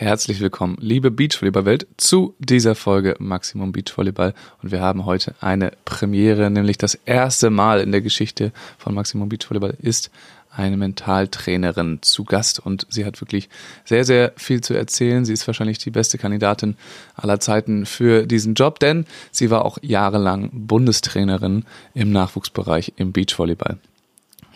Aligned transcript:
Herzlich 0.00 0.40
willkommen, 0.40 0.78
liebe 0.80 1.10
Beachvolleyball-Welt, 1.10 1.86
zu 1.98 2.34
dieser 2.38 2.74
Folge 2.74 3.16
Maximum 3.18 3.70
Beachvolleyball. 3.70 4.32
Und 4.62 4.72
wir 4.72 4.80
haben 4.80 5.04
heute 5.04 5.34
eine 5.42 5.72
Premiere, 5.84 6.50
nämlich 6.50 6.78
das 6.78 6.94
erste 6.94 7.50
Mal 7.50 7.80
in 7.80 7.92
der 7.92 8.00
Geschichte 8.00 8.50
von 8.78 8.94
Maximum 8.94 9.28
Beachvolleyball 9.28 9.76
ist 9.78 10.10
eine 10.50 10.78
Mentaltrainerin 10.78 11.98
zu 12.00 12.24
Gast 12.24 12.60
und 12.60 12.86
sie 12.88 13.04
hat 13.04 13.20
wirklich 13.20 13.50
sehr, 13.84 14.06
sehr 14.06 14.32
viel 14.36 14.62
zu 14.62 14.72
erzählen. 14.72 15.26
Sie 15.26 15.34
ist 15.34 15.46
wahrscheinlich 15.46 15.76
die 15.76 15.90
beste 15.90 16.16
Kandidatin 16.16 16.76
aller 17.14 17.38
Zeiten 17.38 17.84
für 17.84 18.26
diesen 18.26 18.54
Job, 18.54 18.80
denn 18.80 19.04
sie 19.32 19.50
war 19.50 19.66
auch 19.66 19.76
jahrelang 19.82 20.48
Bundestrainerin 20.50 21.66
im 21.92 22.10
Nachwuchsbereich 22.10 22.94
im 22.96 23.12
Beachvolleyball. 23.12 23.76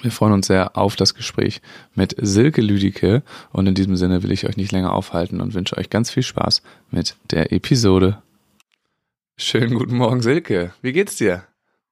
Wir 0.04 0.10
freuen 0.10 0.34
uns 0.34 0.48
sehr 0.48 0.76
auf 0.76 0.96
das 0.96 1.14
Gespräch 1.14 1.62
mit 1.94 2.14
Silke 2.20 2.60
Lüdicke 2.60 3.22
und 3.52 3.66
in 3.66 3.74
diesem 3.74 3.96
Sinne 3.96 4.22
will 4.22 4.32
ich 4.32 4.46
euch 4.46 4.58
nicht 4.58 4.70
länger 4.70 4.92
aufhalten 4.92 5.40
und 5.40 5.54
wünsche 5.54 5.78
euch 5.78 5.88
ganz 5.88 6.10
viel 6.10 6.22
Spaß 6.22 6.62
mit 6.90 7.16
der 7.30 7.52
Episode. 7.52 8.22
Schönen 9.38 9.72
guten 9.72 9.96
Morgen, 9.96 10.20
Silke. 10.20 10.74
Wie 10.82 10.92
geht's 10.92 11.16
dir? 11.16 11.44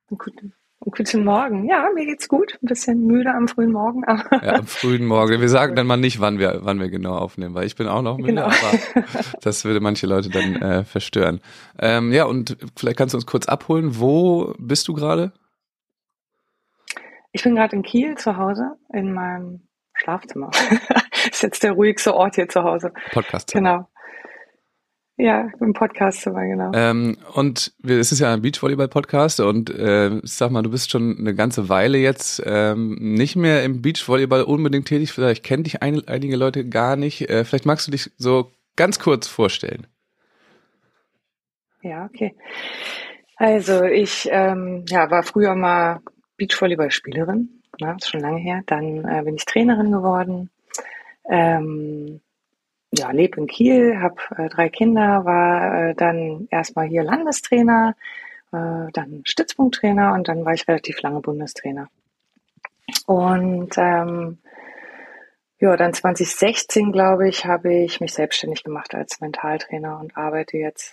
Guten, 0.08 0.52
guten 0.78 1.24
Morgen. 1.24 1.66
Ja, 1.66 1.88
mir 1.94 2.04
geht's 2.04 2.28
gut. 2.28 2.58
Ein 2.62 2.66
bisschen 2.66 3.06
müde 3.06 3.32
am 3.32 3.48
frühen 3.48 3.72
Morgen. 3.72 4.04
Aber 4.06 4.44
ja, 4.44 4.56
am 4.56 4.66
frühen 4.66 5.06
Morgen. 5.06 5.40
Wir 5.40 5.48
sagen 5.48 5.74
dann 5.74 5.86
mal 5.86 5.96
nicht, 5.96 6.20
wann 6.20 6.38
wir, 6.38 6.58
wann 6.64 6.80
wir 6.80 6.90
genau 6.90 7.16
aufnehmen, 7.16 7.54
weil 7.54 7.64
ich 7.64 7.76
bin 7.76 7.88
auch 7.88 8.02
noch 8.02 8.18
müde, 8.18 8.34
genau. 8.34 8.44
aber 8.44 9.06
das 9.40 9.64
würde 9.64 9.80
manche 9.80 10.06
Leute 10.06 10.28
dann 10.28 10.56
äh, 10.56 10.84
verstören. 10.84 11.40
Ähm, 11.78 12.12
ja, 12.12 12.26
und 12.26 12.58
vielleicht 12.76 12.98
kannst 12.98 13.14
du 13.14 13.16
uns 13.16 13.24
kurz 13.24 13.46
abholen. 13.46 13.98
Wo 13.98 14.52
bist 14.58 14.86
du 14.86 14.92
gerade? 14.92 15.32
Ich 17.32 17.42
bin 17.42 17.54
gerade 17.54 17.74
in 17.74 17.82
Kiel 17.82 18.16
zu 18.16 18.36
Hause 18.36 18.76
in 18.92 19.12
meinem 19.12 19.62
Schlafzimmer. 19.94 20.50
das 20.50 21.26
ist 21.32 21.42
jetzt 21.42 21.62
der 21.62 21.72
ruhigste 21.72 22.14
Ort 22.14 22.34
hier 22.34 22.48
zu 22.48 22.62
Hause. 22.62 22.92
Podcast. 23.10 23.52
Genau. 23.52 23.88
Ja, 25.16 25.48
im 25.60 25.72
Podcastzimmer, 25.72 26.44
genau. 26.44 26.72
Ähm, 26.74 27.16
und 27.34 27.74
es 27.84 28.12
ist 28.12 28.18
ja 28.18 28.32
ein 28.32 28.42
Beachvolleyball-Podcast 28.42 29.40
und 29.40 29.70
äh, 29.70 30.20
sag 30.24 30.50
mal, 30.50 30.62
du 30.62 30.70
bist 30.70 30.90
schon 30.90 31.16
eine 31.18 31.34
ganze 31.34 31.68
Weile 31.68 31.98
jetzt 31.98 32.42
ähm, 32.44 32.96
nicht 32.98 33.36
mehr 33.36 33.62
im 33.62 33.82
Beachvolleyball 33.82 34.42
unbedingt 34.42 34.88
tätig. 34.88 35.12
Vielleicht 35.12 35.44
kennen 35.44 35.64
dich 35.64 35.82
ein, 35.82 36.06
einige 36.08 36.36
Leute 36.36 36.68
gar 36.68 36.96
nicht. 36.96 37.28
Äh, 37.30 37.44
vielleicht 37.44 37.66
magst 37.66 37.86
du 37.86 37.90
dich 37.90 38.10
so 38.16 38.50
ganz 38.74 38.98
kurz 38.98 39.28
vorstellen. 39.28 39.86
Ja, 41.82 42.06
okay. 42.06 42.34
Also 43.36 43.84
ich 43.84 44.28
ähm, 44.30 44.84
ja, 44.88 45.10
war 45.10 45.22
früher 45.22 45.54
mal 45.54 46.00
Beachvolleyballspielerin, 46.42 47.62
ne, 47.80 47.96
ist 47.96 48.10
schon 48.10 48.20
lange 48.20 48.40
her. 48.40 48.62
Dann 48.66 49.04
äh, 49.04 49.22
bin 49.22 49.36
ich 49.36 49.44
Trainerin 49.44 49.92
geworden. 49.92 50.50
Ähm, 51.28 52.20
ja, 52.92 53.12
lebe 53.12 53.40
in 53.40 53.46
Kiel, 53.46 54.00
habe 54.00 54.16
äh, 54.36 54.48
drei 54.48 54.68
Kinder, 54.68 55.24
war 55.24 55.90
äh, 55.90 55.94
dann 55.94 56.48
erstmal 56.50 56.86
hier 56.88 57.04
Landestrainer, 57.04 57.94
äh, 58.52 58.90
dann 58.92 59.22
Stützpunkttrainer 59.24 60.14
und 60.14 60.26
dann 60.26 60.44
war 60.44 60.52
ich 60.52 60.66
relativ 60.66 61.00
lange 61.00 61.20
Bundestrainer. 61.20 61.88
Und 63.06 63.74
ähm, 63.76 64.38
ja, 65.60 65.76
dann 65.76 65.94
2016, 65.94 66.90
glaube 66.90 67.28
ich, 67.28 67.46
habe 67.46 67.72
ich 67.72 68.00
mich 68.00 68.14
selbstständig 68.14 68.64
gemacht 68.64 68.96
als 68.96 69.20
Mentaltrainer 69.20 70.00
und 70.00 70.16
arbeite 70.16 70.58
jetzt 70.58 70.92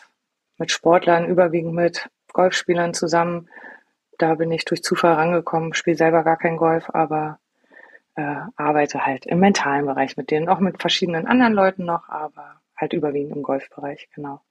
mit 0.60 0.72
Sportlern, 0.72 1.26
überwiegend 1.26 1.74
mit 1.74 2.08
Golfspielern 2.34 2.94
zusammen, 2.94 3.50
da 4.20 4.36
bin 4.36 4.52
ich 4.52 4.66
durch 4.66 4.84
Zufall 4.84 5.14
rangekommen, 5.14 5.74
spiele 5.74 5.98
selber 5.98 6.24
gar 6.24 6.38
kein 6.38 6.58
Golf, 6.58 6.90
aber 6.94 7.40
äh, 8.16 8.36
arbeite 8.56 9.06
halt 9.06 9.26
im 9.26 9.40
mentalen 9.40 9.86
Bereich 9.86 10.18
mit 10.18 10.30
denen, 10.30 10.50
auch 10.50 10.60
mit 10.60 10.80
verschiedenen 10.80 11.26
anderen 11.26 11.54
Leuten 11.54 11.86
noch, 11.86 12.10
aber 12.10 12.62
halt 12.78 12.94
überwiegend 12.94 13.36
im 13.36 13.44
Golfbereich, 13.44 14.10
genau. 14.14 14.42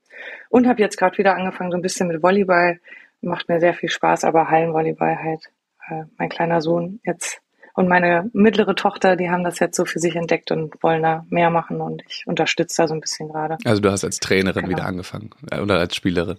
Und 0.49 0.67
habe 0.67 0.81
jetzt 0.81 0.97
gerade 0.97 1.17
wieder 1.19 1.37
angefangen, 1.37 1.71
so 1.71 1.77
ein 1.77 1.83
bisschen 1.83 2.09
mit 2.09 2.23
Volleyball. 2.23 2.81
Macht 3.21 3.49
mir 3.49 3.61
sehr 3.61 3.75
viel 3.75 3.89
Spaß, 3.89 4.25
aber 4.25 4.51
Hallenvolleyball 4.51 5.19
halt. 5.23 5.51
Äh, 5.89 6.05
mein 6.17 6.29
kleiner 6.29 6.61
Sohn 6.61 7.01
jetzt 7.05 7.41
und 7.79 7.89
meine 7.89 8.29
mittlere 8.33 8.75
Tochter, 8.75 9.15
die 9.15 9.31
haben 9.31 9.45
das 9.45 9.61
jetzt 9.61 9.77
so 9.77 9.85
für 9.85 10.01
sich 10.01 10.17
entdeckt 10.17 10.51
und 10.51 10.83
wollen 10.83 11.03
da 11.03 11.25
mehr 11.31 11.49
machen 11.49 11.81
und 11.81 12.03
ich 12.09 12.25
unterstütze 12.27 12.83
da 12.83 12.89
so 12.89 12.95
ein 12.95 13.01
bisschen 13.01 13.29
gerade. 13.29 13.57
Also 13.65 13.81
du 13.81 13.91
hast 13.93 14.03
als 14.03 14.19
Trainerin 14.19 14.65
genau. 14.65 14.77
wieder 14.77 14.87
angefangen 14.87 15.31
äh, 15.53 15.61
oder 15.61 15.79
als 15.79 15.95
Spielerin? 15.95 16.39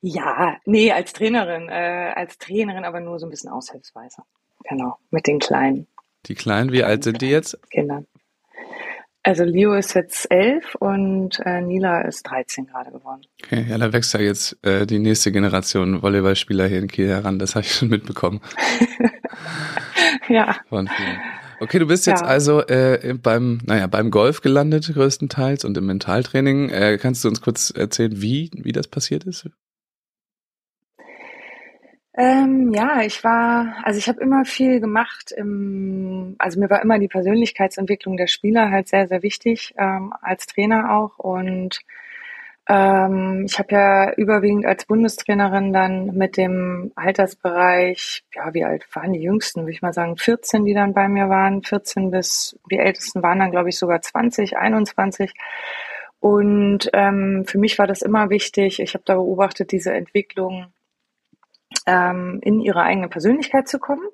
Ja, 0.00 0.56
nee, 0.64 0.92
als 0.92 1.12
Trainerin, 1.12 1.68
äh, 1.68 2.12
als 2.14 2.38
Trainerin, 2.38 2.84
aber 2.84 3.00
nur 3.00 3.18
so 3.18 3.26
ein 3.26 3.30
bisschen 3.30 3.50
aushilfsweise. 3.50 4.22
Genau, 4.68 4.96
mit 5.10 5.26
den 5.26 5.38
Kleinen. 5.38 5.86
Die 6.26 6.34
Kleinen, 6.34 6.72
wie 6.72 6.84
alt 6.84 7.04
sind 7.04 7.22
die 7.22 7.30
jetzt? 7.30 7.58
Kindern. 7.70 8.06
Also 9.22 9.44
Leo 9.44 9.74
ist 9.74 9.94
jetzt 9.94 10.30
elf 10.30 10.74
und 10.76 11.40
äh, 11.44 11.60
Nila 11.60 12.02
ist 12.02 12.22
13 12.22 12.66
gerade 12.66 12.92
geworden. 12.92 13.22
Okay, 13.44 13.66
ja, 13.68 13.76
da 13.76 13.92
wächst 13.92 14.14
ja 14.14 14.20
jetzt 14.20 14.56
äh, 14.64 14.86
die 14.86 14.98
nächste 14.98 15.32
Generation 15.32 16.02
Volleyballspieler 16.02 16.66
hier 16.66 16.78
in 16.78 16.88
Kiel 16.88 17.08
heran, 17.08 17.38
das 17.38 17.54
habe 17.54 17.66
ich 17.66 17.74
schon 17.74 17.88
mitbekommen. 17.88 18.40
ja. 20.28 20.56
Okay, 21.60 21.78
du 21.78 21.86
bist 21.86 22.06
jetzt 22.06 22.22
ja. 22.22 22.26
also 22.26 22.62
äh, 22.68 23.14
beim, 23.20 23.60
naja, 23.64 23.86
beim 23.88 24.10
Golf 24.10 24.40
gelandet 24.40 24.90
größtenteils 24.94 25.64
und 25.64 25.76
im 25.76 25.86
Mentaltraining. 25.86 26.70
Äh, 26.70 26.98
kannst 26.98 27.24
du 27.24 27.28
uns 27.28 27.42
kurz 27.42 27.70
erzählen, 27.70 28.22
wie, 28.22 28.50
wie 28.54 28.72
das 28.72 28.86
passiert 28.86 29.24
ist? 29.24 29.48
Ähm, 32.18 32.72
ja, 32.74 33.02
ich 33.02 33.22
war, 33.22 33.76
also 33.84 33.96
ich 33.96 34.08
habe 34.08 34.20
immer 34.20 34.44
viel 34.44 34.80
gemacht. 34.80 35.30
Im, 35.30 36.34
also 36.38 36.58
mir 36.58 36.68
war 36.68 36.82
immer 36.82 36.98
die 36.98 37.06
Persönlichkeitsentwicklung 37.06 38.16
der 38.16 38.26
Spieler 38.26 38.70
halt 38.72 38.88
sehr, 38.88 39.06
sehr 39.06 39.22
wichtig, 39.22 39.72
ähm, 39.78 40.12
als 40.20 40.46
Trainer 40.46 40.90
auch. 40.96 41.18
Und 41.18 41.78
ähm, 42.68 43.44
ich 43.46 43.58
habe 43.60 43.72
ja 43.72 44.12
überwiegend 44.14 44.66
als 44.66 44.84
Bundestrainerin 44.86 45.72
dann 45.72 46.06
mit 46.16 46.36
dem 46.36 46.90
Altersbereich, 46.96 48.24
ja, 48.34 48.52
wie 48.52 48.64
alt 48.64 48.84
waren 48.96 49.12
die 49.12 49.22
Jüngsten, 49.22 49.60
würde 49.60 49.72
ich 49.72 49.82
mal 49.82 49.92
sagen, 49.94 50.16
14, 50.16 50.64
die 50.64 50.74
dann 50.74 50.94
bei 50.94 51.06
mir 51.08 51.28
waren, 51.28 51.62
14 51.62 52.10
bis, 52.10 52.58
die 52.70 52.78
Ältesten 52.78 53.22
waren 53.22 53.38
dann, 53.38 53.52
glaube 53.52 53.68
ich, 53.68 53.78
sogar 53.78 54.02
20, 54.02 54.56
21. 54.58 55.32
Und 56.20 56.90
ähm, 56.94 57.44
für 57.46 57.58
mich 57.58 57.78
war 57.78 57.86
das 57.86 58.02
immer 58.02 58.28
wichtig. 58.30 58.80
Ich 58.80 58.94
habe 58.94 59.04
da 59.06 59.14
beobachtet, 59.14 59.70
diese 59.72 59.92
Entwicklung 59.92 60.72
ähm, 61.88 62.38
in 62.42 62.60
ihre 62.60 62.82
eigene 62.82 63.08
Persönlichkeit 63.08 63.66
zu 63.66 63.78
kommen. 63.78 64.06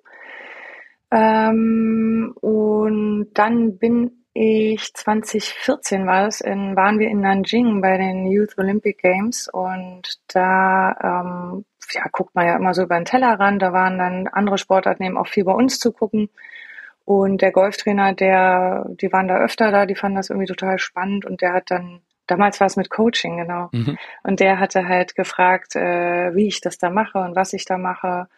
Ähm, 1.10 2.34
und 2.40 3.30
dann 3.34 3.78
bin 3.78 4.24
ich 4.32 4.92
2014 4.94 6.06
war 6.06 6.26
es, 6.26 6.40
in, 6.40 6.74
waren 6.76 6.98
wir 6.98 7.08
in 7.08 7.20
Nanjing 7.20 7.80
bei 7.80 7.96
den 7.98 8.26
Youth 8.26 8.58
Olympic 8.58 9.00
Games 9.00 9.48
und 9.48 10.18
da 10.28 10.96
ähm, 11.02 11.64
ja, 11.92 12.02
guckt 12.10 12.34
man 12.34 12.46
ja 12.46 12.56
immer 12.56 12.74
so 12.74 12.82
über 12.82 12.96
den 12.96 13.04
Tellerrand. 13.04 13.62
Da 13.62 13.72
waren 13.72 13.98
dann 13.98 14.28
andere 14.28 14.58
Sportarten 14.58 15.04
eben 15.04 15.16
auch 15.16 15.28
viel 15.28 15.44
bei 15.44 15.52
uns 15.52 15.78
zu 15.78 15.92
gucken. 15.92 16.30
Und 17.04 17.42
der 17.42 17.52
Golftrainer, 17.52 18.14
der, 18.14 18.86
die 18.88 19.12
waren 19.12 19.28
da 19.28 19.38
öfter 19.38 19.70
da, 19.70 19.86
die 19.86 19.94
fanden 19.94 20.16
das 20.16 20.30
irgendwie 20.30 20.48
total 20.48 20.78
spannend 20.78 21.26
und 21.26 21.42
der 21.42 21.52
hat 21.52 21.70
dann 21.70 22.00
Damals 22.26 22.60
war 22.60 22.66
es 22.66 22.76
mit 22.76 22.90
Coaching, 22.90 23.36
genau. 23.36 23.68
Mhm. 23.72 23.98
Und 24.22 24.40
der 24.40 24.58
hatte 24.58 24.88
halt 24.88 25.14
gefragt, 25.14 25.76
äh, 25.76 26.34
wie 26.34 26.48
ich 26.48 26.60
das 26.60 26.78
da 26.78 26.90
mache 26.90 27.18
und 27.18 27.36
was 27.36 27.52
ich 27.52 27.64
da 27.64 27.76
mache. 27.76 28.28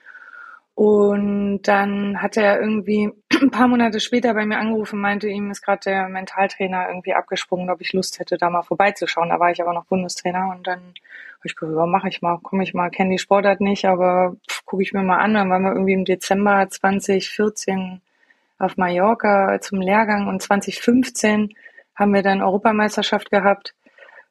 Und 0.77 1.63
dann 1.63 2.21
hat 2.21 2.37
er 2.37 2.61
irgendwie 2.61 3.11
ein 3.41 3.51
paar 3.51 3.67
Monate 3.67 3.99
später 3.99 4.35
bei 4.35 4.45
mir 4.45 4.59
angerufen, 4.59 5.01
meinte, 5.01 5.27
ihm 5.29 5.51
ist 5.51 5.63
gerade 5.63 5.81
der 5.87 6.09
Mentaltrainer 6.09 6.89
irgendwie 6.89 7.15
abgesprungen, 7.15 7.71
ob 7.71 7.81
ich 7.81 7.95
Lust 7.95 8.19
hätte, 8.19 8.37
da 8.37 8.51
mal 8.51 8.63
vorbeizuschauen. 8.63 9.31
Da 9.31 9.41
war 9.41 9.51
ich 9.51 9.63
aber 9.63 9.73
noch 9.73 9.87
Bundestrainer 9.87 10.55
und 10.55 10.67
dann 10.67 10.81
habe 10.81 11.45
ich 11.45 11.57
gesagt, 11.57 11.79
ja, 11.79 11.87
mache 11.87 12.09
ich 12.09 12.21
mal, 12.21 12.39
komme 12.43 12.63
ich 12.63 12.75
mal, 12.75 12.91
kenne 12.91 13.11
die 13.11 13.19
Sportart 13.19 13.61
nicht, 13.63 13.87
aber 13.87 14.37
gucke 14.67 14.83
ich 14.83 14.93
mir 14.93 15.03
mal 15.03 15.19
an. 15.19 15.33
Dann 15.33 15.49
waren 15.49 15.63
wir 15.63 15.73
irgendwie 15.73 15.95
im 15.95 16.05
Dezember 16.05 16.69
2014 16.69 18.03
auf 18.59 18.77
Mallorca 18.77 19.59
zum 19.61 19.81
Lehrgang 19.81 20.29
und 20.29 20.43
2015 20.43 21.55
haben 21.97 22.15
wir 22.15 22.23
dann 22.23 22.43
Europameisterschaft 22.43 23.31
gehabt 23.31 23.75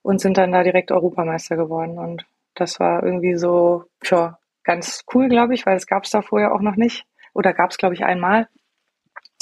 und 0.02 0.22
sind 0.22 0.38
dann 0.38 0.52
da 0.52 0.64
direkt 0.64 0.92
Europameister 0.92 1.58
geworden. 1.58 1.98
Und 1.98 2.26
das 2.54 2.80
war 2.80 3.04
irgendwie 3.04 3.36
so, 3.36 3.86
ja, 4.04 4.38
ganz 4.64 5.04
cool, 5.14 5.28
glaube 5.30 5.54
ich, 5.54 5.66
weil 5.66 5.76
es 5.76 5.88
gab 5.88 6.04
es 6.04 6.12
da 6.12 6.22
vorher 6.22 6.54
auch 6.54 6.62
noch 6.62 6.76
nicht. 6.76 7.06
Oder 7.34 7.54
gab 7.54 7.72
es, 7.72 7.78
glaube 7.78 7.96
ich, 7.96 8.06
einmal. 8.06 8.48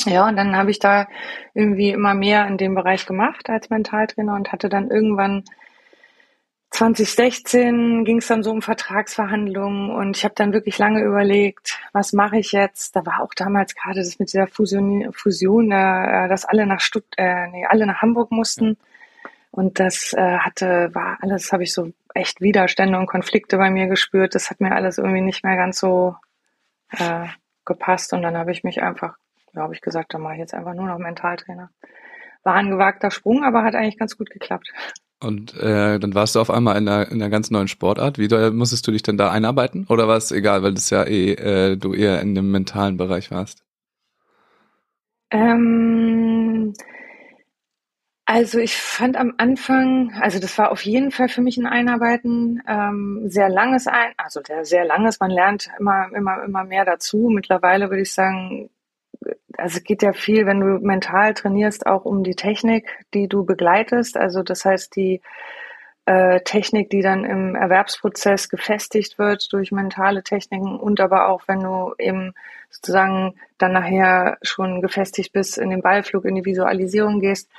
Ja, 0.06 0.28
und 0.28 0.36
dann 0.36 0.56
habe 0.56 0.72
ich 0.72 0.80
da 0.80 1.08
irgendwie 1.54 1.92
immer 1.92 2.14
mehr 2.14 2.48
in 2.48 2.58
dem 2.58 2.75
Bereich 2.75 3.06
gemacht 3.06 3.50
als 3.50 3.70
Mentaltrainer 3.70 4.34
und 4.34 4.52
hatte 4.52 4.68
dann 4.68 4.90
irgendwann 4.90 5.44
2016 6.74 8.04
ging 8.04 8.18
es 8.18 8.28
dann 8.28 8.42
so 8.42 8.50
um 8.50 8.64
Vertragsverhandlungen 8.64 9.92
und 9.92 10.18
ich 10.18 10.24
habe 10.24 10.34
dann 10.36 10.54
wirklich 10.54 10.80
lange 10.80 11.04
überlegt, 11.04 11.80
was 11.92 12.14
mache 12.14 12.40
ich 12.40 12.52
jetzt? 12.52 12.96
Da 12.96 13.06
war 13.06 13.22
auch 13.22 13.36
damals 13.36 13.75
gerade 13.75 14.00
das 14.00 14.18
mit 14.18 14.34
dieser 14.34 14.48
Fusion, 14.48 15.14
Fusion 15.14 15.72
äh, 15.72 16.28
dass 16.28 16.46
alle 16.46 16.66
nach 16.66 16.80
Stutt 16.80 17.06
äh, 17.18 17.48
nee, 17.50 17.64
alle 17.68 17.86
nach 17.86 18.02
Hamburg 18.02 18.31
mussten. 18.31 18.78
Und 19.52 19.80
das 19.80 20.14
äh, 20.14 20.40
hatte, 20.40 20.90
war 20.94 21.20
alles, 21.22 21.54
habe 21.54 21.62
ich 21.62 21.74
so 21.74 21.92
echt 22.16 22.42
Widerstände 22.42 22.98
und 22.98 23.06
Konflikte 23.06 23.58
bei 23.58 23.70
mir 23.70 23.86
gespürt. 23.86 24.34
Das 24.34 24.50
hat 24.50 24.60
mir 24.60 24.72
alles 24.74 24.98
irgendwie 24.98 25.22
nicht 25.22 25.44
mehr 25.44 25.56
ganz 25.56 25.80
so 25.80 26.16
äh, 26.90 27.28
gepasst. 27.66 28.14
Und 28.14 28.24
dann 28.24 28.36
habe 28.36 28.52
ich 28.52 28.64
mich 28.64 28.81
einfach, 28.81 29.16
habe 29.56 29.75
ich 29.75 29.81
gesagt, 29.81 30.16
dann 30.16 30.22
mache 30.22 30.34
ich 30.34 30.40
jetzt 30.40 30.56
einfach 30.56 30.74
nur 30.74 30.88
noch 30.88 30.98
Mentaltrainer. 30.98 31.70
war 32.42 32.56
ein 32.56 32.72
gewagter 32.72 33.12
Sprung, 33.12 33.44
aber 33.44 33.64
hat 33.64 33.75
eigentlich 33.75 34.00
ganz 34.00 34.18
gut 34.18 34.31
geklappt. 34.31 34.74
Und 35.24 35.56
äh, 35.58 36.00
dann 36.00 36.14
warst 36.14 36.36
du 36.36 36.40
auf 36.40 36.50
einmal 36.50 36.78
in 36.78 36.88
einer, 36.88 37.10
in 37.10 37.22
einer 37.22 37.30
ganz 37.30 37.50
neuen 37.50 37.68
Sportart. 37.68 38.18
Wie 38.18 38.28
musstest 38.52 38.86
du 38.88 38.92
dich 38.92 39.04
denn 39.04 39.18
da 39.18 39.31
einarbeiten? 39.31 39.86
Oder 39.90 40.08
war 40.08 40.18
es 40.18 40.31
egal, 40.31 40.64
weil 40.64 40.74
das 40.74 40.90
ja 40.90 41.04
eh 41.04 41.34
äh, 41.34 41.78
du 41.78 41.94
eher 41.94 42.22
in 42.22 42.36
dem 42.36 42.52
mentalen 42.52 42.98
Bereich 42.98 43.31
warst? 43.31 43.64
Ähm, 45.31 46.74
also 48.25 48.60
ich 48.60 48.78
fand 48.78 49.18
am 49.18 49.34
Anfang, 49.38 50.14
also 50.22 50.40
das 50.40 50.58
war 50.58 50.72
auf 50.72 50.86
jeden 50.86 51.12
Fall 51.12 51.28
für 51.28 51.42
mich 51.42 51.58
ein 51.58 51.66
Einarbeiten, 51.66 52.62
ähm, 52.68 53.22
sehr 53.25 53.50
langes 53.50 53.88
ein, 53.88 54.14
also 54.18 54.42
der 54.42 54.64
sehr 54.64 54.86
langes, 54.86 55.20
man 55.20 55.30
lernt 55.30 55.70
immer, 55.80 56.10
immer, 56.16 56.44
immer 56.44 56.64
mehr 56.64 56.86
dazu. 56.86 57.30
Mittlerweile 57.34 57.90
würde 57.90 58.04
ich 58.04 58.14
sagen, 58.14 58.70
also 59.58 59.78
es 59.78 59.84
geht 59.84 60.02
ja 60.02 60.14
viel, 60.14 60.46
wenn 60.46 60.60
du 60.60 60.80
mental 60.86 61.34
trainierst, 61.34 61.86
auch 61.86 62.06
um 62.06 62.24
die 62.24 62.36
Technik, 62.36 62.88
die 63.14 63.28
du 63.28 63.46
begleitest. 63.46 64.18
Also 64.18 64.44
das 64.44 64.66
heißt, 64.66 64.96
die 64.96 65.22
äh, 66.06 66.42
Technik, 66.42 66.90
die 66.90 67.02
dann 67.02 67.24
im 67.24 67.56
Erwerbsprozess 67.56 68.50
gefestigt 68.50 69.18
wird 69.18 69.52
durch 69.54 69.72
mentale 69.72 70.24
Techniken 70.24 70.78
und 70.78 71.00
aber 71.00 71.30
auch, 71.30 71.44
wenn 71.48 71.62
du 71.62 71.94
eben 71.98 72.34
sozusagen 72.70 73.36
dann 73.58 73.74
nachher 73.74 74.38
schon 74.42 74.81
gefestigt 74.81 75.31
bist, 75.31 75.58
in 75.58 75.70
den 75.70 75.81
Ballflug, 75.81 76.25
in 76.25 76.36
die 76.36 76.46
Visualisierung 76.46 77.20
gehst. 77.20 77.50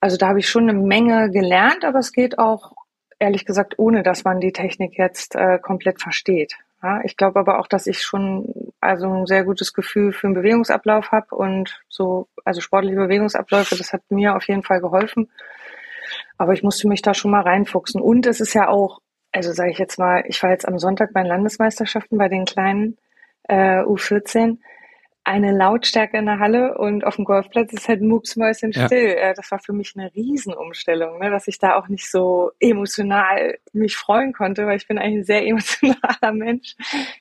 Also 0.00 0.16
da 0.16 0.28
habe 0.28 0.40
ich 0.40 0.48
schon 0.48 0.68
eine 0.68 0.78
Menge 0.78 1.30
gelernt, 1.30 1.84
aber 1.84 1.98
es 1.98 2.12
geht 2.12 2.38
auch, 2.38 2.72
ehrlich 3.18 3.46
gesagt, 3.46 3.78
ohne 3.78 4.02
dass 4.02 4.24
man 4.24 4.40
die 4.40 4.52
Technik 4.52 4.98
jetzt 4.98 5.34
äh, 5.34 5.58
komplett 5.58 6.00
versteht. 6.00 6.54
Ja, 6.82 7.00
ich 7.04 7.16
glaube 7.16 7.38
aber 7.38 7.58
auch, 7.60 7.68
dass 7.68 7.86
ich 7.86 8.02
schon 8.02 8.52
also 8.82 9.08
ein 9.08 9.26
sehr 9.26 9.44
gutes 9.44 9.72
Gefühl 9.72 10.12
für 10.12 10.26
den 10.26 10.34
Bewegungsablauf 10.34 11.12
habe 11.12 11.34
und 11.34 11.80
so, 11.88 12.28
also 12.44 12.60
sportliche 12.60 12.96
Bewegungsabläufe, 12.96 13.76
das 13.76 13.92
hat 13.92 14.02
mir 14.10 14.36
auf 14.36 14.46
jeden 14.48 14.64
Fall 14.64 14.80
geholfen. 14.80 15.30
Aber 16.36 16.52
ich 16.52 16.62
musste 16.62 16.88
mich 16.88 17.00
da 17.00 17.14
schon 17.14 17.30
mal 17.30 17.42
reinfuchsen. 17.42 18.00
Und 18.00 18.26
es 18.26 18.40
ist 18.40 18.54
ja 18.54 18.68
auch, 18.68 19.00
also 19.30 19.52
sage 19.52 19.70
ich 19.70 19.78
jetzt 19.78 19.98
mal, 19.98 20.24
ich 20.26 20.42
war 20.42 20.50
jetzt 20.50 20.66
am 20.66 20.78
Sonntag 20.78 21.12
bei 21.12 21.22
den 21.22 21.28
Landesmeisterschaften 21.28 22.18
bei 22.18 22.28
den 22.28 22.44
kleinen 22.44 22.98
äh, 23.44 23.82
U14 23.82 24.58
eine 25.24 25.52
Lautstärke 25.52 26.18
in 26.18 26.26
der 26.26 26.40
Halle 26.40 26.76
und 26.76 27.04
auf 27.04 27.16
dem 27.16 27.24
Golfplatz 27.24 27.72
ist 27.72 27.88
halt 27.88 28.02
mucksmäuschen 28.02 28.72
still. 28.72 29.16
Ja. 29.16 29.34
Das 29.34 29.50
war 29.52 29.60
für 29.60 29.72
mich 29.72 29.92
eine 29.96 30.12
Riesenumstellung, 30.14 31.20
ne, 31.20 31.30
dass 31.30 31.46
ich 31.46 31.58
da 31.58 31.76
auch 31.76 31.86
nicht 31.88 32.10
so 32.10 32.50
emotional 32.58 33.56
mich 33.72 33.96
freuen 33.96 34.32
konnte, 34.32 34.66
weil 34.66 34.76
ich 34.76 34.88
bin 34.88 34.98
eigentlich 34.98 35.20
ein 35.20 35.24
sehr 35.24 35.46
emotionaler 35.46 36.32
Mensch. 36.32 36.74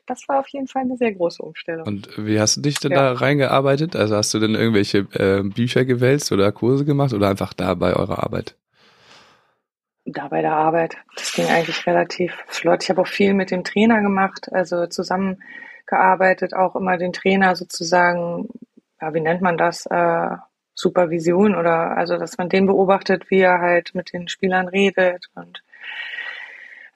Das 0.07 0.27
war 0.27 0.39
auf 0.39 0.47
jeden 0.47 0.67
Fall 0.67 0.83
eine 0.83 0.97
sehr 0.97 1.13
große 1.13 1.43
Umstellung. 1.43 1.85
Und 1.85 2.09
wie 2.17 2.39
hast 2.39 2.57
du 2.57 2.61
dich 2.61 2.79
denn 2.79 2.91
ja. 2.91 3.13
da 3.13 3.19
reingearbeitet? 3.19 3.95
Also 3.95 4.15
hast 4.15 4.33
du 4.33 4.39
denn 4.39 4.55
irgendwelche 4.55 4.99
äh, 5.13 5.43
Bücher 5.43 5.85
gewälzt 5.85 6.31
oder 6.31 6.51
Kurse 6.51 6.85
gemacht 6.85 7.13
oder 7.13 7.29
einfach 7.29 7.53
da 7.53 7.75
bei 7.75 7.93
eurer 7.95 8.23
Arbeit? 8.23 8.55
Da 10.05 10.27
bei 10.27 10.41
der 10.41 10.53
Arbeit. 10.53 10.97
Das 11.15 11.33
ging 11.33 11.45
eigentlich 11.45 11.85
relativ 11.85 12.33
flott. 12.47 12.83
Ich 12.83 12.89
habe 12.89 13.01
auch 13.01 13.07
viel 13.07 13.35
mit 13.35 13.51
dem 13.51 13.63
Trainer 13.63 14.01
gemacht, 14.01 14.49
also 14.51 14.87
zusammen 14.87 15.37
gearbeitet, 15.91 16.55
auch 16.55 16.75
immer 16.75 16.97
den 16.97 17.13
Trainer 17.13 17.55
sozusagen, 17.55 18.49
ja, 18.99 19.13
wie 19.13 19.21
nennt 19.21 19.41
man 19.41 19.57
das, 19.57 19.85
äh, 19.85 20.37
Supervision 20.73 21.53
oder 21.55 21.95
also, 21.97 22.17
dass 22.17 22.37
man 22.37 22.49
den 22.49 22.65
beobachtet, 22.65 23.29
wie 23.29 23.41
er 23.41 23.59
halt 23.59 23.93
mit 23.93 24.13
den 24.13 24.27
Spielern 24.27 24.67
redet 24.67 25.27
und 25.35 25.61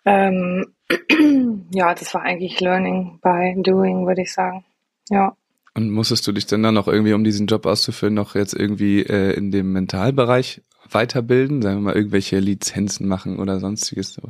ähm, 0.06 0.74
ja, 1.72 1.94
das 1.94 2.14
war 2.14 2.22
eigentlich 2.22 2.60
Learning 2.60 3.20
by 3.22 3.62
Doing, 3.62 4.08
würde 4.08 4.22
ich 4.22 4.34
sagen. 4.34 4.64
Ja. 5.10 5.36
Und 5.74 5.90
musstest 5.90 6.26
du 6.28 6.32
dich 6.32 6.46
denn 6.46 6.64
dann 6.64 6.76
noch 6.76 6.88
irgendwie, 6.88 7.14
um 7.14 7.24
diesen 7.24 7.48
Job 7.48 7.66
auszufüllen, 7.66 8.14
noch 8.14 8.36
jetzt 8.36 8.54
irgendwie 8.54 9.02
äh, 9.02 9.34
in 9.34 9.52
dem 9.52 9.74
Mentalbereich 9.74 10.62
weiterbilden? 10.90 11.62
Sagen 11.62 11.78
wir 11.78 11.82
mal, 11.82 11.96
irgendwelche 11.96 12.40
Lizenzen 12.40 13.08
machen 13.08 13.40
oder 13.40 13.60
sonstiges? 13.60 14.14
So? 14.14 14.22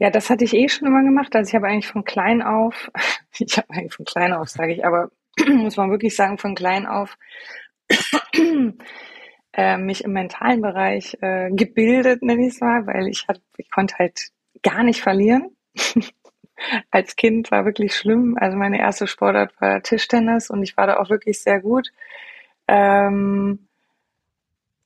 Ja, 0.00 0.08
das 0.10 0.30
hatte 0.30 0.44
ich 0.44 0.54
eh 0.54 0.68
schon 0.68 0.88
immer 0.88 1.02
gemacht. 1.02 1.36
Also 1.36 1.50
ich 1.50 1.54
habe 1.54 1.66
eigentlich 1.68 1.86
von 1.86 2.04
klein 2.04 2.42
auf, 2.42 2.90
ich 3.38 3.56
habe 3.58 3.68
eigentlich 3.70 3.94
von 3.94 4.06
klein 4.06 4.32
auf, 4.32 4.48
sage 4.48 4.72
ich, 4.72 4.84
aber 4.84 5.10
muss 5.46 5.76
man 5.76 5.90
wirklich 5.90 6.16
sagen, 6.16 6.38
von 6.38 6.54
klein 6.54 6.86
auf 6.86 7.18
äh, 9.52 9.76
mich 9.76 10.04
im 10.04 10.12
mentalen 10.12 10.62
Bereich 10.62 11.18
äh, 11.20 11.50
gebildet, 11.50 12.22
nenne 12.22 12.46
ich 12.46 12.54
es 12.54 12.60
mal, 12.60 12.86
weil 12.86 13.08
ich 13.08 13.28
hatte, 13.28 13.42
ich 13.58 13.70
konnte 13.70 13.96
halt 13.98 14.30
gar 14.62 14.82
nicht 14.82 15.02
verlieren. 15.02 15.54
Als 16.90 17.16
Kind 17.16 17.50
war 17.50 17.64
wirklich 17.66 17.94
schlimm. 17.94 18.36
Also 18.40 18.56
meine 18.56 18.78
erste 18.78 19.06
Sportart 19.06 19.52
war 19.60 19.82
Tischtennis 19.82 20.50
und 20.50 20.62
ich 20.62 20.76
war 20.76 20.86
da 20.86 20.98
auch 20.98 21.10
wirklich 21.10 21.40
sehr 21.42 21.60
gut. 21.60 21.90
Ähm, 22.68 23.68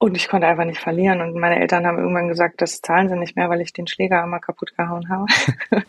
und 0.04 0.18
ich 0.18 0.28
konnte 0.28 0.46
einfach 0.46 0.66
nicht 0.66 0.80
verlieren. 0.80 1.22
Und 1.22 1.34
meine 1.34 1.58
Eltern 1.58 1.86
haben 1.86 1.96
irgendwann 1.96 2.28
gesagt, 2.28 2.60
das 2.60 2.82
zahlen 2.82 3.08
sie 3.08 3.16
nicht 3.16 3.36
mehr, 3.36 3.48
weil 3.48 3.62
ich 3.62 3.72
den 3.72 3.86
Schläger 3.86 4.22
immer 4.22 4.38
kaputt 4.38 4.76
gehauen 4.76 5.08
habe. 5.08 5.24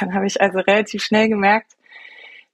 dann 0.00 0.12
habe 0.12 0.26
ich 0.26 0.40
also 0.40 0.58
relativ 0.58 1.04
schnell 1.04 1.28
gemerkt, 1.28 1.76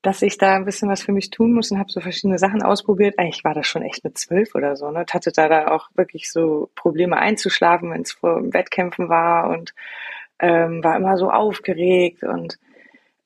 dass 0.03 0.21
ich 0.21 0.37
da 0.37 0.55
ein 0.55 0.67
bisschen 0.67 0.91
was 0.91 1.03
für 1.03 1.13
mich 1.13 1.31
tun 1.31 1.55
muss 1.55 1.71
und 1.71 1.79
habe 1.79 1.91
so 1.91 2.03
verschiedene 2.03 2.39
Sachen 2.39 2.63
ausprobiert. 2.63 3.19
Eigentlich 3.19 3.45
war 3.45 3.55
das 3.55 3.67
schon 3.67 3.81
echt 3.81 4.05
mit 4.05 4.19
zwölf 4.19 4.55
oder 4.55 4.77
so. 4.77 4.91
Ne? 4.91 5.07
hatte 5.11 5.33
da, 5.33 5.49
da 5.49 5.69
auch 5.69 5.89
wirklich 5.95 6.31
so 6.31 6.69
Probleme 6.75 7.17
einzuschlafen, 7.17 7.91
wenn 7.91 8.03
es 8.03 8.13
vor 8.13 8.43
Wettkämpfen 8.53 9.09
war 9.09 9.49
und 9.49 9.75
ähm, 10.39 10.85
war 10.85 10.97
immer 10.97 11.17
so 11.17 11.31
aufgeregt 11.31 12.25
und 12.25 12.59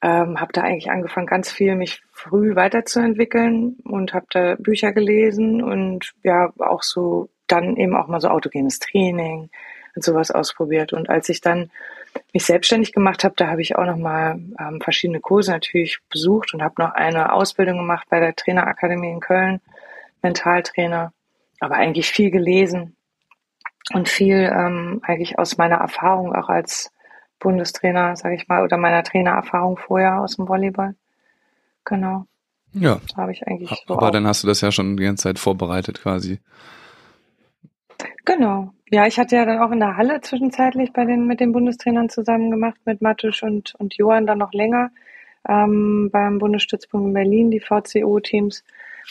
ähm, 0.01 0.41
habe 0.41 0.53
da 0.53 0.61
eigentlich 0.61 0.93
angefangen, 0.93 1.27
ganz 1.27 1.51
viel 1.51 1.75
mich 1.75 2.03
früh 2.13 2.55
weiterzuentwickeln 2.55 3.79
und 3.83 4.15
habe 4.15 4.27
da 4.31 4.55
Bücher 4.55 4.93
gelesen 4.93 5.61
und 5.61 6.13
ja 6.23 6.53
auch 6.61 6.85
so 6.85 7.29
dann 7.49 7.77
eben 7.77 7.97
auch 7.97 8.09
mal 8.09 8.21
so 8.21 8.29
autogenes 8.29 8.79
Training 8.79 9.51
und 9.95 10.05
sowas 10.05 10.31
ausprobiert. 10.31 10.93
Und 10.93 11.09
als 11.09 11.29
ich 11.29 11.41
dann 11.41 11.71
mich 12.33 12.45
selbstständig 12.45 12.93
gemacht 12.93 13.25
habe, 13.25 13.35
da 13.37 13.49
habe 13.49 13.63
ich 13.63 13.77
auch 13.77 13.85
noch 13.85 13.97
mal 13.97 14.39
ähm, 14.59 14.81
verschiedene 14.81 15.21
Kurse 15.21 15.53
natürlich 15.53 15.99
besucht 16.09 16.55
und 16.55 16.63
habe 16.63 16.75
noch 16.79 16.93
eine 16.93 17.33
Ausbildung 17.33 17.79
gemacht 17.79 18.07
bei 18.11 18.21
der 18.21 18.35
Trainerakademie 18.35 19.11
in 19.11 19.21
Köln, 19.21 19.61
Mentaltrainer, 20.23 21.13
aber 21.61 21.77
eigentlich 21.77 22.09
viel 22.09 22.31
gelesen 22.31 22.97
und 23.93 24.09
viel 24.09 24.51
ähm, 24.53 25.01
eigentlich 25.03 25.39
aus 25.39 25.57
meiner 25.59 25.77
Erfahrung 25.77 26.35
auch 26.35 26.49
als 26.49 26.91
Bundestrainer, 27.39 28.17
sage 28.17 28.35
ich 28.35 28.49
mal, 28.49 28.65
oder 28.65 28.77
meiner 28.77 29.03
Trainererfahrung 29.03 29.77
vorher 29.77 30.21
aus 30.21 30.37
dem 30.37 30.49
Volleyball. 30.49 30.95
Genau. 31.85 32.27
Ja. 32.73 33.01
Habe 33.17 33.33
ich 33.33 33.47
eigentlich. 33.47 33.71
So 33.87 33.95
aber 33.95 34.09
auch. 34.09 34.11
dann 34.11 34.27
hast 34.27 34.43
du 34.43 34.47
das 34.47 34.61
ja 34.61 34.73
schon 34.73 34.97
die 34.97 35.05
ganze 35.05 35.25
Zeit 35.25 35.39
vorbereitet 35.39 36.03
quasi. 36.03 36.41
Genau. 38.25 38.73
Ja, 38.91 39.07
ich 39.07 39.19
hatte 39.19 39.37
ja 39.37 39.45
dann 39.45 39.59
auch 39.59 39.71
in 39.71 39.81
der 39.81 39.97
Halle 39.97 40.21
zwischenzeitlich 40.21 40.93
bei 40.93 41.05
den, 41.05 41.27
mit 41.27 41.41
den 41.41 41.53
Bundestrainern 41.53 42.09
zusammen 42.09 42.51
gemacht, 42.51 42.79
mit 42.85 43.03
Matusch 43.03 43.43
und, 43.43 43.75
und 43.77 43.95
Johann 43.97 44.27
dann 44.27 44.39
noch 44.39 44.53
länger, 44.53 44.91
ähm, 45.49 46.11
beim 46.13 46.39
Bundesstützpunkt 46.39 47.09
in 47.09 47.15
Berlin, 47.15 47.51
die 47.51 47.61
VCO-Teams 47.61 48.65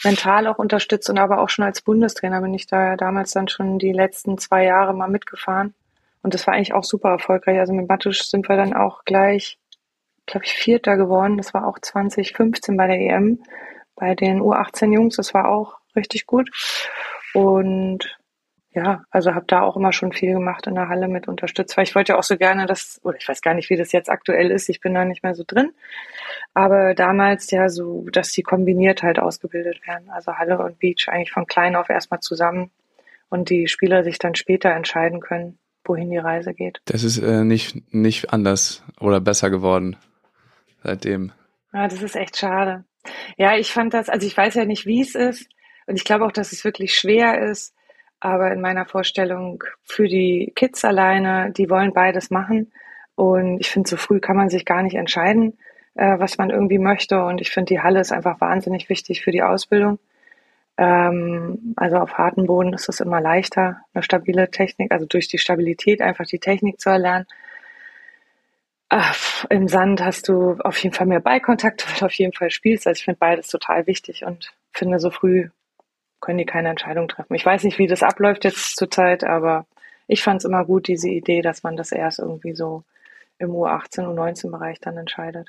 mental 0.04 0.46
auch 0.46 0.58
unterstützt 0.58 1.10
und 1.10 1.18
aber 1.18 1.40
auch 1.40 1.48
schon 1.48 1.64
als 1.64 1.82
Bundestrainer 1.82 2.40
bin 2.40 2.54
ich 2.54 2.66
da 2.66 2.96
damals 2.96 3.32
dann 3.32 3.48
schon 3.48 3.78
die 3.78 3.92
letzten 3.92 4.38
zwei 4.38 4.64
Jahre 4.64 4.94
mal 4.94 5.08
mitgefahren. 5.08 5.74
Und 6.22 6.34
das 6.34 6.46
war 6.46 6.54
eigentlich 6.54 6.74
auch 6.74 6.84
super 6.84 7.10
erfolgreich. 7.10 7.58
Also 7.58 7.72
mit 7.72 7.88
Matusch 7.88 8.22
sind 8.22 8.48
wir 8.48 8.56
dann 8.56 8.74
auch 8.74 9.04
gleich, 9.04 9.58
glaube 10.26 10.44
ich, 10.44 10.52
Vierter 10.52 10.96
geworden. 10.96 11.36
Das 11.36 11.54
war 11.54 11.66
auch 11.66 11.78
2015 11.78 12.76
bei 12.76 12.86
der 12.86 13.00
EM, 13.00 13.40
bei 13.94 14.14
den 14.14 14.40
U18 14.40 14.92
Jungs. 14.92 15.16
Das 15.16 15.34
war 15.34 15.48
auch 15.48 15.76
richtig 15.96 16.26
gut. 16.26 16.50
Und 17.34 18.17
ja, 18.78 19.04
also 19.10 19.34
habe 19.34 19.46
da 19.48 19.62
auch 19.62 19.76
immer 19.76 19.92
schon 19.92 20.12
viel 20.12 20.32
gemacht 20.32 20.66
in 20.66 20.76
der 20.76 20.88
Halle 20.88 21.08
mit 21.08 21.26
unterstützt, 21.26 21.76
weil 21.76 21.84
ich 21.84 21.94
wollte 21.94 22.12
ja 22.12 22.18
auch 22.18 22.22
so 22.22 22.36
gerne 22.36 22.66
das, 22.66 23.00
oder 23.02 23.16
ich 23.16 23.28
weiß 23.28 23.42
gar 23.42 23.54
nicht, 23.54 23.70
wie 23.70 23.76
das 23.76 23.90
jetzt 23.92 24.08
aktuell 24.08 24.50
ist, 24.50 24.68
ich 24.68 24.80
bin 24.80 24.94
da 24.94 25.04
nicht 25.04 25.24
mehr 25.24 25.34
so 25.34 25.42
drin, 25.44 25.72
aber 26.54 26.94
damals 26.94 27.50
ja 27.50 27.68
so, 27.68 28.06
dass 28.12 28.30
die 28.30 28.42
kombiniert 28.42 29.02
halt 29.02 29.18
ausgebildet 29.18 29.84
werden, 29.86 30.10
also 30.10 30.34
Halle 30.34 30.58
und 30.58 30.78
Beach 30.78 31.08
eigentlich 31.08 31.32
von 31.32 31.46
klein 31.46 31.74
auf 31.74 31.88
erstmal 31.88 32.20
zusammen 32.20 32.70
und 33.28 33.50
die 33.50 33.66
Spieler 33.66 34.04
sich 34.04 34.18
dann 34.18 34.36
später 34.36 34.70
entscheiden 34.70 35.20
können, 35.20 35.58
wohin 35.84 36.10
die 36.10 36.18
Reise 36.18 36.54
geht. 36.54 36.80
Das 36.84 37.02
ist 37.02 37.18
äh, 37.18 37.44
nicht, 37.44 37.92
nicht 37.92 38.32
anders 38.32 38.84
oder 39.00 39.20
besser 39.20 39.50
geworden 39.50 39.96
seitdem. 40.84 41.32
Ja, 41.72 41.88
das 41.88 42.00
ist 42.00 42.14
echt 42.14 42.36
schade. 42.36 42.84
Ja, 43.36 43.56
ich 43.56 43.72
fand 43.72 43.92
das, 43.92 44.08
also 44.08 44.26
ich 44.26 44.36
weiß 44.36 44.54
ja 44.54 44.64
nicht, 44.64 44.86
wie 44.86 45.00
es 45.00 45.14
ist 45.14 45.48
und 45.86 45.96
ich 45.96 46.04
glaube 46.04 46.26
auch, 46.26 46.32
dass 46.32 46.52
es 46.52 46.64
wirklich 46.64 46.94
schwer 46.94 47.40
ist, 47.50 47.74
aber 48.20 48.52
in 48.52 48.60
meiner 48.60 48.84
Vorstellung 48.86 49.62
für 49.84 50.08
die 50.08 50.52
Kids 50.56 50.84
alleine, 50.84 51.52
die 51.52 51.70
wollen 51.70 51.92
beides 51.92 52.30
machen. 52.30 52.72
Und 53.14 53.58
ich 53.60 53.70
finde, 53.70 53.88
so 53.88 53.96
früh 53.96 54.20
kann 54.20 54.36
man 54.36 54.48
sich 54.48 54.64
gar 54.64 54.82
nicht 54.82 54.94
entscheiden, 54.96 55.58
äh, 55.94 56.18
was 56.18 56.38
man 56.38 56.50
irgendwie 56.50 56.78
möchte. 56.78 57.22
Und 57.24 57.40
ich 57.40 57.50
finde, 57.50 57.74
die 57.74 57.80
Halle 57.80 58.00
ist 58.00 58.12
einfach 58.12 58.40
wahnsinnig 58.40 58.88
wichtig 58.88 59.22
für 59.22 59.30
die 59.32 59.42
Ausbildung. 59.42 59.98
Ähm, 60.78 61.74
also 61.76 61.96
auf 61.96 62.18
harten 62.18 62.46
Boden 62.46 62.72
ist 62.72 62.88
es 62.88 63.00
immer 63.00 63.20
leichter, 63.20 63.80
eine 63.94 64.02
stabile 64.04 64.50
Technik, 64.50 64.92
also 64.92 65.06
durch 65.06 65.28
die 65.28 65.38
Stabilität 65.38 66.00
einfach 66.00 66.26
die 66.26 66.38
Technik 66.38 66.80
zu 66.80 66.90
erlernen. 66.90 67.26
Ach, 68.90 69.44
Im 69.50 69.68
Sand 69.68 70.02
hast 70.02 70.28
du 70.28 70.56
auf 70.60 70.78
jeden 70.78 70.94
Fall 70.94 71.06
mehr 71.06 71.20
Ballkontakt, 71.20 71.86
weil 71.88 71.98
du 71.98 72.06
auf 72.06 72.14
jeden 72.14 72.32
Fall 72.32 72.50
spielst. 72.50 72.86
Also 72.86 72.98
ich 72.98 73.04
finde 73.04 73.18
beides 73.18 73.48
total 73.48 73.86
wichtig 73.86 74.24
und 74.24 74.52
finde 74.72 74.98
so 74.98 75.10
früh 75.10 75.48
können 76.20 76.38
die 76.38 76.46
keine 76.46 76.68
Entscheidung 76.68 77.08
treffen. 77.08 77.34
Ich 77.34 77.46
weiß 77.46 77.64
nicht, 77.64 77.78
wie 77.78 77.86
das 77.86 78.02
abläuft 78.02 78.44
jetzt 78.44 78.76
zurzeit, 78.76 79.24
aber 79.24 79.66
ich 80.06 80.22
fand 80.22 80.40
es 80.40 80.44
immer 80.44 80.64
gut, 80.64 80.88
diese 80.88 81.08
Idee, 81.08 81.42
dass 81.42 81.62
man 81.62 81.76
das 81.76 81.92
erst 81.92 82.18
irgendwie 82.18 82.54
so 82.54 82.84
im 83.38 83.50
U18, 83.50 84.06
U19-Bereich 84.06 84.80
dann 84.80 84.96
entscheidet, 84.96 85.48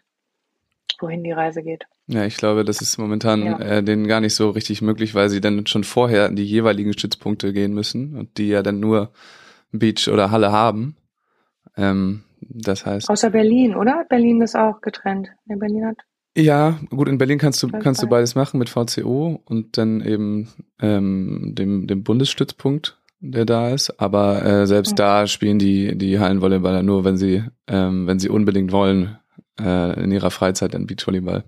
wohin 0.99 1.23
die 1.23 1.31
Reise 1.31 1.63
geht. 1.63 1.85
Ja, 2.07 2.25
ich 2.25 2.37
glaube, 2.37 2.65
das 2.65 2.81
ist 2.81 2.97
momentan 2.97 3.45
ja. 3.45 3.59
äh, 3.59 3.83
denen 3.83 4.07
gar 4.07 4.19
nicht 4.19 4.35
so 4.35 4.49
richtig 4.49 4.81
möglich, 4.81 5.15
weil 5.15 5.29
sie 5.29 5.41
dann 5.41 5.65
schon 5.65 5.83
vorher 5.83 6.27
in 6.27 6.35
die 6.35 6.45
jeweiligen 6.45 6.93
Stützpunkte 6.93 7.53
gehen 7.53 7.73
müssen 7.73 8.17
und 8.17 8.37
die 8.37 8.49
ja 8.49 8.61
dann 8.61 8.79
nur 8.79 9.11
Beach 9.71 10.07
oder 10.11 10.31
Halle 10.31 10.51
haben. 10.51 10.97
Ähm, 11.77 12.23
das 12.41 12.85
heißt. 12.85 13.09
Außer 13.09 13.29
Berlin, 13.29 13.75
oder? 13.75 14.05
Berlin 14.09 14.41
ist 14.41 14.55
auch 14.55 14.81
getrennt. 14.81 15.29
Nee, 15.45 15.55
Berlin 15.55 15.85
hat. 15.85 15.97
Ja, 16.39 16.79
gut, 16.89 17.09
in 17.09 17.17
Berlin 17.17 17.37
kannst 17.37 17.61
du, 17.61 17.67
kannst 17.67 18.01
du 18.01 18.07
beides 18.07 18.35
machen 18.35 18.59
mit 18.59 18.69
VCO 18.69 19.41
und 19.45 19.77
dann 19.77 20.01
eben 20.01 20.47
ähm, 20.79 21.53
dem, 21.55 21.87
dem 21.87 22.03
Bundesstützpunkt, 22.03 22.97
der 23.19 23.45
da 23.45 23.69
ist. 23.69 23.99
Aber 23.99 24.43
äh, 24.45 24.67
selbst 24.67 24.91
mhm. 24.91 24.97
da 24.97 25.27
spielen 25.27 25.59
die, 25.59 25.97
die 25.97 26.19
Hallenvolleyballer 26.19 26.83
nur, 26.83 27.03
wenn 27.03 27.17
sie, 27.17 27.43
ähm, 27.67 28.07
wenn 28.07 28.19
sie 28.19 28.29
unbedingt 28.29 28.71
wollen, 28.71 29.17
äh, 29.59 30.03
in 30.03 30.11
ihrer 30.11 30.31
Freizeit 30.31 30.73
dann 30.73 30.87
Beachvolleyball. 30.87 31.43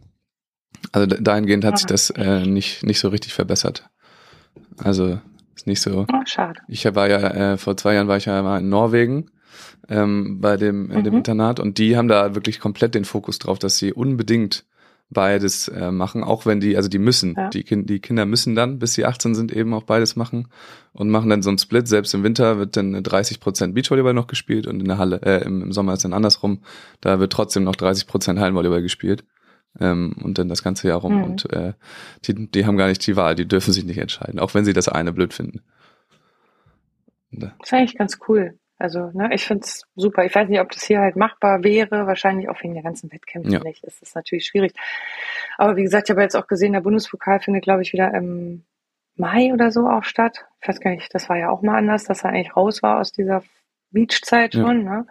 Also 0.91 1.07
dahingehend 1.07 1.63
hat 1.63 1.77
sich 1.77 1.87
das 1.87 2.09
äh, 2.11 2.45
nicht, 2.45 2.83
nicht 2.83 2.99
so 2.99 3.09
richtig 3.09 3.33
verbessert. 3.33 3.89
Also 4.77 5.19
ist 5.55 5.67
nicht 5.67 5.81
so. 5.81 6.05
Oh, 6.11 6.21
schade. 6.25 6.59
Ich 6.67 6.83
war 6.85 7.07
ja, 7.07 7.53
äh, 7.53 7.57
vor 7.57 7.77
zwei 7.77 7.93
Jahren 7.93 8.07
war 8.07 8.17
ich 8.17 8.25
ja 8.25 8.41
mal 8.41 8.59
in 8.59 8.69
Norwegen 8.69 9.29
ähm, 9.89 10.39
bei 10.41 10.57
dem, 10.57 10.91
in 10.91 11.03
dem 11.03 11.13
mhm. 11.13 11.19
Internat 11.19 11.59
und 11.59 11.77
die 11.77 11.97
haben 11.97 12.07
da 12.07 12.35
wirklich 12.35 12.59
komplett 12.59 12.95
den 12.95 13.05
Fokus 13.05 13.39
drauf, 13.39 13.59
dass 13.59 13.77
sie 13.77 13.93
unbedingt 13.93 14.65
beides 15.11 15.67
äh, 15.67 15.91
machen, 15.91 16.23
auch 16.23 16.45
wenn 16.45 16.59
die, 16.59 16.77
also 16.77 16.89
die 16.89 16.97
müssen, 16.97 17.35
ja. 17.37 17.49
die, 17.49 17.63
kind, 17.63 17.89
die 17.89 17.99
Kinder 17.99 18.25
müssen 18.25 18.55
dann, 18.55 18.79
bis 18.79 18.93
sie 18.93 19.05
18 19.05 19.35
sind, 19.35 19.51
eben 19.51 19.73
auch 19.73 19.83
beides 19.83 20.15
machen 20.15 20.47
und 20.93 21.09
machen 21.09 21.29
dann 21.29 21.41
so 21.41 21.49
einen 21.49 21.57
Split. 21.57 21.87
Selbst 21.87 22.13
im 22.13 22.23
Winter 22.23 22.57
wird 22.57 22.77
dann 22.77 23.03
30 23.03 23.39
Prozent 23.39 23.75
Beachvolleyball 23.75 24.13
noch 24.13 24.27
gespielt 24.27 24.67
und 24.67 24.79
in 24.79 24.87
der 24.87 24.97
Halle, 24.97 25.21
äh, 25.23 25.43
im, 25.45 25.61
im 25.61 25.71
Sommer 25.71 25.93
ist 25.93 26.05
dann 26.05 26.13
andersrum, 26.13 26.63
da 27.01 27.19
wird 27.19 27.33
trotzdem 27.33 27.63
noch 27.65 27.75
30 27.75 28.07
Prozent 28.07 28.39
Hallenvolleyball 28.39 28.81
gespielt. 28.81 29.23
Ähm, 29.79 30.13
und 30.21 30.37
dann 30.37 30.49
das 30.49 30.63
ganze 30.63 30.89
Jahr 30.89 30.99
rum. 30.99 31.19
Mhm. 31.19 31.23
Und 31.23 31.53
äh, 31.53 31.73
die, 32.25 32.51
die 32.51 32.65
haben 32.65 32.75
gar 32.75 32.87
nicht 32.87 33.07
die 33.07 33.15
Wahl, 33.15 33.35
die 33.35 33.47
dürfen 33.47 33.71
sich 33.71 33.85
nicht 33.85 33.99
entscheiden, 33.99 34.37
auch 34.37 34.53
wenn 34.53 34.65
sie 34.65 34.73
das 34.73 34.89
eine 34.89 35.13
blöd 35.13 35.33
finden. 35.33 35.61
Das 37.31 37.51
ist 37.63 37.73
eigentlich 37.73 37.97
ganz 37.97 38.19
cool. 38.27 38.59
Also, 38.81 39.11
ne, 39.13 39.29
ich 39.33 39.45
finde 39.45 39.63
es 39.63 39.83
super. 39.95 40.25
Ich 40.25 40.33
weiß 40.33 40.49
nicht, 40.49 40.59
ob 40.59 40.71
das 40.71 40.83
hier 40.83 40.99
halt 40.99 41.15
machbar 41.15 41.63
wäre. 41.63 42.07
Wahrscheinlich 42.07 42.49
auch 42.49 42.61
wegen 42.63 42.73
der 42.73 42.83
ganzen 42.83 43.11
Wettkämpfe 43.11 43.51
ja. 43.51 43.59
nicht. 43.59 43.83
Es 43.83 44.01
ist 44.01 44.15
natürlich 44.15 44.45
schwierig. 44.45 44.73
Aber 45.57 45.75
wie 45.75 45.83
gesagt, 45.83 46.09
ich 46.09 46.11
habe 46.11 46.21
jetzt 46.21 46.35
auch 46.35 46.47
gesehen, 46.47 46.73
der 46.73 46.81
Bundespokal 46.81 47.39
findet, 47.39 47.63
glaube 47.63 47.83
ich, 47.83 47.93
wieder 47.93 48.13
im 48.13 48.63
Mai 49.15 49.53
oder 49.53 49.71
so 49.71 49.87
auch 49.87 50.03
statt. 50.03 50.45
Ich 50.61 50.67
weiß 50.67 50.79
gar 50.79 50.91
nicht, 50.91 51.13
das 51.13 51.29
war 51.29 51.37
ja 51.37 51.49
auch 51.49 51.61
mal 51.61 51.77
anders, 51.77 52.05
dass 52.05 52.23
er 52.23 52.31
eigentlich 52.31 52.55
raus 52.55 52.81
war 52.81 52.99
aus 52.99 53.11
dieser 53.11 53.43
Beachzeit 53.91 54.53
schon. 54.53 54.85
Ja. 54.85 54.97
Ne? 54.97 55.07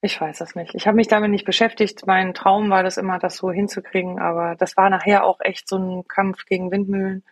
Ich 0.00 0.20
weiß 0.20 0.38
das 0.38 0.54
nicht. 0.54 0.74
Ich 0.74 0.86
habe 0.86 0.96
mich 0.96 1.08
damit 1.08 1.30
nicht 1.30 1.44
beschäftigt. 1.44 2.06
Mein 2.06 2.34
Traum 2.34 2.70
war 2.70 2.82
das 2.82 2.96
immer, 2.96 3.18
das 3.18 3.36
so 3.36 3.52
hinzukriegen. 3.52 4.18
Aber 4.18 4.56
das 4.56 4.76
war 4.76 4.90
nachher 4.90 5.24
auch 5.24 5.40
echt 5.40 5.68
so 5.68 5.76
ein 5.76 6.08
Kampf 6.08 6.46
gegen 6.46 6.70
Windmühlen 6.72 7.22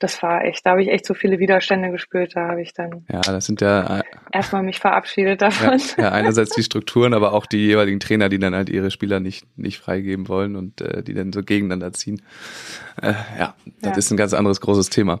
das 0.00 0.22
war 0.22 0.44
echt, 0.44 0.64
da 0.64 0.70
habe 0.70 0.82
ich 0.82 0.88
echt 0.88 1.06
so 1.06 1.14
viele 1.14 1.38
Widerstände 1.38 1.90
gespürt, 1.90 2.34
da 2.34 2.48
habe 2.48 2.62
ich 2.62 2.72
dann 2.72 3.04
ja, 3.08 3.20
das 3.20 3.44
sind 3.44 3.60
ja 3.60 3.98
äh, 3.98 4.02
erstmal 4.32 4.62
mich 4.62 4.80
verabschiedet 4.80 5.42
davon. 5.42 5.78
Ja, 5.96 6.04
ja, 6.04 6.12
einerseits 6.12 6.54
die 6.54 6.62
Strukturen, 6.62 7.14
aber 7.14 7.32
auch 7.34 7.46
die 7.46 7.58
jeweiligen 7.58 8.00
Trainer, 8.00 8.28
die 8.28 8.38
dann 8.38 8.54
halt 8.54 8.70
ihre 8.70 8.90
Spieler 8.90 9.20
nicht 9.20 9.46
nicht 9.58 9.78
freigeben 9.78 10.28
wollen 10.28 10.56
und 10.56 10.80
äh, 10.80 11.02
die 11.02 11.14
dann 11.14 11.32
so 11.32 11.42
gegeneinander 11.42 11.92
ziehen. 11.92 12.22
Äh, 13.00 13.12
ja, 13.38 13.54
das 13.82 13.92
ja. 13.92 13.96
ist 13.96 14.10
ein 14.10 14.16
ganz 14.16 14.32
anderes 14.32 14.60
großes 14.60 14.88
Thema. 14.88 15.20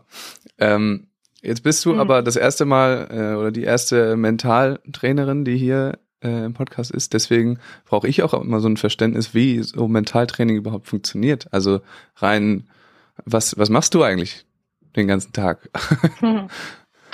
Ähm, 0.58 1.08
jetzt 1.42 1.62
bist 1.62 1.84
du 1.84 1.92
mhm. 1.92 2.00
aber 2.00 2.22
das 2.22 2.36
erste 2.36 2.64
Mal 2.64 3.08
äh, 3.10 3.34
oder 3.36 3.50
die 3.50 3.64
erste 3.64 4.16
Mentaltrainerin, 4.16 5.44
die 5.44 5.58
hier 5.58 5.98
äh, 6.22 6.46
im 6.46 6.54
Podcast 6.54 6.90
ist. 6.90 7.12
Deswegen 7.12 7.58
brauche 7.84 8.08
ich 8.08 8.22
auch 8.22 8.32
immer 8.32 8.60
so 8.60 8.68
ein 8.68 8.78
Verständnis, 8.78 9.34
wie 9.34 9.62
so 9.62 9.88
Mentaltraining 9.88 10.56
überhaupt 10.56 10.88
funktioniert. 10.88 11.48
Also 11.52 11.80
rein, 12.16 12.68
was 13.26 13.58
was 13.58 13.68
machst 13.68 13.94
du 13.94 14.02
eigentlich? 14.02 14.46
Den 14.96 15.08
ganzen 15.08 15.32
Tag? 15.32 15.68
Hm. 16.20 16.48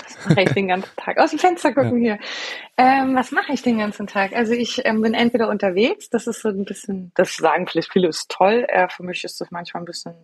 Was 0.07 0.29
mache 0.29 0.43
ich 0.43 0.53
den 0.53 0.69
ganzen 0.69 0.97
Tag? 0.97 1.19
Aus 1.19 1.31
dem 1.31 1.39
Fenster 1.39 1.73
gucken 1.73 2.03
ja. 2.03 2.15
hier. 2.15 2.19
Ähm, 2.77 3.15
was 3.15 3.33
mache 3.33 3.53
ich 3.53 3.63
den 3.63 3.79
ganzen 3.79 4.07
Tag? 4.07 4.35
Also 4.35 4.53
ich 4.53 4.85
ähm, 4.85 5.01
bin 5.01 5.15
entweder 5.15 5.49
unterwegs, 5.49 6.11
das 6.11 6.27
ist 6.27 6.43
so 6.43 6.49
ein 6.49 6.65
bisschen, 6.65 7.13
das 7.15 7.37
sagen 7.37 7.67
vielleicht 7.67 7.93
viele, 7.93 8.09
ist 8.09 8.31
toll. 8.31 8.67
Äh, 8.69 8.89
für 8.89 9.03
mich 9.03 9.25
ist 9.25 9.41
das 9.41 9.51
manchmal 9.51 9.83
ein 9.83 9.87
bisschen 9.87 10.15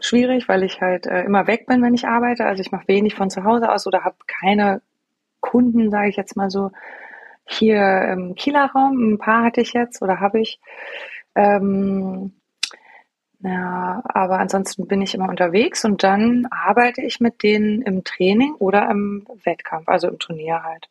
schwierig, 0.00 0.48
weil 0.48 0.62
ich 0.62 0.80
halt 0.80 1.06
äh, 1.06 1.22
immer 1.22 1.46
weg 1.46 1.66
bin, 1.66 1.82
wenn 1.82 1.94
ich 1.94 2.06
arbeite. 2.06 2.46
Also 2.46 2.60
ich 2.60 2.72
mache 2.72 2.88
wenig 2.88 3.14
von 3.14 3.30
zu 3.30 3.44
Hause 3.44 3.70
aus 3.70 3.86
oder 3.86 4.04
habe 4.04 4.16
keine 4.26 4.82
Kunden, 5.40 5.90
sage 5.90 6.08
ich 6.08 6.16
jetzt 6.16 6.36
mal 6.36 6.50
so, 6.50 6.70
hier 7.44 8.02
im 8.12 8.34
Kieler 8.34 8.70
Raum. 8.74 9.14
Ein 9.14 9.18
paar 9.18 9.44
hatte 9.44 9.60
ich 9.60 9.72
jetzt 9.72 10.02
oder 10.02 10.20
habe 10.20 10.40
ich. 10.40 10.60
Ähm, 11.34 12.39
ja, 13.42 14.02
aber 14.04 14.38
ansonsten 14.38 14.86
bin 14.86 15.00
ich 15.00 15.14
immer 15.14 15.28
unterwegs 15.28 15.84
und 15.84 16.02
dann 16.02 16.46
arbeite 16.50 17.00
ich 17.00 17.20
mit 17.20 17.42
denen 17.42 17.80
im 17.82 18.04
Training 18.04 18.54
oder 18.58 18.90
im 18.90 19.26
Wettkampf, 19.44 19.88
also 19.88 20.08
im 20.08 20.18
Turnier 20.18 20.62
halt. 20.62 20.88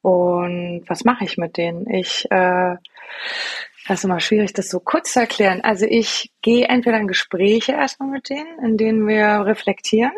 Und 0.00 0.84
was 0.88 1.04
mache 1.04 1.24
ich 1.24 1.36
mit 1.36 1.56
denen? 1.56 1.88
Ich, 1.88 2.24
äh, 2.30 2.76
das 3.86 3.98
ist 3.98 4.04
immer 4.04 4.20
schwierig, 4.20 4.52
das 4.54 4.68
so 4.68 4.80
kurz 4.80 5.12
zu 5.12 5.20
erklären. 5.20 5.60
Also 5.62 5.84
ich 5.86 6.32
gehe 6.40 6.66
entweder 6.66 6.98
in 6.98 7.08
Gespräche 7.08 7.72
erstmal 7.72 8.08
mit 8.08 8.30
denen, 8.30 8.58
in 8.64 8.78
denen 8.78 9.06
wir 9.06 9.44
reflektieren, 9.44 10.12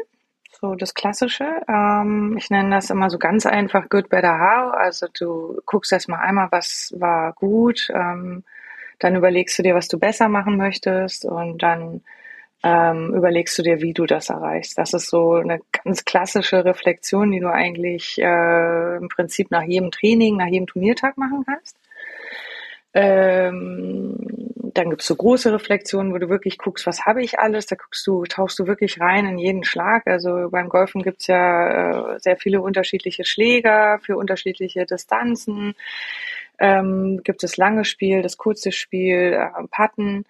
so 0.60 0.76
das 0.76 0.94
Klassische. 0.94 1.60
Ähm, 1.68 2.36
ich 2.38 2.50
nenne 2.50 2.70
das 2.70 2.90
immer 2.90 3.10
so 3.10 3.18
ganz 3.18 3.46
einfach 3.46 3.88
Good, 3.88 4.08
Better, 4.10 4.38
How. 4.38 4.74
Also 4.74 5.08
du 5.18 5.60
guckst 5.66 5.92
erstmal 5.92 6.20
einmal, 6.20 6.48
was 6.52 6.94
war 6.98 7.32
gut, 7.32 7.90
ähm, 7.92 8.44
dann 9.04 9.16
überlegst 9.16 9.58
du 9.58 9.62
dir, 9.62 9.74
was 9.74 9.88
du 9.88 9.98
besser 9.98 10.28
machen 10.30 10.56
möchtest 10.56 11.26
und 11.26 11.62
dann 11.62 12.00
ähm, 12.62 13.12
überlegst 13.14 13.58
du 13.58 13.62
dir, 13.62 13.82
wie 13.82 13.92
du 13.92 14.06
das 14.06 14.30
erreichst. 14.30 14.78
Das 14.78 14.94
ist 14.94 15.08
so 15.08 15.34
eine 15.34 15.60
ganz 15.84 16.06
klassische 16.06 16.64
Reflexion, 16.64 17.30
die 17.30 17.40
du 17.40 17.52
eigentlich 17.52 18.18
äh, 18.18 18.96
im 18.96 19.10
Prinzip 19.10 19.50
nach 19.50 19.64
jedem 19.64 19.90
Training, 19.90 20.38
nach 20.38 20.46
jedem 20.46 20.66
Turniertag 20.66 21.18
machen 21.18 21.44
kannst. 21.46 21.76
Ähm, 22.94 24.53
dann 24.74 24.90
gibt's 24.90 25.06
so 25.06 25.16
große 25.16 25.52
Reflexionen, 25.52 26.12
wo 26.12 26.18
du 26.18 26.28
wirklich 26.28 26.58
guckst, 26.58 26.86
was 26.86 27.06
habe 27.06 27.22
ich 27.22 27.38
alles. 27.38 27.66
Da 27.66 27.76
guckst 27.76 28.06
du, 28.06 28.24
tauchst 28.24 28.58
du 28.58 28.66
wirklich 28.66 29.00
rein 29.00 29.26
in 29.26 29.38
jeden 29.38 29.64
Schlag. 29.64 30.06
Also 30.06 30.48
beim 30.50 30.68
Golfen 30.68 31.02
gibt's 31.02 31.26
ja 31.28 32.14
äh, 32.14 32.20
sehr 32.20 32.36
viele 32.36 32.60
unterschiedliche 32.60 33.24
Schläger 33.24 33.98
für 34.02 34.16
unterschiedliche 34.16 34.84
Distanzen 34.84 35.74
ähm, 36.58 37.22
gibt 37.24 37.44
es 37.44 37.56
lange 37.56 37.84
Spiel, 37.84 38.22
das 38.22 38.36
kurze 38.36 38.72
Spiel, 38.72 39.32
äh, 39.32 39.66
Patten. 39.70 40.24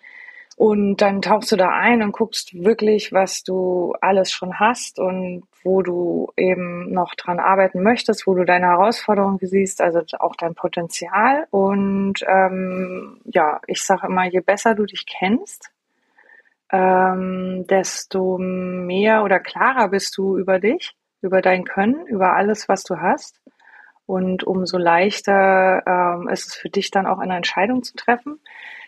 Und 0.56 0.98
dann 0.98 1.20
tauchst 1.20 1.50
du 1.50 1.56
da 1.56 1.70
ein 1.70 2.02
und 2.02 2.12
guckst 2.12 2.54
wirklich, 2.54 3.12
was 3.12 3.42
du 3.42 3.94
alles 4.00 4.30
schon 4.30 4.60
hast 4.60 5.00
und 5.00 5.42
wo 5.64 5.82
du 5.82 6.32
eben 6.36 6.92
noch 6.92 7.14
dran 7.14 7.40
arbeiten 7.40 7.82
möchtest, 7.82 8.26
wo 8.26 8.34
du 8.34 8.44
deine 8.44 8.66
Herausforderungen 8.66 9.38
siehst, 9.40 9.80
also 9.80 10.02
auch 10.20 10.36
dein 10.36 10.54
Potenzial. 10.54 11.46
Und 11.50 12.20
ähm, 12.26 13.20
ja, 13.24 13.60
ich 13.66 13.82
sage 13.82 14.06
immer, 14.06 14.26
je 14.26 14.40
besser 14.40 14.74
du 14.74 14.84
dich 14.84 15.06
kennst, 15.06 15.70
ähm, 16.70 17.66
desto 17.68 18.38
mehr 18.38 19.24
oder 19.24 19.40
klarer 19.40 19.88
bist 19.88 20.16
du 20.16 20.38
über 20.38 20.60
dich, 20.60 20.94
über 21.20 21.40
dein 21.40 21.64
Können, 21.64 22.06
über 22.06 22.34
alles, 22.34 22.68
was 22.68 22.84
du 22.84 23.00
hast. 23.00 23.40
Und 24.06 24.44
umso 24.44 24.76
leichter 24.76 25.82
ähm, 25.86 26.28
ist 26.28 26.48
es 26.48 26.54
für 26.54 26.68
dich 26.68 26.90
dann 26.90 27.06
auch 27.06 27.18
eine 27.18 27.36
Entscheidung 27.36 27.82
zu 27.82 27.96
treffen. 27.96 28.38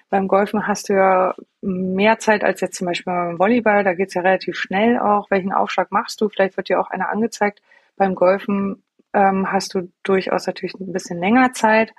Beim 0.08 0.28
Golfen 0.28 0.66
hast 0.66 0.88
du 0.88 0.94
ja 0.94 1.34
mehr 1.62 2.18
Zeit 2.18 2.44
als 2.44 2.60
jetzt 2.60 2.76
zum 2.76 2.86
Beispiel 2.86 3.12
beim 3.12 3.38
Volleyball. 3.38 3.82
Da 3.82 3.94
geht's 3.94 4.14
ja 4.14 4.22
relativ 4.22 4.56
schnell 4.56 4.98
auch. 4.98 5.30
Welchen 5.30 5.52
Aufschlag 5.52 5.90
machst 5.90 6.20
du? 6.20 6.28
Vielleicht 6.28 6.56
wird 6.56 6.68
dir 6.68 6.80
auch 6.80 6.90
einer 6.90 7.08
angezeigt. 7.08 7.60
Beim 7.96 8.14
Golfen 8.14 8.82
ähm, 9.12 9.50
hast 9.50 9.75
du 9.75 9.90
durchaus 10.04 10.46
natürlich 10.46 10.75
ein 10.75 10.92
bisschen 10.92 11.18
länger 11.18 11.52
Zeit. 11.52 11.92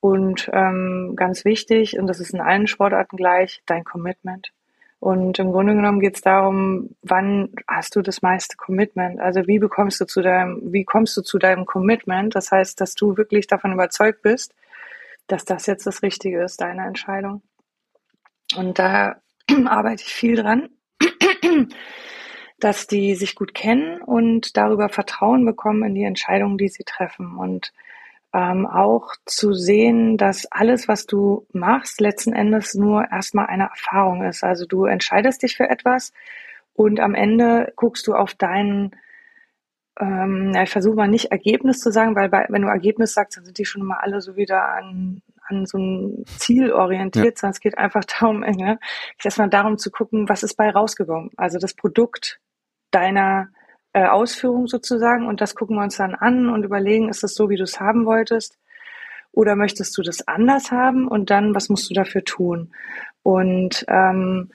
Und 0.00 0.50
ähm, 0.52 1.14
ganz 1.16 1.44
wichtig, 1.44 1.98
und 1.98 2.06
das 2.06 2.20
ist 2.20 2.34
in 2.34 2.40
allen 2.40 2.66
Sportarten 2.66 3.16
gleich, 3.16 3.62
dein 3.66 3.84
Commitment. 3.84 4.52
Und 4.98 5.38
im 5.38 5.52
Grunde 5.52 5.74
genommen 5.74 6.00
geht 6.00 6.16
es 6.16 6.20
darum, 6.20 6.90
wann 7.02 7.50
hast 7.68 7.96
du 7.96 8.02
das 8.02 8.22
meiste 8.22 8.56
Commitment? 8.56 9.20
Also 9.20 9.46
wie 9.46 9.58
bekommst 9.58 10.00
du 10.00 10.04
zu 10.06 10.22
deinem, 10.22 10.60
wie 10.72 10.84
kommst 10.84 11.16
du 11.16 11.22
zu 11.22 11.38
deinem 11.38 11.66
Commitment? 11.66 12.34
Das 12.34 12.50
heißt, 12.50 12.80
dass 12.80 12.94
du 12.94 13.16
wirklich 13.16 13.46
davon 13.46 13.72
überzeugt 13.72 14.22
bist, 14.22 14.54
dass 15.26 15.44
das 15.44 15.66
jetzt 15.66 15.86
das 15.86 16.02
Richtige 16.02 16.42
ist, 16.42 16.60
deine 16.60 16.86
Entscheidung. 16.86 17.42
Und 18.56 18.78
da 18.78 19.20
arbeite 19.66 20.02
ich 20.02 20.14
viel 20.14 20.36
dran, 20.36 20.68
dass 22.58 22.86
die 22.86 23.14
sich 23.14 23.34
gut 23.34 23.54
kennen 23.54 24.00
und 24.00 24.56
darüber 24.56 24.88
Vertrauen 24.88 25.44
bekommen 25.44 25.82
in 25.84 25.94
die 25.94 26.04
Entscheidungen, 26.04 26.58
die 26.58 26.68
sie 26.68 26.84
treffen. 26.84 27.36
Und 27.36 27.72
ähm, 28.32 28.66
auch 28.66 29.14
zu 29.24 29.54
sehen, 29.54 30.16
dass 30.18 30.46
alles, 30.52 30.88
was 30.88 31.06
du 31.06 31.46
machst, 31.52 32.00
letzten 32.00 32.32
Endes 32.32 32.74
nur 32.74 33.10
erstmal 33.10 33.46
eine 33.46 33.64
Erfahrung 33.64 34.24
ist. 34.24 34.44
Also 34.44 34.66
du 34.66 34.84
entscheidest 34.84 35.42
dich 35.42 35.56
für 35.56 35.68
etwas 35.70 36.12
Und 36.74 37.00
am 37.00 37.14
Ende 37.14 37.72
guckst 37.76 38.06
du 38.06 38.14
auf 38.14 38.34
deinen, 38.34 38.94
ähm, 39.98 40.52
ja, 40.54 40.62
ich 40.62 40.70
versuche 40.70 40.96
mal 40.96 41.08
nicht 41.08 41.32
Ergebnis 41.32 41.80
zu 41.80 41.90
sagen, 41.90 42.14
weil 42.14 42.28
bei, 42.28 42.46
wenn 42.48 42.62
du 42.62 42.68
Ergebnis 42.68 43.14
sagst, 43.14 43.36
dann 43.36 43.44
sind 43.44 43.58
die 43.58 43.64
schon 43.64 43.82
mal 43.82 43.98
alle 43.98 44.20
so 44.20 44.36
wieder 44.36 44.68
an, 44.68 45.22
an 45.48 45.66
so 45.66 45.78
ein 45.78 46.24
Ziel 46.38 46.72
orientiert, 46.72 47.24
ja. 47.24 47.32
sondern 47.36 47.52
es 47.52 47.60
geht 47.60 47.78
einfach 47.78 48.04
darum, 48.04 48.40
ne, 48.56 48.78
erstmal 49.22 49.48
darum 49.48 49.78
zu 49.78 49.90
gucken, 49.90 50.28
was 50.28 50.42
ist 50.42 50.56
bei 50.56 50.70
rausgekommen. 50.70 51.30
Also 51.36 51.58
das 51.58 51.74
Produkt 51.74 52.40
deiner 52.90 53.48
äh, 53.92 54.06
Ausführung 54.06 54.66
sozusagen 54.66 55.26
und 55.26 55.40
das 55.40 55.54
gucken 55.54 55.76
wir 55.76 55.82
uns 55.82 55.96
dann 55.96 56.14
an 56.14 56.50
und 56.50 56.64
überlegen, 56.64 57.08
ist 57.08 57.22
das 57.22 57.34
so, 57.34 57.48
wie 57.48 57.56
du 57.56 57.64
es 57.64 57.80
haben 57.80 58.04
wolltest? 58.04 58.58
Oder 59.32 59.56
möchtest 59.56 59.96
du 59.98 60.02
das 60.02 60.26
anders 60.28 60.70
haben? 60.70 61.08
Und 61.08 61.30
dann, 61.30 61.54
was 61.54 61.68
musst 61.68 61.90
du 61.90 61.94
dafür 61.94 62.24
tun? 62.24 62.74
Und 63.22 63.84
ähm, 63.88 64.50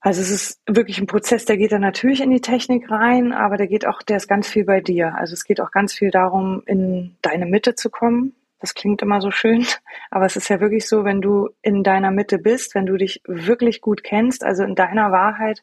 also 0.00 0.22
es 0.22 0.30
ist 0.30 0.60
wirklich 0.66 0.98
ein 0.98 1.06
Prozess, 1.06 1.44
der 1.44 1.58
geht 1.58 1.72
dann 1.72 1.82
natürlich 1.82 2.22
in 2.22 2.30
die 2.30 2.40
Technik 2.40 2.90
rein, 2.90 3.32
aber 3.32 3.58
der 3.58 3.66
geht 3.66 3.86
auch, 3.86 4.02
der 4.02 4.16
ist 4.16 4.28
ganz 4.28 4.48
viel 4.48 4.64
bei 4.64 4.80
dir. 4.80 5.14
Also 5.14 5.34
es 5.34 5.44
geht 5.44 5.60
auch 5.60 5.70
ganz 5.70 5.92
viel 5.92 6.10
darum, 6.10 6.62
in 6.64 7.16
deine 7.20 7.44
Mitte 7.44 7.74
zu 7.74 7.90
kommen. 7.90 8.34
Das 8.60 8.74
klingt 8.74 9.02
immer 9.02 9.20
so 9.20 9.30
schön, 9.30 9.66
aber 10.10 10.24
es 10.24 10.36
ist 10.36 10.48
ja 10.48 10.60
wirklich 10.60 10.88
so, 10.88 11.04
wenn 11.04 11.20
du 11.20 11.50
in 11.60 11.82
deiner 11.82 12.10
Mitte 12.10 12.38
bist, 12.38 12.74
wenn 12.74 12.86
du 12.86 12.96
dich 12.96 13.20
wirklich 13.26 13.82
gut 13.82 14.02
kennst, 14.02 14.42
also 14.42 14.64
in 14.64 14.74
deiner 14.74 15.12
Wahrheit, 15.12 15.62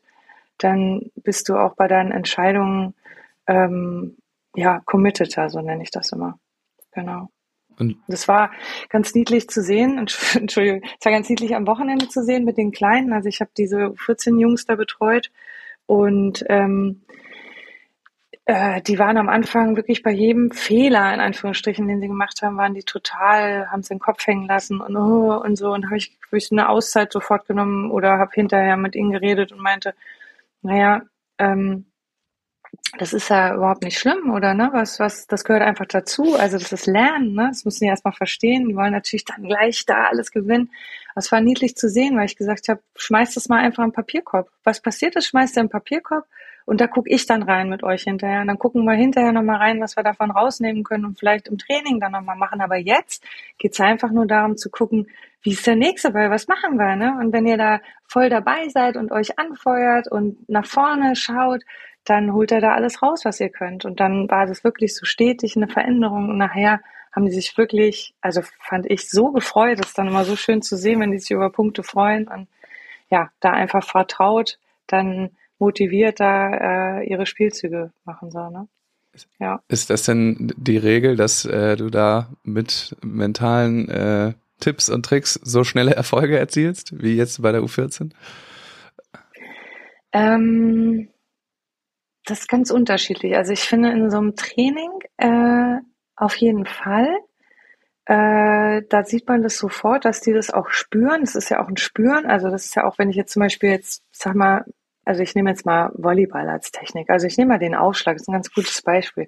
dann 0.60 1.12
bist 1.16 1.50
du 1.50 1.56
auch 1.56 1.76
bei 1.76 1.88
deinen 1.88 2.12
Entscheidungen 2.12 2.94
ähm, 3.48 4.18
ja 4.56 4.82
committed, 4.86 5.32
so 5.50 5.62
nenne 5.62 5.84
ich 5.84 5.92
das 5.92 6.12
immer. 6.12 6.40
Genau. 6.92 7.30
Und 7.80 7.98
das 8.08 8.28
war 8.28 8.52
ganz 8.90 9.14
niedlich 9.14 9.50
zu 9.50 9.62
sehen, 9.62 9.98
Entschuldigung, 10.34 10.82
es 11.00 11.06
war 11.06 11.12
ganz 11.12 11.30
niedlich 11.30 11.56
am 11.56 11.68
Wochenende 11.68 12.10
zu 12.10 12.24
sehen 12.24 12.46
mit 12.46 12.58
den 12.58 12.72
Kleinen. 12.72 13.14
Also 13.14 13.30
ich 13.30 13.40
habe 13.40 13.52
diese 13.58 13.94
14 13.96 14.40
Jungs 14.40 14.66
da 14.66 14.76
betreut 14.76 15.32
und 15.86 16.44
ähm, 16.50 17.02
äh, 18.48 18.82
die 18.82 18.98
waren 18.98 19.18
am 19.18 19.28
Anfang 19.28 19.76
wirklich 19.76 20.04
bei 20.04 20.12
jedem 20.12 20.52
Fehler, 20.52 21.14
in 21.14 21.20
Anführungsstrichen, 21.20 21.86
den 21.86 22.00
sie 22.00 22.08
gemacht 22.08 22.42
haben, 22.42 22.56
waren 22.56 22.74
die 22.74 22.84
total, 22.84 23.70
haben 23.70 23.84
sie 23.84 23.94
den 23.94 24.00
Kopf 24.00 24.26
hängen 24.26 24.48
lassen 24.48 24.80
und 24.80 24.96
oh, 24.96 25.36
und 25.36 25.58
so. 25.58 25.74
Und 25.74 25.86
habe 25.88 25.98
ich, 25.98 26.18
hab 26.26 26.34
ich 26.34 26.50
eine 26.50 26.70
Auszeit 26.70 27.12
sofort 27.12 27.46
genommen 27.46 27.92
oder 27.92 28.18
habe 28.18 28.32
hinterher 28.34 28.78
mit 28.78 28.96
ihnen 28.96 29.12
geredet 29.12 29.52
und 29.52 29.60
meinte, 29.60 29.94
naja, 30.62 31.02
ähm, 31.40 31.87
das 32.98 33.14
ist 33.14 33.30
ja 33.30 33.56
überhaupt 33.56 33.84
nicht 33.84 34.00
schlimm, 34.00 34.32
oder 34.32 34.54
ne? 34.54 34.70
Was, 34.72 35.00
was, 35.00 35.28
das 35.28 35.44
gehört 35.44 35.64
einfach 35.64 35.86
dazu. 35.86 36.36
Also 36.36 36.58
das 36.58 36.72
ist 36.72 36.88
Lernen, 36.88 37.34
ne? 37.34 37.48
Das 37.50 37.66
müssen 37.66 37.84
die 37.84 37.90
erstmal 37.90 38.14
verstehen. 38.14 38.68
Die 38.68 38.76
wollen 38.76 38.94
natürlich 38.94 39.26
dann 39.26 39.44
gleich 39.44 39.86
da 39.86 40.06
alles 40.06 40.32
gewinnen. 40.32 40.72
Es 41.16 41.32
war 41.32 41.42
niedlich 41.42 41.76
zu 41.76 41.90
sehen, 41.90 42.18
weil 42.18 42.26
ich 42.26 42.38
gesagt 42.38 42.70
habe, 42.70 42.82
schmeiß 42.96 43.34
das 43.34 43.50
mal 43.50 43.60
einfach 43.60 43.84
im 43.84 43.92
Papierkorb. 43.92 44.50
Was 44.64 44.82
passiert 44.82 45.16
ist, 45.16 45.28
schmeißt 45.28 45.58
er 45.58 45.64
im 45.64 45.70
Papierkorb 45.70 46.26
und 46.66 46.82
da 46.82 46.88
gucke 46.88 47.10
ich 47.10 47.26
dann 47.26 47.44
rein 47.44 47.70
mit 47.70 47.84
euch 47.84 48.04
hinterher. 48.04 48.42
Und 48.42 48.48
dann 48.48 48.60
gucken 48.60 48.84
wir 48.84 48.94
hinterher 48.94 49.32
nochmal 49.32 49.58
rein, 49.58 49.80
was 49.80 49.96
wir 49.96 50.04
davon 50.04 50.32
rausnehmen 50.32 50.84
können 50.84 51.06
und 51.06 51.18
vielleicht 51.18 51.48
im 51.48 51.58
Training 51.58 52.00
dann 52.00 52.12
nochmal 52.12 52.36
machen. 52.36 52.62
Aber 52.62 52.76
jetzt 52.76 53.24
geht's 53.58 53.80
einfach 53.80 54.12
nur 54.12 54.28
darum 54.28 54.58
zu 54.58 54.70
gucken, 54.70 55.08
wie 55.44 55.54
ist 55.54 55.66
der 55.66 55.78
nächste 55.78 56.12
Ball, 56.12 56.30
was 56.30 56.48
machen 56.48 56.78
wir, 56.78 56.98
ne? 56.98 57.18
Und 57.22 57.32
wenn 57.32 57.48
ihr 57.48 57.58
da 57.58 57.80
voll 58.06 58.30
dabei 58.30 58.68
seid 58.68 58.98
und 58.98 59.14
euch 59.14 59.40
anfeuert 59.40 60.12
und 60.12 60.50
nach 60.50 60.66
vorne 60.66 61.16
schaut, 61.16 61.64
dann 62.10 62.34
holt 62.34 62.52
er 62.52 62.62
da 62.62 62.74
alles 62.74 63.02
raus, 63.02 63.26
was 63.26 63.40
ihr 63.40 63.50
könnt. 63.50 63.86
Und 63.86 64.00
dann 64.00 64.30
war 64.30 64.46
das 64.46 64.64
wirklich 64.64 64.96
so 64.96 65.06
stetig 65.06 65.56
eine 65.56 65.68
Veränderung. 65.68 66.30
Und 66.30 66.38
nachher 66.38 66.82
haben 67.12 67.26
die 67.26 67.32
sich 67.32 67.58
wirklich, 67.58 68.14
also 68.22 68.42
fand 68.60 68.86
ich 68.90 69.10
so 69.10 69.32
gefreut, 69.32 69.80
das 69.80 69.88
ist 69.88 69.98
dann 69.98 70.08
immer 70.08 70.24
so 70.24 70.36
schön 70.36 70.62
zu 70.62 70.78
sehen, 70.78 71.00
wenn 71.00 71.12
die 71.12 71.20
sich 71.20 71.32
über 71.32 71.50
Punkte 71.50 71.84
freuen 71.84 72.28
und 72.28 72.48
ja, 73.10 73.30
da 73.40 73.52
einfach 73.52 73.84
vertraut, 73.84 74.60
dann 74.88 75.32
motiviert 75.60 76.20
da 76.20 77.00
äh, 77.00 77.10
ihre 77.10 77.26
Spielzüge 77.26 77.92
machen 78.06 78.32
soll. 78.32 78.52
Ne? 78.52 78.68
Ja. 79.40 79.62
Ist 79.68 79.90
das 79.90 80.04
denn 80.04 80.54
die 80.58 80.78
Regel, 80.78 81.16
dass 81.16 81.46
äh, 81.46 81.76
du 81.76 81.90
da 81.90 82.30
mit 82.44 82.96
mentalen 83.02 83.90
äh, 83.90 84.34
Tipps 84.60 84.90
und 84.90 85.06
Tricks 85.06 85.40
so 85.44 85.64
schnelle 85.64 85.96
Erfolge 85.96 86.38
erzielst, 86.38 87.02
wie 87.02 87.16
jetzt 87.16 87.42
bei 87.42 87.52
der 87.52 87.62
U14? 87.62 88.12
Ähm, 90.14 91.10
das 92.28 92.42
ist 92.42 92.50
ganz 92.50 92.72
unterschiedlich. 92.72 93.36
Also 93.36 93.54
ich 93.54 93.62
finde 93.62 93.92
in 93.92 94.10
so 94.10 94.18
einem 94.18 94.36
Training 94.36 94.92
äh, 95.18 95.80
auf 96.16 96.36
jeden 96.36 96.66
Fall, 96.66 97.08
äh, 98.06 98.84
da 98.90 99.04
sieht 99.04 99.28
man 99.28 99.44
das 99.44 99.58
sofort, 99.58 100.06
dass 100.06 100.22
die 100.22 100.34
das 100.34 100.52
auch 100.52 100.70
spüren. 100.70 101.22
Das 101.22 101.36
ist 101.36 101.50
ja 101.50 101.62
auch 101.62 101.68
ein 101.68 101.78
Spüren. 101.78 102.26
Also 102.26 102.50
das 102.50 102.66
ist 102.66 102.76
ja 102.76 102.86
auch, 102.86 102.98
wenn 102.98 103.10
ich 103.10 103.16
jetzt 103.16 103.34
zum 103.34 103.42
Beispiel 103.42 103.70
jetzt, 103.70 104.04
sag 104.12 104.36
mal, 104.36 104.66
also 105.06 105.24
ich 105.24 105.36
nehme 105.36 105.50
jetzt 105.50 105.66
mal 105.66 105.92
Volleyball 105.94 106.50
als 106.50 106.72
Technik. 106.72 107.10
Also 107.10 107.28
ich 107.28 107.38
nehme 107.38 107.54
mal 107.54 107.60
den 107.60 107.76
Aufschlag, 107.76 108.16
das 108.16 108.24
ist 108.24 108.28
ein 108.30 108.34
ganz 108.34 108.54
gutes 108.54 108.82
Beispiel. 108.82 109.28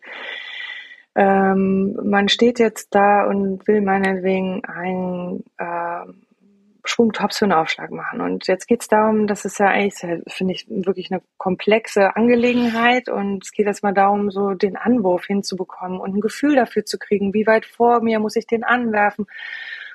Ähm, 1.16 1.98
man 2.04 2.30
steht 2.30 2.60
jetzt 2.60 2.94
da 2.96 3.26
und 3.26 3.68
will 3.68 3.82
meinetwegen 3.82 4.64
einen 4.66 5.44
äh, 5.58 6.06
Schwungtops 6.90 7.38
für 7.38 7.46
einen 7.46 7.54
Aufschlag 7.54 7.92
machen. 7.92 8.22
Und 8.22 8.48
jetzt 8.48 8.68
geht 8.68 8.82
es 8.82 8.88
darum, 8.88 9.28
das 9.28 9.46
ist 9.46 9.60
ja 9.60 9.68
eigentlich, 9.68 9.96
finde 10.28 10.54
ich, 10.54 10.68
wirklich 10.70 11.12
eine 11.12 11.22
komplexe 11.38 12.16
Angelegenheit. 12.16 13.10
Und 13.10 13.44
es 13.44 13.52
geht 13.52 13.68
erstmal 13.68 13.94
darum, 13.94 14.32
so 14.32 14.52
den 14.52 14.76
Anwurf 14.76 15.26
hinzubekommen 15.26 16.00
und 16.00 16.16
ein 16.16 16.22
Gefühl 16.22 16.56
dafür 16.56 16.86
zu 16.86 16.98
kriegen, 16.98 17.34
wie 17.34 17.48
weit 17.48 17.66
vor 17.66 18.02
mir 18.02 18.20
muss 18.20 18.36
ich 18.36 18.48
den 18.48 18.64
anwerfen. 18.64 19.28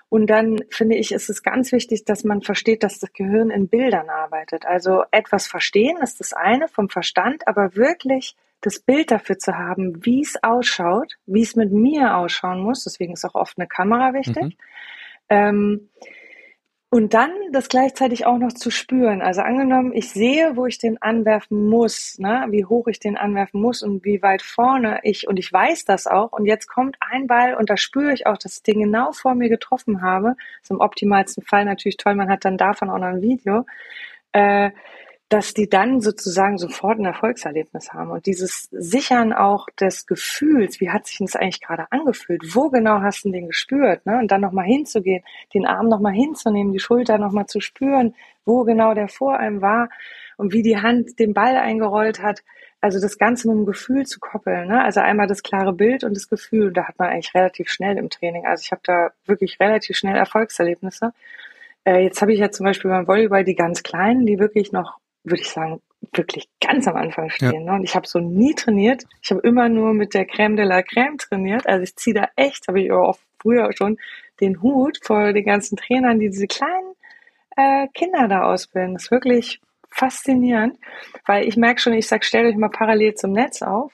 Und 0.09 0.29
dann 0.29 0.61
finde 0.71 0.97
ich, 0.97 1.11
ist 1.11 1.29
es 1.29 1.43
ganz 1.43 1.73
wichtig, 1.73 2.05
dass 2.05 2.23
man 2.23 2.43
versteht, 2.43 2.85
dass 2.85 3.01
das 3.01 3.13
Gehirn 3.13 3.51
in 3.51 3.69
Bildern 3.69 4.09
arbeitet. 4.11 4.65
Also 4.65 5.03
etwas 5.11 5.49
verstehen 5.49 5.97
ist 6.03 6.21
das 6.21 6.33
eine 6.33 6.69
vom 6.69 6.89
Verstand, 6.89 7.49
aber 7.49 7.75
wirklich 7.75 8.37
das 8.61 8.79
Bild 8.79 9.11
dafür 9.11 9.39
zu 9.39 9.59
haben, 9.59 10.05
wie 10.07 10.23
es 10.23 10.43
ausschaut, 10.43 11.15
wie 11.27 11.43
es 11.43 11.57
mit 11.57 11.73
mir 11.73 12.17
ausschauen 12.17 12.61
muss. 12.61 12.85
Deswegen 12.85 13.15
ist 13.15 13.25
auch 13.25 13.35
oft 13.35 13.59
eine 13.59 13.67
Kamera 13.67 14.15
wichtig. 14.15 14.43
Mhm. 14.43 14.57
Ähm, 15.29 15.89
und 16.95 17.13
dann 17.13 17.33
das 17.51 17.69
gleichzeitig 17.69 18.25
auch 18.25 18.39
noch 18.39 18.53
zu 18.53 18.71
spüren. 18.71 19.21
Also 19.21 19.41
angenommen, 19.41 19.93
ich 19.93 20.13
sehe, 20.13 20.55
wo 20.55 20.67
ich 20.67 20.79
den 20.79 21.03
anwerfen 21.03 21.69
muss, 21.69 22.21
ne, 22.21 22.47
wie 22.51 22.67
hoch 22.67 22.87
ich 22.87 23.01
den 23.01 23.17
anwerfen 23.17 23.61
muss 23.61 23.83
und 23.83 24.05
wie 24.05 24.23
weit 24.23 24.43
vorne 24.43 25.01
ich, 25.03 25.27
und 25.27 25.37
ich 25.37 25.53
weiß 25.53 25.87
das 25.87 26.07
auch. 26.07 26.31
Und 26.31 26.47
jetzt 26.47 26.69
kommt 26.69 26.97
ein 27.01 27.27
Ball 27.27 27.55
und 27.55 27.69
da 27.69 27.77
spüre 27.77 28.13
ich 28.13 28.29
auch, 28.29 28.39
dass 28.39 28.59
ich 28.59 28.63
den 28.63 28.79
genau 28.79 29.11
vor 29.11 29.35
mir 29.35 29.49
getroffen 29.49 30.03
habe. 30.03 30.37
Ist 30.63 30.71
im 30.71 30.79
optimalsten 30.79 31.43
Fall 31.43 31.65
natürlich 31.65 31.97
toll, 31.97 32.15
man 32.15 32.29
hat 32.31 32.45
dann 32.45 32.57
davon 32.57 32.89
auch 32.91 32.99
noch 32.99 33.09
ein 33.09 33.23
Video. 33.23 33.67
Äh, 34.31 34.71
dass 35.35 35.53
die 35.53 35.69
dann 35.69 36.01
sozusagen 36.01 36.59
sofort 36.59 37.01
ein 37.01 37.07
Erfolgserlebnis 37.07 37.93
haben. 37.93 38.13
Und 38.13 38.27
dieses 38.27 38.69
Sichern 38.71 39.33
auch 39.33 39.67
des 39.81 40.07
Gefühls, 40.07 40.81
wie 40.81 40.91
hat 40.91 41.09
sich 41.09 41.19
das 41.19 41.35
eigentlich 41.35 41.61
gerade 41.61 41.91
angefühlt? 41.91 42.55
Wo 42.55 42.71
genau 42.71 43.01
hast 43.01 43.25
du 43.25 43.33
den 43.33 43.49
gespürt? 43.49 44.07
Ne? 44.07 44.17
Und 44.21 44.31
dann 44.31 44.43
nochmal 44.43 44.67
hinzugehen, 44.67 45.25
den 45.53 45.67
Arm 45.67 45.89
nochmal 45.89 46.13
hinzunehmen, 46.13 46.73
die 46.73 46.79
Schulter 46.79 47.19
nochmal 47.19 47.47
zu 47.47 47.59
spüren, 47.59 48.15
wo 48.45 48.63
genau 48.63 48.95
der 48.95 49.09
vor 49.09 49.37
einem 49.37 49.61
war 49.61 49.89
und 50.37 50.53
wie 50.53 50.63
die 50.63 50.79
Hand 50.79 51.19
den 51.19 51.35
Ball 51.35 51.57
eingerollt 51.57 52.23
hat. 52.23 52.45
Also 52.81 53.01
das 53.01 53.19
Ganze 53.19 53.49
mit 53.49 53.57
dem 53.57 53.67
Gefühl 53.67 54.07
zu 54.07 54.21
koppeln. 54.21 54.69
Ne? 54.69 54.85
Also 54.85 55.01
einmal 55.01 55.27
das 55.27 55.43
klare 55.43 55.73
Bild 55.73 56.05
und 56.05 56.17
das 56.17 56.29
Gefühl. 56.29 56.73
Da 56.73 56.85
hat 56.85 56.97
man 57.01 57.09
eigentlich 57.09 57.35
relativ 57.35 57.71
schnell 57.71 57.99
im 57.99 58.09
Training. 58.09 58.47
Also 58.47 58.63
ich 58.63 58.71
habe 58.71 58.83
da 58.85 59.11
wirklich 59.27 59.59
relativ 59.59 59.97
schnell 59.97 60.15
Erfolgserlebnisse. 60.15 61.13
Äh, 61.85 62.05
jetzt 62.05 62.23
habe 62.23 62.33
ich 62.33 62.39
ja 62.39 62.53
zum 62.53 62.67
Beispiel 62.67 62.93
beim 62.93 63.09
Volleyball 63.09 63.43
die 63.43 63.57
ganz 63.57 63.83
Kleinen, 63.83 64.27
die 64.27 64.39
wirklich 64.39 64.71
noch 64.71 65.01
würde 65.25 65.43
ich 65.43 65.49
sagen, 65.49 65.81
wirklich 66.13 66.49
ganz 66.61 66.87
am 66.87 66.97
Anfang 66.97 67.31
stehen. 67.31 67.53
Ja. 67.53 67.73
Ne? 67.73 67.73
Und 67.73 67.85
ich 67.85 67.95
habe 67.95 68.07
so 68.07 68.19
nie 68.19 68.55
trainiert. 68.55 69.05
Ich 69.23 69.31
habe 69.31 69.41
immer 69.41 69.69
nur 69.69 69.95
mit 69.95 70.15
der 70.15 70.29
Crème 70.29 70.57
de 70.57 70.65
la 70.65 70.79
Crème 70.79 71.19
trainiert. 71.19 71.67
Also 71.67 71.83
ich 71.83 71.97
ziehe 71.97 72.15
da 72.15 72.29
echt, 72.37 72.69
habe 72.69 72.81
ich 72.81 72.93
auch 72.93 73.19
früher 73.41 73.71
schon, 73.77 73.99
den 74.41 74.63
Hut 74.63 74.99
vor 75.03 75.33
den 75.33 75.45
ganzen 75.45 75.77
Trainern, 75.77 76.19
die 76.19 76.29
diese 76.29 76.47
kleinen 76.47 76.95
äh, 77.57 77.89
Kinder 77.95 78.29
da 78.29 78.43
ausbilden. 78.43 78.95
Das 78.95 79.05
ist 79.05 79.11
wirklich 79.11 79.61
faszinierend, 79.91 80.79
weil 81.27 81.47
ich 81.47 81.57
merke 81.57 81.81
schon, 81.81 81.93
ich 81.93 82.09
sag, 82.09 82.25
stellt 82.25 82.47
euch 82.47 82.57
mal 82.57 82.69
parallel 82.69 83.15
zum 83.15 83.33
Netz 83.33 83.63
auf. 83.63 83.93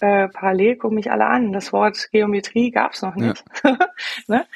Äh, 0.00 0.28
parallel 0.28 0.76
gucken 0.76 0.96
mich 0.96 1.10
alle 1.10 1.26
an. 1.26 1.52
Das 1.52 1.72
Wort 1.72 2.08
Geometrie 2.12 2.70
gab's 2.70 3.02
noch 3.02 3.14
nicht. 3.14 3.44
Ja. 3.64 3.78
ne? 4.26 4.46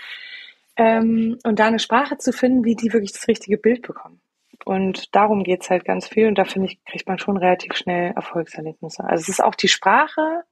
ähm, 0.76 1.38
und 1.44 1.58
da 1.58 1.66
eine 1.66 1.78
Sprache 1.78 2.18
zu 2.18 2.32
finden, 2.32 2.64
wie 2.64 2.74
die 2.74 2.92
wirklich 2.92 3.12
das 3.12 3.28
richtige 3.28 3.58
Bild 3.58 3.82
bekommen. 3.82 4.20
Und 4.64 5.14
darum 5.14 5.44
geht's 5.44 5.70
halt 5.70 5.84
ganz 5.84 6.06
viel. 6.06 6.28
Und 6.28 6.36
da 6.36 6.44
finde 6.44 6.68
ich, 6.68 6.84
kriegt 6.84 7.08
man 7.08 7.18
schon 7.18 7.36
relativ 7.36 7.74
schnell 7.74 8.12
Erfolgserlebnisse. 8.12 9.04
Also 9.04 9.22
es 9.22 9.28
ist 9.28 9.42
auch 9.42 9.54
die 9.54 9.68
Sprache. 9.68 10.44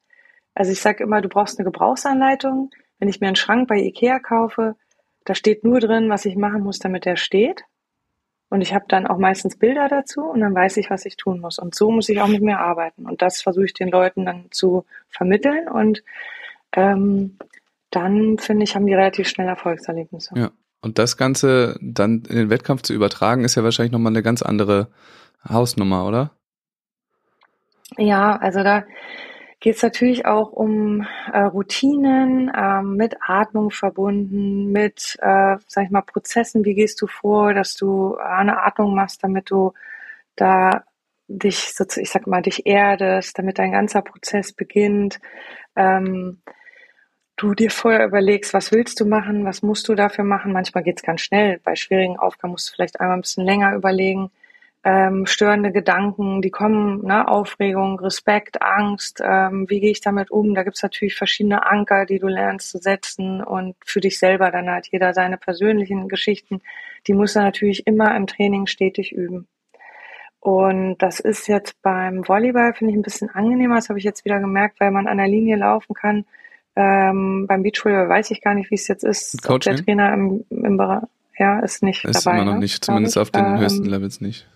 Also 0.54 0.72
ich 0.72 0.80
sage 0.80 1.04
immer, 1.04 1.20
du 1.20 1.28
brauchst 1.28 1.58
eine 1.58 1.64
Gebrauchsanleitung. 1.64 2.70
Wenn 2.98 3.08
ich 3.08 3.20
mir 3.20 3.28
einen 3.28 3.36
Schrank 3.36 3.68
bei 3.68 3.78
Ikea 3.78 4.18
kaufe, 4.18 4.76
da 5.24 5.34
steht 5.34 5.64
nur 5.64 5.80
drin, 5.80 6.10
was 6.10 6.24
ich 6.24 6.36
machen 6.36 6.62
muss, 6.62 6.78
damit 6.78 7.04
der 7.04 7.16
steht. 7.16 7.64
Und 8.48 8.62
ich 8.62 8.74
habe 8.74 8.84
dann 8.88 9.06
auch 9.06 9.18
meistens 9.18 9.56
Bilder 9.56 9.88
dazu 9.88 10.22
und 10.22 10.40
dann 10.40 10.54
weiß 10.54 10.76
ich, 10.78 10.90
was 10.90 11.06
ich 11.06 11.16
tun 11.16 11.40
muss. 11.40 11.60
Und 11.60 11.74
so 11.74 11.90
muss 11.92 12.08
ich 12.08 12.20
auch 12.20 12.26
mit 12.26 12.42
mir 12.42 12.58
arbeiten. 12.58 13.06
Und 13.06 13.22
das 13.22 13.42
versuche 13.42 13.66
ich 13.66 13.74
den 13.74 13.88
Leuten 13.88 14.26
dann 14.26 14.46
zu 14.50 14.84
vermitteln. 15.08 15.68
Und 15.68 16.02
ähm, 16.72 17.38
dann, 17.90 18.38
finde 18.38 18.64
ich, 18.64 18.74
haben 18.74 18.86
die 18.86 18.94
relativ 18.94 19.28
schnell 19.28 19.46
Erfolgserlebnisse. 19.46 20.34
Ja. 20.36 20.50
Und 20.82 20.98
das 20.98 21.16
Ganze 21.16 21.78
dann 21.80 22.22
in 22.28 22.36
den 22.36 22.50
Wettkampf 22.50 22.82
zu 22.82 22.94
übertragen, 22.94 23.44
ist 23.44 23.54
ja 23.54 23.64
wahrscheinlich 23.64 23.92
nochmal 23.92 24.12
eine 24.12 24.22
ganz 24.22 24.42
andere 24.42 24.88
Hausnummer, 25.48 26.06
oder? 26.06 26.30
Ja, 27.98 28.36
also 28.36 28.62
da 28.62 28.84
geht 29.60 29.76
es 29.76 29.82
natürlich 29.82 30.24
auch 30.24 30.52
um 30.52 31.06
äh, 31.32 31.40
Routinen, 31.40 32.48
äh, 32.48 32.82
mit 32.82 33.16
Atmung 33.20 33.70
verbunden, 33.70 34.72
mit, 34.72 35.18
äh, 35.20 35.56
sag 35.66 35.84
ich 35.84 35.90
mal, 35.90 36.00
Prozessen. 36.00 36.64
Wie 36.64 36.74
gehst 36.74 37.00
du 37.02 37.06
vor, 37.06 37.52
dass 37.52 37.74
du 37.74 38.16
eine 38.16 38.62
Atmung 38.62 38.94
machst, 38.94 39.22
damit 39.22 39.50
du 39.50 39.74
da 40.36 40.84
dich, 41.28 41.74
ich 41.96 42.10
sag 42.10 42.26
mal, 42.26 42.42
dich 42.42 42.66
erdest, 42.66 43.38
damit 43.38 43.58
dein 43.58 43.72
ganzer 43.72 44.02
Prozess 44.02 44.52
beginnt. 44.52 45.20
Ähm, 45.76 46.42
du 47.40 47.54
dir 47.54 47.70
vorher 47.70 48.06
überlegst, 48.06 48.54
was 48.54 48.72
willst 48.72 49.00
du 49.00 49.06
machen, 49.06 49.44
was 49.44 49.62
musst 49.62 49.88
du 49.88 49.94
dafür 49.94 50.24
machen. 50.24 50.52
Manchmal 50.52 50.84
geht 50.84 50.98
es 50.98 51.02
ganz 51.02 51.22
schnell. 51.22 51.60
Bei 51.64 51.74
schwierigen 51.76 52.18
Aufgaben 52.18 52.52
musst 52.52 52.70
du 52.70 52.74
vielleicht 52.74 53.00
einmal 53.00 53.16
ein 53.16 53.22
bisschen 53.22 53.44
länger 53.44 53.74
überlegen 53.74 54.30
ähm, 54.82 55.26
störende 55.26 55.72
Gedanken, 55.72 56.40
die 56.40 56.50
kommen, 56.50 57.04
ne, 57.04 57.28
Aufregung, 57.28 58.00
Respekt, 58.00 58.62
Angst, 58.62 59.20
ähm, 59.22 59.66
wie 59.68 59.80
gehe 59.80 59.90
ich 59.90 60.00
damit 60.00 60.30
um? 60.30 60.54
Da 60.54 60.62
gibt's 60.62 60.82
natürlich 60.82 61.16
verschiedene 61.16 61.66
Anker, 61.66 62.06
die 62.06 62.18
du 62.18 62.28
lernst 62.28 62.70
zu 62.70 62.78
setzen 62.78 63.42
und 63.42 63.76
für 63.84 64.00
dich 64.00 64.18
selber 64.18 64.50
dann 64.50 64.70
hat 64.70 64.88
jeder 64.90 65.12
seine 65.12 65.36
persönlichen 65.36 66.08
Geschichten, 66.08 66.62
die 67.06 67.12
muss 67.12 67.36
er 67.36 67.42
natürlich 67.42 67.86
immer 67.86 68.16
im 68.16 68.26
Training 68.26 68.66
stetig 68.66 69.12
üben. 69.12 69.46
Und 70.40 70.96
das 70.98 71.20
ist 71.20 71.46
jetzt 71.48 71.82
beim 71.82 72.26
Volleyball, 72.26 72.72
finde 72.72 72.92
ich, 72.92 72.98
ein 72.98 73.02
bisschen 73.02 73.28
angenehmer. 73.28 73.74
Das 73.74 73.90
habe 73.90 73.98
ich 73.98 74.06
jetzt 74.06 74.24
wieder 74.24 74.40
gemerkt, 74.40 74.80
weil 74.80 74.90
man 74.90 75.06
an 75.06 75.18
der 75.18 75.28
Linie 75.28 75.56
laufen 75.56 75.92
kann. 75.92 76.24
Ähm, 76.76 77.46
beim 77.48 77.62
Beachvolleyball 77.62 78.08
weiß 78.08 78.30
ich 78.30 78.40
gar 78.40 78.54
nicht, 78.54 78.70
wie 78.70 78.76
es 78.76 78.88
jetzt 78.88 79.04
ist. 79.04 79.48
Ob 79.48 79.60
der 79.60 79.76
Trainer 79.76 80.12
im, 80.14 80.44
im 80.50 80.76
Bereich, 80.76 81.02
ja, 81.38 81.60
ist 81.60 81.82
nicht 81.82 82.04
ist 82.04 82.26
dabei. 82.26 82.36
Ist 82.36 82.42
immer 82.42 82.44
noch 82.44 82.54
ne? 82.54 82.60
nicht, 82.60 82.84
zumindest 82.84 83.18
auf 83.18 83.30
den 83.30 83.44
ähm, 83.44 83.58
höchsten 83.58 83.84
Levels 83.84 84.20
nicht. 84.20 84.48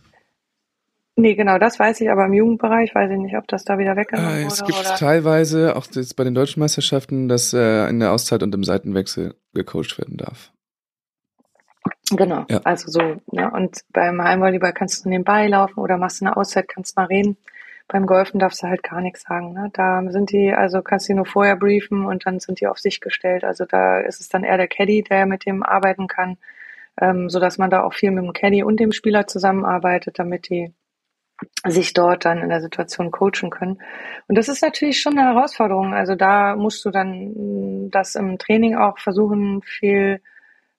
Nee, 1.16 1.36
genau, 1.36 1.58
das 1.58 1.78
weiß 1.78 2.00
ich, 2.00 2.10
aber 2.10 2.26
im 2.26 2.32
Jugendbereich 2.32 2.92
weiß 2.92 3.10
ich 3.12 3.18
nicht, 3.18 3.36
ob 3.36 3.46
das 3.46 3.64
da 3.64 3.78
wieder 3.78 3.96
weggenommen 3.96 4.30
äh, 4.30 4.44
es 4.46 4.60
wurde. 4.60 4.70
Es 4.72 4.76
gibt 4.78 4.86
oder? 4.86 4.96
teilweise, 4.96 5.76
auch 5.76 5.86
jetzt 5.92 6.16
bei 6.16 6.24
den 6.24 6.34
deutschen 6.34 6.60
Meisterschaften, 6.60 7.28
dass 7.28 7.52
äh, 7.52 7.88
in 7.88 8.00
der 8.00 8.12
Auszeit 8.12 8.42
und 8.42 8.52
im 8.54 8.64
Seitenwechsel 8.64 9.34
gecoacht 9.54 9.96
werden 9.98 10.16
darf. 10.16 10.50
Genau, 12.10 12.44
ja. 12.50 12.60
also 12.64 12.90
so. 12.90 13.00
Ja, 13.32 13.48
und 13.48 13.80
beim 13.92 14.22
Heimvolleyball 14.22 14.72
kannst 14.72 15.04
du 15.04 15.08
nebenbei 15.08 15.46
laufen 15.46 15.78
oder 15.78 15.98
machst 15.98 16.20
eine 16.20 16.36
Auszeit, 16.36 16.68
kannst 16.68 16.96
mal 16.96 17.06
reden. 17.06 17.36
Beim 17.88 18.06
Golfen 18.06 18.40
darfst 18.40 18.62
du 18.62 18.66
halt 18.66 18.82
gar 18.82 19.00
nichts 19.00 19.22
sagen. 19.22 19.52
Ne? 19.52 19.70
Da 19.72 20.02
sind 20.10 20.30
die, 20.32 20.52
also 20.52 20.82
kannst 20.82 21.08
du 21.08 21.14
nur 21.14 21.26
vorher 21.26 21.56
briefen 21.56 22.06
und 22.06 22.26
dann 22.26 22.40
sind 22.40 22.60
die 22.60 22.66
auf 22.66 22.78
sich 22.78 23.00
gestellt. 23.00 23.44
Also 23.44 23.64
da 23.66 24.00
ist 24.00 24.20
es 24.20 24.28
dann 24.28 24.44
eher 24.44 24.56
der 24.56 24.68
Caddy, 24.68 25.02
der 25.02 25.26
mit 25.26 25.44
dem 25.46 25.62
arbeiten 25.62 26.06
kann, 26.06 26.38
ähm, 27.00 27.28
so 27.28 27.40
dass 27.40 27.58
man 27.58 27.70
da 27.70 27.82
auch 27.82 27.94
viel 27.94 28.10
mit 28.10 28.24
dem 28.24 28.32
Caddy 28.32 28.62
und 28.62 28.80
dem 28.80 28.92
Spieler 28.92 29.26
zusammenarbeitet, 29.26 30.18
damit 30.18 30.48
die 30.48 30.72
sich 31.66 31.92
dort 31.92 32.24
dann 32.24 32.38
in 32.38 32.48
der 32.48 32.60
Situation 32.60 33.10
coachen 33.10 33.50
können. 33.50 33.80
Und 34.28 34.38
das 34.38 34.48
ist 34.48 34.62
natürlich 34.62 35.00
schon 35.00 35.18
eine 35.18 35.34
Herausforderung. 35.34 35.92
Also 35.94 36.14
da 36.14 36.56
musst 36.56 36.84
du 36.84 36.90
dann 36.90 37.90
das 37.90 38.14
im 38.14 38.38
Training 38.38 38.76
auch 38.76 38.98
versuchen, 38.98 39.62
viel 39.62 40.20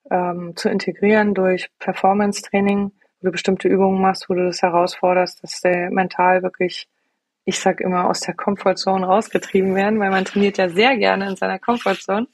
ähm, 0.10 0.54
zu 0.56 0.70
integrieren 0.70 1.34
durch 1.34 1.70
Performance-Training, 1.80 2.92
wo 3.20 3.26
du 3.26 3.32
bestimmte 3.32 3.68
Übungen 3.68 4.02
machst, 4.02 4.30
wo 4.30 4.34
du 4.34 4.46
das 4.46 4.62
herausforderst, 4.62 5.44
dass 5.44 5.62
der 5.62 5.92
mental 5.92 6.44
wirklich, 6.44 6.88
ich 7.46 7.60
sag 7.60 7.80
immer, 7.80 8.10
aus 8.10 8.22
der 8.22 8.34
Comfortzone 8.34 9.06
rausgetrieben 9.06 9.76
werden, 9.76 10.00
weil 10.00 10.10
man 10.10 10.26
trainiert 10.26 10.58
ja 10.58 10.70
sehr 10.70 10.98
gerne 10.98 11.30
in 11.30 11.36
seiner 11.36 11.60
Comfortzone, 11.60 12.28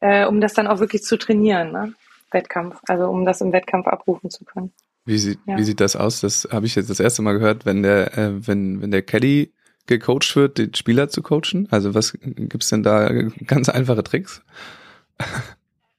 äh, 0.00 0.26
um 0.26 0.40
das 0.40 0.54
dann 0.54 0.66
auch 0.66 0.80
wirklich 0.80 1.02
zu 1.02 1.18
trainieren, 1.18 1.72
ne? 1.72 1.94
Wettkampf, 2.30 2.76
also 2.86 3.08
um 3.08 3.24
das 3.24 3.40
im 3.40 3.52
Wettkampf 3.52 3.86
abrufen 3.86 4.28
zu 4.30 4.44
können. 4.44 4.70
Wie 5.06 5.16
sieht, 5.16 5.40
ja. 5.46 5.56
wie 5.56 5.62
sieht 5.62 5.80
das 5.80 5.96
aus? 5.96 6.20
Das 6.20 6.46
habe 6.52 6.66
ich 6.66 6.74
jetzt 6.74 6.90
das 6.90 7.00
erste 7.00 7.22
Mal 7.22 7.32
gehört, 7.32 7.64
wenn 7.64 7.82
der, 7.82 8.18
äh, 8.18 8.46
wenn, 8.46 8.82
wenn 8.82 8.90
der 8.90 9.00
Caddy 9.00 9.50
gecoacht 9.88 10.36
wird, 10.36 10.58
den 10.58 10.74
Spieler 10.74 11.08
zu 11.08 11.22
coachen? 11.22 11.66
Also 11.70 11.94
was 11.94 12.16
gibt's 12.20 12.68
denn 12.68 12.84
da 12.84 13.10
ganz 13.46 13.68
einfache 13.68 14.04
Tricks? 14.04 14.42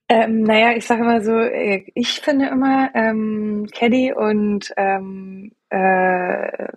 Ähm, 0.08 0.44
naja, 0.44 0.76
ich 0.76 0.86
sage 0.86 1.04
mal 1.04 1.24
so, 1.24 1.38
äh, 1.38 1.84
ich 1.94 2.22
finde 2.22 2.48
immer, 2.48 2.90
ähm, 2.96 3.68
Caddy 3.72 4.14
und 4.14 4.72
ähm, 4.78 5.52
äh, 5.70 6.68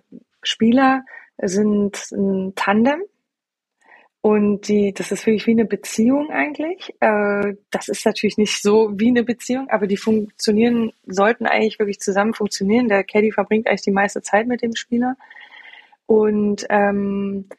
Spieler 0.43 1.03
sind 1.41 2.11
ein 2.11 2.53
Tandem. 2.55 3.01
Und 4.21 4.69
die, 4.69 4.93
das 4.93 5.11
ist 5.11 5.25
wirklich 5.25 5.47
wie 5.47 5.51
eine 5.51 5.65
Beziehung 5.65 6.29
eigentlich. 6.29 6.95
Äh, 7.01 7.55
das 7.71 7.89
ist 7.89 8.05
natürlich 8.05 8.37
nicht 8.37 8.61
so 8.61 8.91
wie 8.93 9.09
eine 9.09 9.23
Beziehung, 9.23 9.69
aber 9.69 9.85
die 9.85 9.97
funktionieren, 9.97 10.93
sollten 11.05 11.45
eigentlich 11.45 11.77
wirklich 11.77 11.99
zusammen 11.99 12.33
funktionieren. 12.33 12.87
Der 12.87 13.03
Caddy 13.03 13.33
verbringt 13.33 13.67
eigentlich 13.67 13.81
die 13.81 13.91
meiste 13.91 14.21
Zeit 14.21 14.47
mit 14.47 14.61
dem 14.61 14.75
Spieler. 14.75 15.17
Und 16.05 16.65
ähm, 16.69 17.49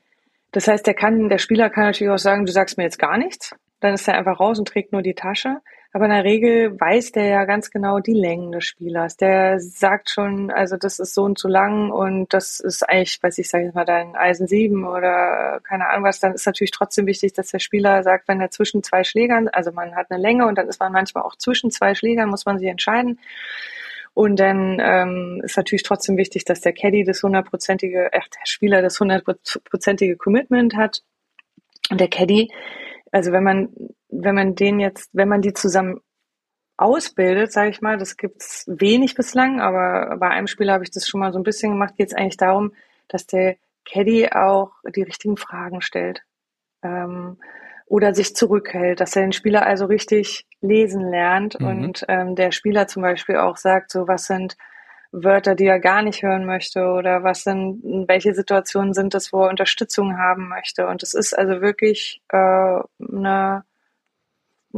das 0.53 0.67
heißt, 0.67 0.87
der 0.87 0.95
kann, 0.95 1.29
der 1.29 1.39
Spieler 1.39 1.69
kann 1.69 1.85
natürlich 1.85 2.13
auch 2.13 2.19
sagen, 2.19 2.47
du 2.47 2.53
sagst 2.53 2.79
mir 2.79 2.85
jetzt 2.85 2.99
gar 2.99 3.19
nichts. 3.19 3.55
Dann 3.81 3.93
ist 3.93 4.09
er 4.09 4.17
einfach 4.17 4.41
raus 4.41 4.59
und 4.59 4.67
trägt 4.67 4.93
nur 4.93 5.03
die 5.03 5.15
Tasche. 5.15 5.59
Aber 5.95 6.07
in 6.07 6.11
der 6.11 6.25
Regel 6.25 6.79
weiß 6.81 7.13
der 7.13 7.27
ja 7.27 7.45
ganz 7.45 7.71
genau 7.71 8.01
die 8.01 8.15
Längen 8.15 8.51
des 8.51 8.65
Spielers. 8.65 9.17
Der 9.17 9.61
sagt 9.61 10.11
schon, 10.11 10.51
also 10.51 10.77
das 10.77 10.99
ist 10.99 11.15
so 11.15 11.23
und 11.23 11.39
so 11.39 11.47
lang 11.47 11.93
und 11.93 12.35
das 12.35 12.59
ist 12.59 12.83
eigentlich, 12.83 13.23
weiß 13.23 13.39
ich, 13.39 13.49
sage 13.49 13.67
jetzt 13.67 13.77
mal, 13.77 13.85
dein 13.85 14.17
Eisen 14.17 14.49
7 14.49 14.85
oder 14.85 15.61
keine 15.63 15.89
Ahnung 15.89 16.03
was, 16.03 16.19
dann 16.19 16.35
ist 16.35 16.47
natürlich 16.47 16.73
trotzdem 16.73 17.07
wichtig, 17.07 17.33
dass 17.35 17.53
der 17.53 17.61
Spieler 17.61 18.03
sagt, 18.03 18.27
wenn 18.27 18.41
er 18.41 18.51
zwischen 18.51 18.83
zwei 18.83 19.05
Schlägern, 19.05 19.47
also 19.47 19.71
man 19.71 19.95
hat 19.95 20.11
eine 20.11 20.21
Länge 20.21 20.49
und 20.49 20.59
dann 20.59 20.67
ist 20.67 20.81
man 20.81 20.91
manchmal 20.91 21.23
auch 21.23 21.37
zwischen 21.37 21.71
zwei 21.71 21.95
Schlägern, 21.95 22.29
muss 22.29 22.45
man 22.45 22.59
sich 22.59 22.67
entscheiden. 22.67 23.21
Und 24.15 24.41
dann 24.41 24.81
ähm, 24.83 25.43
ist 25.45 25.57
natürlich 25.57 25.85
trotzdem 25.85 26.17
wichtig, 26.17 26.45
dass 26.45 26.61
der 26.61 26.73
Caddy 26.73 27.05
das 27.05 27.23
hundertprozentige, 27.23 28.13
äh, 28.13 28.19
der 28.19 28.47
Spieler 28.47 28.83
das 28.83 28.99
hundertprozentige 28.99 30.17
Commitment 30.17 30.75
hat. 30.75 31.03
Und 31.89 32.01
der 32.01 32.09
Caddy, 32.09 32.51
also 33.13 33.31
wenn 33.31 33.45
man 33.45 33.69
wenn 34.23 34.35
man 34.35 34.55
den 34.55 34.81
jetzt, 34.81 35.11
wenn 35.13 35.29
man 35.29 35.43
die 35.43 35.53
zusammen 35.53 36.01
ausbildet, 36.77 37.53
sage 37.53 37.71
ich 37.71 37.81
mal, 37.81 37.99
das 37.99 38.17
gibt's 38.17 38.65
wenig 38.67 39.15
bislang, 39.15 39.61
aber 39.61 40.17
bei 40.19 40.29
einem 40.29 40.47
Spieler 40.47 40.75
habe 40.75 40.85
ich 40.85 40.91
das 40.91 41.07
schon 41.07 41.21
mal 41.21 41.33
so 41.33 41.39
ein 41.39 41.45
bisschen 41.45 41.73
gemacht, 41.73 41.97
geht 41.97 42.09
es 42.09 42.15
eigentlich 42.15 42.37
darum, 42.37 42.73
dass 43.09 43.27
der 43.27 43.57
Caddy 43.85 44.31
auch 44.33 44.73
die 44.95 45.03
richtigen 45.03 45.37
Fragen 45.37 45.81
stellt 45.81 46.23
ähm, 46.83 47.39
oder 47.87 48.15
sich 48.15 48.35
zurückhält, 48.35 49.01
dass 49.01 49.15
er 49.15 49.23
den 49.23 49.33
Spieler 49.33 49.67
also 49.67 49.87
richtig 49.87 50.47
lesen 50.61 51.11
lernt 51.11 51.61
mhm. 51.61 51.67
und 51.67 52.05
ähm, 52.09 52.35
der 52.35 52.51
Spieler 52.51 52.89
zum 52.89 53.03
Beispiel 53.03 53.37
auch 53.37 53.57
sagt, 53.57 53.91
so 53.93 54.09
was 54.09 54.27
sind 54.27 54.57
Wörter, 55.13 55.55
die 55.55 55.67
er 55.67 55.79
gar 55.79 56.03
nicht 56.03 56.25
hören 56.25 56.45
möchte 56.45 56.87
oder 56.87 57.23
was 57.23 57.45
sind, 57.45 58.09
welche 58.09 58.35
Situationen 58.35 58.95
sind 58.95 59.15
das, 59.15 59.33
wo 59.33 59.45
er 59.45 59.51
Unterstützung 59.51 60.19
haben 60.19 60.49
möchte. 60.49 60.89
Und 60.89 61.05
es 61.05 61.15
ist 61.15 61.39
also 61.39 61.61
wirklich 61.61 62.21
äh, 62.31 62.37
eine 62.37 63.65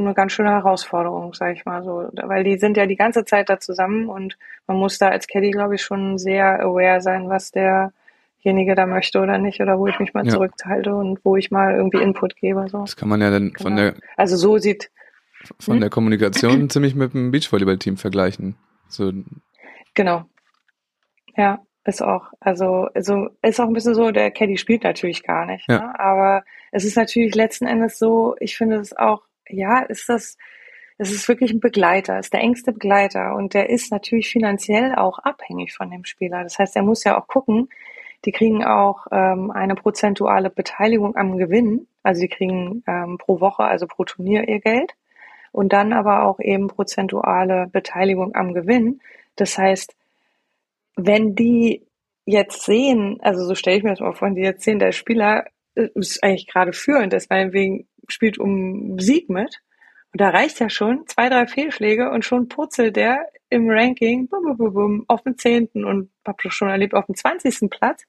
eine 0.01 0.15
ganz 0.15 0.33
schöne 0.33 0.51
Herausforderung, 0.51 1.35
sage 1.35 1.55
ich 1.55 1.65
mal 1.65 1.83
so, 1.83 2.09
weil 2.13 2.45
die 2.45 2.59
sind 2.59 2.77
ja 2.77 2.87
die 2.87 2.97
ganze 2.97 3.25
Zeit 3.25 3.49
da 3.49 3.59
zusammen 3.59 4.09
und 4.09 4.37
man 4.67 4.77
muss 4.77 4.99
da 4.99 5.09
als 5.09 5.27
Caddy, 5.27 5.51
glaube 5.51 5.77
ich, 5.77 5.83
schon 5.83 6.19
sehr 6.19 6.61
aware 6.61 7.01
sein, 7.01 7.29
was 7.29 7.51
derjenige 7.51 8.75
da 8.75 8.87
möchte 8.87 9.21
oder 9.21 9.39
nicht 9.39 9.61
oder 9.61 9.79
wo 9.79 9.87
ich 9.87 9.99
mich 9.99 10.15
mal 10.15 10.27
ja. 10.27 10.33
zurückhalte 10.33 10.95
und 10.95 11.25
wo 11.25 11.37
ich 11.37 11.51
mal 11.51 11.75
irgendwie 11.75 12.03
Input 12.03 12.37
gebe. 12.37 12.67
So. 12.69 12.81
Das 12.81 12.97
kann 12.97 13.09
man 13.09 13.21
ja 13.21 13.31
dann 13.31 13.53
genau. 13.53 13.63
von 13.63 13.77
der 13.77 13.95
also 14.17 14.37
so 14.37 14.59
sieht 14.59 14.91
von 15.61 15.75
hm? 15.75 15.81
der 15.81 15.91
Kommunikation 15.91 16.71
ziemlich 16.71 16.95
mit 16.95 17.15
dem 17.15 17.31
Beachvolleyball-Team 17.31 17.97
vergleichen. 17.97 18.57
So. 18.89 19.13
Genau. 19.95 20.25
Ja, 21.37 21.61
ist 21.85 22.03
auch, 22.03 22.33
also, 22.41 22.89
also 22.95 23.29
ist 23.43 23.61
auch 23.61 23.67
ein 23.67 23.73
bisschen 23.73 23.95
so, 23.95 24.11
der 24.11 24.31
Caddy 24.31 24.59
spielt 24.59 24.85
natürlich 24.85 25.23
gar 25.23 25.47
nicht, 25.47 25.69
ja. 25.69 25.79
ne? 25.79 26.01
aber 26.01 26.45
es 26.73 26.85
ist 26.85 26.97
natürlich 26.97 27.35
letzten 27.35 27.67
Endes 27.67 27.99
so, 27.99 28.35
ich 28.41 28.57
finde 28.57 28.77
es 28.77 28.97
auch 28.97 29.23
ja, 29.49 29.81
ist 29.81 30.09
das, 30.09 30.37
es 30.99 31.13
ist 31.13 31.29
wirklich 31.29 31.53
ein 31.53 31.61
Begleiter, 31.61 32.19
ist 32.19 32.33
der 32.33 32.41
engste 32.41 32.73
Begleiter 32.73 33.35
und 33.35 33.55
der 33.55 33.71
ist 33.71 33.91
natürlich 33.91 34.29
finanziell 34.29 34.95
auch 34.95 35.19
abhängig 35.19 35.75
von 35.75 35.91
dem 35.91 36.05
Spieler. 36.05 36.43
Das 36.43 36.59
heißt, 36.59 36.77
er 36.77 36.83
muss 36.83 37.05
ja 37.05 37.19
auch 37.21 37.27
gucken, 37.27 37.69
die 38.25 38.33
kriegen 38.33 38.65
auch 38.65 39.07
ähm, 39.13 39.51
eine 39.51 39.75
prozentuale 39.75 40.51
Beteiligung 40.51 41.17
am 41.17 41.37
Gewinn, 41.37 41.87
also 42.03 42.21
die 42.21 42.29
kriegen 42.29 42.83
ähm, 42.87 43.19
pro 43.19 43.41
Woche, 43.41 43.65
also 43.65 43.87
pro 43.87 44.05
Turnier 44.05 44.49
ihr 44.49 44.61
Geld 44.61 44.95
und 45.53 45.73
dann 45.73 45.93
aber 45.93 46.25
auch 46.25 46.41
eben 46.41 46.69
prozentuale 46.69 47.67
Beteiligung 47.67 48.35
am 48.35 48.53
Gewinn. 48.53 49.01
Das 49.37 49.57
heißt, 49.59 49.95
wenn 50.97 51.35
die 51.35 51.87
jetzt 52.25 52.63
sehen, 52.63 53.19
also 53.23 53.45
so 53.45 53.55
stelle 53.55 53.77
ich 53.77 53.83
mir 53.83 53.91
das 53.91 54.01
mal 54.01 54.13
vor, 54.13 54.29
wenn 54.29 54.35
die 54.35 54.43
jetzt 54.43 54.65
sehen, 54.65 54.79
der 54.79 54.93
Spieler 54.93 55.45
ist 55.75 56.23
eigentlich 56.25 56.47
gerade 56.47 56.73
führend, 56.73 57.13
deswegen 57.13 57.87
spielt 58.09 58.39
um 58.39 58.99
Sieg 58.99 59.29
mit. 59.29 59.61
Und 60.13 60.21
da 60.21 60.31
reicht 60.31 60.61
ja 60.61 60.71
schon 60.71 61.07
zwei, 61.07 61.29
drei 61.29 61.47
Fehlschläge 61.47 62.11
und 62.11 62.25
schon 62.25 62.49
purzelt 62.49 62.97
der 62.97 63.27
im 63.51 63.69
Ranking 63.69 64.29
bum, 64.29 64.45
bum, 64.45 64.57
bum, 64.57 64.73
bum, 64.73 65.05
auf 65.09 65.23
dem 65.23 65.39
zehnten 65.39 65.85
und 65.85 66.11
hab 66.25 66.41
schon 66.43 66.69
erlebt 66.69 66.95
auf 66.95 67.07
dem 67.07 67.15
zwanzigsten 67.15 67.71
Platz. 67.71 68.05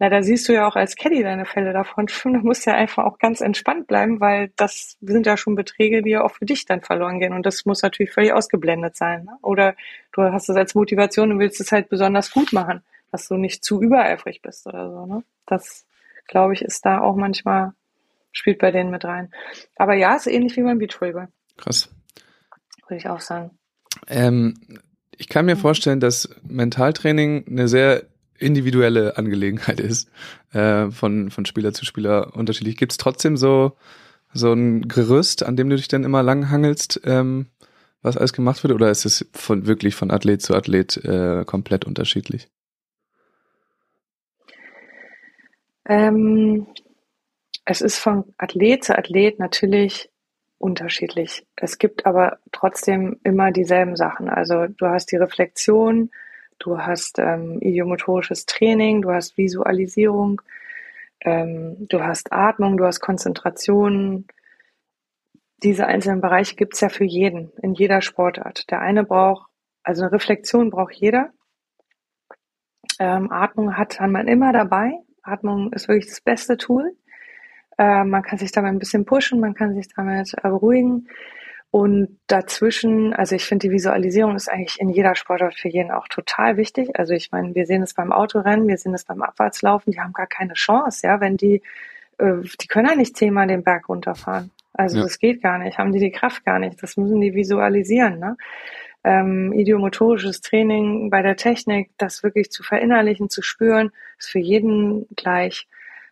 Na, 0.00 0.08
da 0.08 0.22
siehst 0.22 0.48
du 0.48 0.52
ja 0.52 0.68
auch 0.68 0.76
als 0.76 0.94
Caddy 0.94 1.24
deine 1.24 1.44
Fälle 1.44 1.72
davon. 1.72 2.06
Da 2.24 2.38
musst 2.38 2.66
du 2.66 2.70
ja 2.70 2.76
einfach 2.76 3.04
auch 3.04 3.18
ganz 3.18 3.40
entspannt 3.40 3.88
bleiben, 3.88 4.20
weil 4.20 4.52
das 4.56 4.96
sind 5.00 5.26
ja 5.26 5.36
schon 5.36 5.56
Beträge, 5.56 6.02
die 6.02 6.10
ja 6.10 6.22
auch 6.22 6.32
für 6.32 6.46
dich 6.46 6.66
dann 6.66 6.82
verloren 6.82 7.18
gehen. 7.18 7.32
Und 7.32 7.46
das 7.46 7.64
muss 7.64 7.82
natürlich 7.82 8.12
völlig 8.12 8.32
ausgeblendet 8.32 8.96
sein. 8.96 9.24
Ne? 9.24 9.32
Oder 9.42 9.74
du 10.12 10.22
hast 10.22 10.48
es 10.48 10.56
als 10.56 10.74
Motivation 10.74 11.32
und 11.32 11.38
willst 11.40 11.60
es 11.60 11.72
halt 11.72 11.88
besonders 11.88 12.30
gut 12.30 12.52
machen, 12.52 12.82
dass 13.10 13.26
du 13.26 13.36
nicht 13.36 13.64
zu 13.64 13.82
übereifrig 13.82 14.40
bist 14.40 14.66
oder 14.66 14.90
so. 14.90 15.06
Ne? 15.06 15.24
Das, 15.46 15.84
glaube 16.28 16.52
ich, 16.52 16.62
ist 16.62 16.84
da 16.86 17.00
auch 17.00 17.16
manchmal, 17.16 17.72
spielt 18.38 18.58
bei 18.58 18.70
denen 18.70 18.90
mit 18.90 19.04
rein. 19.04 19.30
Aber 19.76 19.94
ja, 19.94 20.14
ist 20.14 20.26
ähnlich 20.26 20.56
wie 20.56 20.62
beim 20.62 20.78
Beachvolleyball. 20.78 21.28
Krass. 21.56 21.90
Würde 22.86 22.98
ich 22.98 23.08
auch 23.08 23.20
sagen. 23.20 23.50
Ähm, 24.06 24.54
ich 25.16 25.28
kann 25.28 25.46
mir 25.46 25.56
vorstellen, 25.56 26.00
dass 26.00 26.28
Mentaltraining 26.42 27.46
eine 27.48 27.68
sehr 27.68 28.04
individuelle 28.38 29.18
Angelegenheit 29.18 29.80
ist, 29.80 30.08
äh, 30.52 30.90
von, 30.90 31.30
von 31.30 31.44
Spieler 31.44 31.72
zu 31.72 31.84
Spieler 31.84 32.36
unterschiedlich. 32.36 32.76
Gibt 32.76 32.92
es 32.92 32.98
trotzdem 32.98 33.36
so, 33.36 33.76
so 34.32 34.52
ein 34.52 34.86
Gerüst, 34.86 35.42
an 35.42 35.56
dem 35.56 35.68
du 35.68 35.76
dich 35.76 35.88
dann 35.88 36.04
immer 36.04 36.22
langhangelst, 36.22 37.00
ähm, 37.04 37.46
was 38.00 38.16
alles 38.16 38.32
gemacht 38.32 38.62
wird, 38.62 38.72
oder 38.72 38.90
ist 38.92 39.04
es 39.04 39.28
von 39.32 39.66
wirklich 39.66 39.96
von 39.96 40.12
Athlet 40.12 40.40
zu 40.40 40.54
Athlet 40.54 40.96
äh, 40.98 41.44
komplett 41.44 41.84
unterschiedlich? 41.84 42.48
Ähm, 45.88 46.68
es 47.70 47.82
ist 47.82 47.98
von 47.98 48.24
Athlet 48.38 48.82
zu 48.82 48.96
Athlet 48.96 49.38
natürlich 49.38 50.10
unterschiedlich. 50.56 51.46
Es 51.54 51.76
gibt 51.76 52.06
aber 52.06 52.38
trotzdem 52.50 53.20
immer 53.24 53.52
dieselben 53.52 53.94
Sachen. 53.94 54.30
Also 54.30 54.68
du 54.68 54.86
hast 54.86 55.12
die 55.12 55.16
Reflexion, 55.16 56.10
du 56.58 56.78
hast 56.78 57.18
ähm, 57.18 57.60
idiomotorisches 57.60 58.46
Training, 58.46 59.02
du 59.02 59.12
hast 59.12 59.36
Visualisierung, 59.36 60.40
ähm, 61.20 61.86
du 61.88 62.02
hast 62.02 62.32
Atmung, 62.32 62.78
du 62.78 62.86
hast 62.86 63.00
Konzentration. 63.00 64.26
Diese 65.62 65.86
einzelnen 65.86 66.22
Bereiche 66.22 66.56
gibt 66.56 66.72
es 66.72 66.80
ja 66.80 66.88
für 66.88 67.04
jeden, 67.04 67.52
in 67.60 67.74
jeder 67.74 68.00
Sportart. 68.00 68.70
Der 68.70 68.80
eine 68.80 69.04
braucht, 69.04 69.50
also 69.82 70.04
eine 70.04 70.12
Reflexion 70.12 70.70
braucht 70.70 70.94
jeder. 70.94 71.34
Ähm, 72.98 73.30
Atmung 73.30 73.76
hat, 73.76 74.00
hat 74.00 74.10
man 74.10 74.26
immer 74.26 74.54
dabei. 74.54 74.92
Atmung 75.22 75.70
ist 75.74 75.86
wirklich 75.86 76.06
das 76.08 76.22
beste 76.22 76.56
Tool. 76.56 76.96
Äh, 77.78 78.04
man 78.04 78.22
kann 78.22 78.38
sich 78.38 78.52
damit 78.52 78.72
ein 78.72 78.78
bisschen 78.78 79.04
pushen, 79.04 79.40
man 79.40 79.54
kann 79.54 79.74
sich 79.74 79.88
damit 79.94 80.34
beruhigen. 80.42 81.08
Und 81.70 82.18
dazwischen, 82.28 83.12
also 83.12 83.36
ich 83.36 83.44
finde, 83.44 83.68
die 83.68 83.72
Visualisierung 83.72 84.36
ist 84.36 84.48
eigentlich 84.48 84.80
in 84.80 84.88
jeder 84.88 85.14
Sportart 85.14 85.54
für 85.54 85.68
jeden 85.68 85.90
auch 85.90 86.08
total 86.08 86.56
wichtig. 86.56 86.98
Also 86.98 87.12
ich 87.12 87.30
meine, 87.30 87.54
wir 87.54 87.66
sehen 87.66 87.82
es 87.82 87.92
beim 87.92 88.10
Autorennen, 88.10 88.66
wir 88.66 88.78
sehen 88.78 88.94
es 88.94 89.04
beim 89.04 89.22
Abwärtslaufen, 89.22 89.92
die 89.92 90.00
haben 90.00 90.14
gar 90.14 90.26
keine 90.26 90.54
Chance, 90.54 91.06
ja, 91.06 91.20
wenn 91.20 91.36
die, 91.36 91.62
äh, 92.18 92.36
die 92.60 92.66
können 92.68 92.88
ja 92.88 92.94
nicht 92.94 93.16
zehnmal 93.16 93.46
den 93.46 93.64
Berg 93.64 93.88
runterfahren. 93.88 94.50
Also 94.72 94.96
ja. 94.96 95.02
das 95.02 95.18
geht 95.18 95.42
gar 95.42 95.58
nicht, 95.58 95.78
haben 95.78 95.92
die 95.92 95.98
die 95.98 96.10
Kraft 96.10 96.44
gar 96.44 96.58
nicht. 96.58 96.82
Das 96.82 96.96
müssen 96.96 97.20
die 97.20 97.34
visualisieren, 97.34 98.18
ne? 98.18 98.36
Ähm, 99.04 99.52
idiomotorisches 99.52 100.40
Training 100.40 101.08
bei 101.10 101.22
der 101.22 101.36
Technik, 101.36 101.90
das 101.98 102.22
wirklich 102.22 102.50
zu 102.50 102.62
verinnerlichen, 102.62 103.30
zu 103.30 103.42
spüren, 103.42 103.90
ist 104.18 104.28
für 104.30 104.40
jeden 104.40 105.06
gleich. 105.14 105.68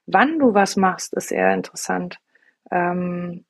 Wann 0.06 0.38
du 0.38 0.54
was 0.54 0.76
machst, 0.76 1.14
ist 1.14 1.32
eher 1.32 1.52
interessant. 1.54 2.18
Ähm, 2.70 3.44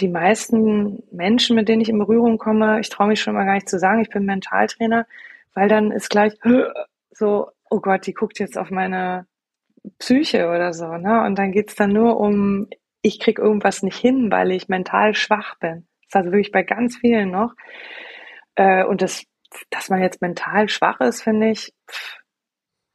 die 0.00 0.08
meisten 0.08 1.02
Menschen, 1.10 1.56
mit 1.56 1.68
denen 1.68 1.82
ich 1.82 1.88
in 1.88 1.98
Berührung 1.98 2.38
komme, 2.38 2.80
ich 2.80 2.88
traue 2.88 3.08
mich 3.08 3.20
schon 3.20 3.34
mal 3.34 3.44
gar 3.44 3.54
nicht 3.54 3.68
zu 3.68 3.78
sagen, 3.78 4.00
ich 4.00 4.10
bin 4.10 4.24
Mentaltrainer, 4.24 5.06
weil 5.54 5.68
dann 5.68 5.90
ist 5.90 6.10
gleich 6.10 6.34
so, 7.10 7.50
oh 7.70 7.80
Gott, 7.80 8.06
die 8.06 8.14
guckt 8.14 8.38
jetzt 8.38 8.56
auf 8.56 8.70
meine 8.70 9.26
Psyche 9.98 10.48
oder 10.48 10.72
so, 10.72 10.96
ne? 10.96 11.24
Und 11.24 11.38
dann 11.38 11.52
geht's 11.52 11.74
dann 11.74 11.92
nur 11.92 12.18
um, 12.18 12.68
ich 13.02 13.20
krieg 13.20 13.38
irgendwas 13.38 13.82
nicht 13.82 13.96
hin, 13.96 14.30
weil 14.30 14.52
ich 14.52 14.68
mental 14.68 15.14
schwach 15.14 15.56
bin. 15.58 15.86
Das 16.02 16.08
ist 16.08 16.16
also 16.16 16.32
wirklich 16.32 16.52
bei 16.52 16.62
ganz 16.62 16.96
vielen 16.96 17.30
noch. 17.30 17.54
Äh, 18.54 18.84
und 18.84 19.02
das, 19.02 19.24
dass 19.70 19.88
man 19.88 20.00
jetzt 20.00 20.20
mental 20.20 20.68
schwach 20.68 21.00
ist, 21.00 21.22
finde 21.22 21.50
ich, 21.50 21.72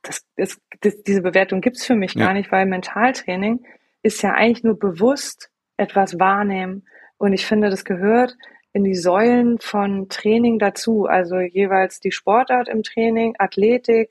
das, 0.03 0.25
das, 0.35 0.61
das, 0.81 1.01
diese 1.03 1.21
Bewertung 1.21 1.61
gibt's 1.61 1.85
für 1.85 1.95
mich 1.95 2.13
ja. 2.13 2.25
gar 2.25 2.33
nicht, 2.33 2.51
weil 2.51 2.65
Mentaltraining 2.65 3.65
ist 4.03 4.21
ja 4.21 4.33
eigentlich 4.33 4.63
nur 4.63 4.77
bewusst 4.77 5.49
etwas 5.77 6.19
wahrnehmen. 6.19 6.85
Und 7.17 7.33
ich 7.33 7.45
finde, 7.45 7.69
das 7.69 7.85
gehört 7.85 8.35
in 8.73 8.83
die 8.83 8.95
Säulen 8.95 9.59
von 9.59 10.09
Training 10.09 10.59
dazu. 10.59 11.05
Also 11.05 11.39
jeweils 11.39 11.99
die 11.99 12.11
Sportart 12.11 12.67
im 12.67 12.83
Training, 12.83 13.35
Athletik 13.39 14.09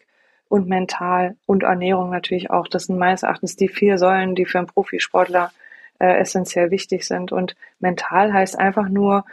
und 0.49 0.69
mental 0.69 1.37
und 1.47 1.63
Ernährung 1.63 2.11
natürlich 2.11 2.51
auch. 2.51 2.69
Das 2.69 2.85
sind 2.85 2.99
meines 2.99 3.23
Erachtens 3.23 3.57
die 3.57 3.69
vier 3.69 3.99
Säulen, 3.99 4.35
die 4.35 4.47
für 4.47 4.59
einen 4.59 4.67
Profisportler 4.67 5.53
äh, 5.99 6.19
essentiell 6.19 6.71
wichtig 6.71 7.07
sind. 7.07 7.33
Und 7.33 7.55
mental 7.81 8.33
heißt 8.33 8.59
einfach 8.59 8.89
nur 8.89 9.25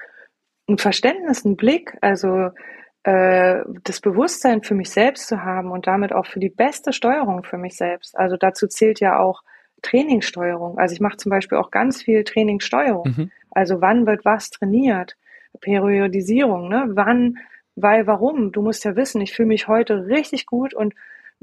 ein 0.67 0.77
Verständnis, 0.77 1.45
ein 1.45 1.55
Blick, 1.55 1.97
also 2.01 2.49
äh, 3.03 3.61
das 3.83 4.01
Bewusstsein 4.01 4.63
für 4.63 4.75
mich 4.75 4.89
selbst 4.89 5.27
zu 5.27 5.43
haben 5.43 5.71
und 5.71 5.87
damit 5.87 6.13
auch 6.13 6.25
für 6.25 6.39
die 6.39 6.49
beste 6.49 6.93
Steuerung 6.93 7.43
für 7.43 7.57
mich 7.57 7.77
selbst. 7.77 8.17
Also 8.17 8.37
dazu 8.37 8.67
zählt 8.67 8.99
ja 8.99 9.19
auch 9.19 9.43
Trainingssteuerung. 9.81 10.77
Also 10.77 10.93
ich 10.93 11.01
mache 11.01 11.17
zum 11.17 11.29
Beispiel 11.29 11.57
auch 11.57 11.71
ganz 11.71 12.01
viel 12.01 12.23
Trainingssteuerung. 12.23 13.15
Mhm. 13.15 13.31
Also 13.51 13.81
wann 13.81 14.05
wird 14.05 14.25
was 14.25 14.49
trainiert? 14.49 15.15
Periodisierung, 15.61 16.69
ne? 16.69 16.85
Wann, 16.89 17.39
weil, 17.75 18.05
warum? 18.07 18.51
Du 18.51 18.61
musst 18.61 18.83
ja 18.85 18.95
wissen, 18.95 19.21
ich 19.21 19.33
fühle 19.33 19.47
mich 19.47 19.67
heute 19.67 20.07
richtig 20.07 20.45
gut 20.45 20.73
und 20.73 20.93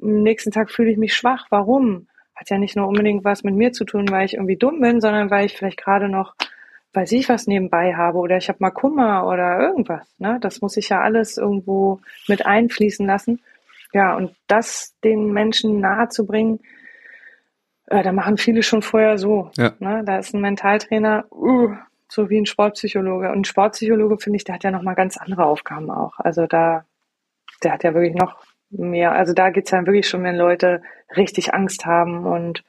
am 0.01 0.23
nächsten 0.23 0.51
Tag 0.51 0.71
fühle 0.71 0.91
ich 0.91 0.99
mich 0.99 1.15
schwach. 1.15 1.47
Warum? 1.51 2.07
Hat 2.35 2.51
ja 2.51 2.59
nicht 2.59 2.77
nur 2.77 2.87
unbedingt 2.87 3.25
was 3.25 3.45
mit 3.45 3.55
mir 3.55 3.73
zu 3.73 3.85
tun, 3.85 4.11
weil 4.11 4.27
ich 4.27 4.35
irgendwie 4.35 4.57
dumm 4.57 4.81
bin, 4.81 5.01
sondern 5.01 5.31
weil 5.31 5.47
ich 5.47 5.57
vielleicht 5.57 5.83
gerade 5.83 6.09
noch, 6.09 6.35
weiß 6.97 7.13
ich 7.13 7.29
was 7.29 7.47
nebenbei 7.47 7.95
habe 7.95 8.19
oder 8.19 8.39
ich 8.39 8.49
habe 8.49 8.59
mal 8.61 8.71
Kummer 8.71 9.27
oder 9.27 9.61
irgendwas. 9.61 10.09
Ne? 10.19 10.39
Das 10.41 10.63
muss 10.63 10.77
ich 10.77 10.89
ja 10.89 11.03
alles 11.03 11.37
irgendwo 11.37 12.01
mit 12.27 12.47
einfließen 12.47 13.07
lassen. 13.07 13.41
Ja, 13.93 14.17
und 14.17 14.35
das 14.47 14.95
den 15.05 15.33
Menschen 15.33 15.81
nahe 15.81 16.09
zu 16.09 16.27
bringen, 16.27 16.61
äh, 17.87 18.03
da 18.03 18.13
machen 18.13 18.39
viele 18.39 18.63
schon 18.63 18.83
vorher 18.83 19.19
so. 19.19 19.51
Ja. 19.57 19.75
Ne? 19.79 20.03
Da 20.05 20.19
ist 20.19 20.35
ein 20.35 20.41
Mentaltrainer, 20.41 21.27
uh, 21.31 21.75
so 22.09 22.31
wie 22.31 22.39
ein 22.39 22.47
Sportpsychologe. 22.47 23.31
Und 23.31 23.41
ein 23.41 23.45
Sportpsychologe, 23.45 24.19
finde 24.19 24.39
ich, 24.39 24.45
der 24.45 24.57
hat 24.57 24.65
ja 24.65 24.71
nochmal 24.71 24.95
ganz 24.95 25.19
andere 25.19 25.45
Aufgaben 25.45 25.91
auch. 25.91 26.19
Also 26.19 26.47
da, 26.47 26.85
der 27.63 27.73
hat 27.73 27.85
ja 27.85 27.95
wirklich 27.95 28.15
noch 28.15 28.39
mehr. 28.71 29.13
Also 29.13 29.35
da 29.35 29.51
geht's 29.51 29.71
dann 29.71 29.87
wirklich 29.87 30.09
schon, 30.09 30.25
wenn 30.25 30.37
Leute 30.37 30.83
richtig 31.17 31.55
Angst 31.55 31.87
haben 31.87 32.27
und 32.27 32.65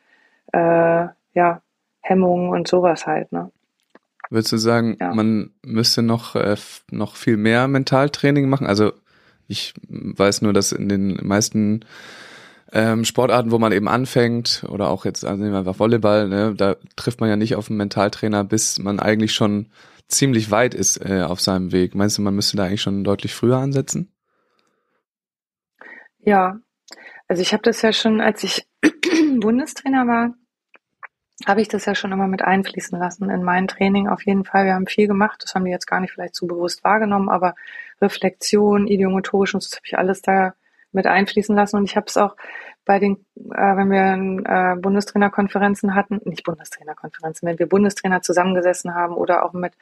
äh, 0.54 1.08
ja, 1.34 1.62
Hemmungen 2.02 2.50
und 2.50 2.68
sowas 2.68 3.08
halt. 3.08 3.32
Ne? 3.32 3.52
Würdest 4.30 4.52
du 4.52 4.58
sagen, 4.58 4.98
ja. 5.00 5.14
man 5.14 5.52
müsste 5.66 6.02
noch, 6.02 6.36
äh, 6.36 6.56
noch 6.92 7.16
viel 7.16 7.38
mehr 7.38 7.68
Mentaltraining 7.68 8.50
machen? 8.50 8.68
Also 8.68 8.94
ich 9.48 9.74
weiß 9.88 10.42
nur, 10.42 10.54
dass 10.54 10.72
in 10.72 10.90
den 10.90 11.20
meisten 11.26 11.86
ähm, 12.74 13.06
Sportarten, 13.06 13.52
wo 13.52 13.60
man 13.60 13.72
eben 13.72 13.88
anfängt 13.88 14.66
oder 14.68 14.90
auch 14.90 15.06
jetzt 15.06 15.24
also 15.24 15.42
nehmen 15.42 15.54
wir 15.54 15.60
einfach 15.60 15.80
Volleyball, 15.80 16.28
ne, 16.28 16.54
da 16.56 16.76
trifft 16.98 17.22
man 17.22 17.30
ja 17.30 17.38
nicht 17.38 17.56
auf 17.56 17.70
einen 17.70 17.78
Mentaltrainer, 17.78 18.44
bis 18.44 18.80
man 18.80 19.00
eigentlich 19.00 19.34
schon 19.34 19.68
ziemlich 20.10 20.52
weit 20.52 20.74
ist 20.74 20.98
äh, 20.98 21.22
auf 21.22 21.40
seinem 21.40 21.72
Weg. 21.72 21.96
Meinst 21.96 22.18
du, 22.18 22.22
man 22.22 22.36
müsste 22.36 22.58
da 22.58 22.66
eigentlich 22.66 22.82
schon 22.82 23.04
deutlich 23.04 23.34
früher 23.34 23.58
ansetzen? 23.58 24.12
Ja, 26.20 26.60
also 27.28 27.42
ich 27.42 27.54
habe 27.54 27.64
das 27.64 27.82
ja 27.82 27.94
schon, 27.94 28.22
als 28.22 28.44
ich 28.44 28.68
Bundestrainer 29.40 30.08
war, 30.08 30.34
habe 31.46 31.62
ich 31.62 31.68
das 31.68 31.86
ja 31.86 31.94
schon 31.94 32.12
immer 32.12 32.28
mit 32.28 32.42
einfließen 32.42 32.98
lassen 32.98 33.30
in 33.30 33.44
mein 33.44 33.68
Training 33.68 34.08
auf 34.08 34.26
jeden 34.26 34.44
Fall. 34.44 34.66
Wir 34.66 34.74
haben 34.74 34.88
viel 34.88 35.08
gemacht, 35.08 35.44
das 35.44 35.54
haben 35.54 35.66
die 35.66 35.72
jetzt 35.72 35.86
gar 35.86 36.00
nicht 36.00 36.14
vielleicht 36.14 36.36
zu 36.36 36.48
bewusst 36.48 36.84
wahrgenommen, 36.84 37.30
aber 37.30 37.54
Reflexion, 38.02 38.88
idiomotorisch 38.88 39.54
und 39.54 39.64
das 39.64 39.74
habe 39.74 39.86
ich 39.86 39.98
alles 39.98 40.22
da 40.22 40.54
mit 40.92 41.06
einfließen 41.06 41.56
lassen. 41.56 41.78
Und 41.78 41.86
ich 41.86 41.96
habe 41.96 42.08
es 42.08 42.18
auch 42.18 42.36
bei 42.86 43.00
den, 43.00 43.18
äh, 43.36 43.76
wenn 43.76 43.92
wir 43.92 44.76
äh, 44.76 44.80
Bundestrainerkonferenzen 44.80 45.94
hatten, 45.94 46.22
nicht 46.26 46.44
Bundestrainerkonferenzen, 46.44 47.48
wenn 47.48 47.60
wir 47.60 47.68
Bundestrainer 47.68 48.22
zusammengesessen 48.22 48.96
haben 48.96 49.14
oder 49.14 49.46
auch 49.46 49.54
mit 49.54 49.74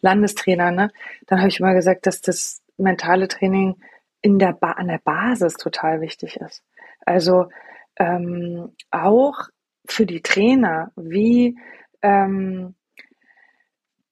Landestrainern, 0.00 0.74
ne, 0.74 0.90
dann 1.26 1.40
habe 1.40 1.48
ich 1.48 1.60
immer 1.60 1.74
gesagt, 1.74 2.06
dass 2.06 2.20
das 2.20 2.62
mentale 2.78 3.28
Training 3.28 3.76
in 4.22 4.38
der 4.38 4.52
ba 4.52 4.72
an 4.72 4.88
der 4.88 5.00
Basis 5.04 5.54
total 5.54 6.00
wichtig 6.00 6.36
ist. 6.36 6.62
Also 7.04 7.48
ähm, 7.96 8.72
auch 8.90 9.48
für 9.86 10.06
die 10.06 10.22
Trainer, 10.22 10.92
wie 10.96 11.58
ähm, 12.02 12.74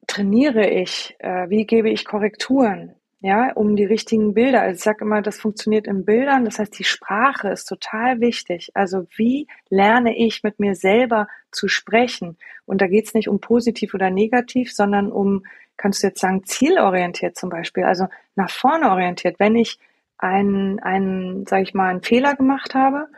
trainiere 0.07 0.69
ich, 0.69 1.17
äh, 1.21 1.49
wie 1.49 1.67
gebe 1.67 1.91
ich 1.91 2.05
Korrekturen, 2.05 2.95
ja, 3.21 3.53
um 3.53 3.77
die 3.77 3.85
richtigen 3.85 4.35
Bilder. 4.35 4.63
Also 4.63 4.77
ich 4.77 4.83
sage 4.83 5.05
immer, 5.05 5.23
das 5.23 5.39
funktioniert 5.39 5.87
in 5.87 6.05
Bildern. 6.05 6.45
Das 6.45 6.59
heißt, 6.59 6.77
die 6.79 6.85
Sprache 6.85 7.49
ist 7.49 7.67
total 7.67 8.21
wichtig. 8.21 8.71
Also 8.75 9.07
wie 9.17 9.47
lerne 9.69 10.17
ich 10.17 10.43
mit 10.43 10.59
mir 10.59 10.75
selber 10.75 11.29
zu 11.53 11.69
sprechen? 11.69 12.39
Und 12.65 12.81
da 12.81 12.87
geht 12.87 13.07
es 13.07 13.15
nicht 13.15 13.29
um 13.29 13.41
positiv 13.41 13.95
oder 13.95 14.11
negativ, 14.11 14.73
sondern 14.73 15.13
um, 15.13 15.45
kannst 15.77 16.03
du 16.03 16.09
jetzt 16.09 16.21
sagen, 16.21 16.45
zielorientiert 16.45 17.37
zum 17.37 17.51
Beispiel, 17.51 17.85
also 17.85 18.09
nach 18.37 18.51
vorne 18.51 18.91
orientiert. 18.91 19.39
Wenn 19.39 19.55
ich 19.55 19.79
einen, 20.17 20.81
einen, 20.81 21.47
sage 21.47 21.63
ich 21.63 21.75
mal, 21.75 21.91
einen 21.91 22.03
Fehler 22.03 22.35
gemacht 22.35 22.75
habe 22.75 23.09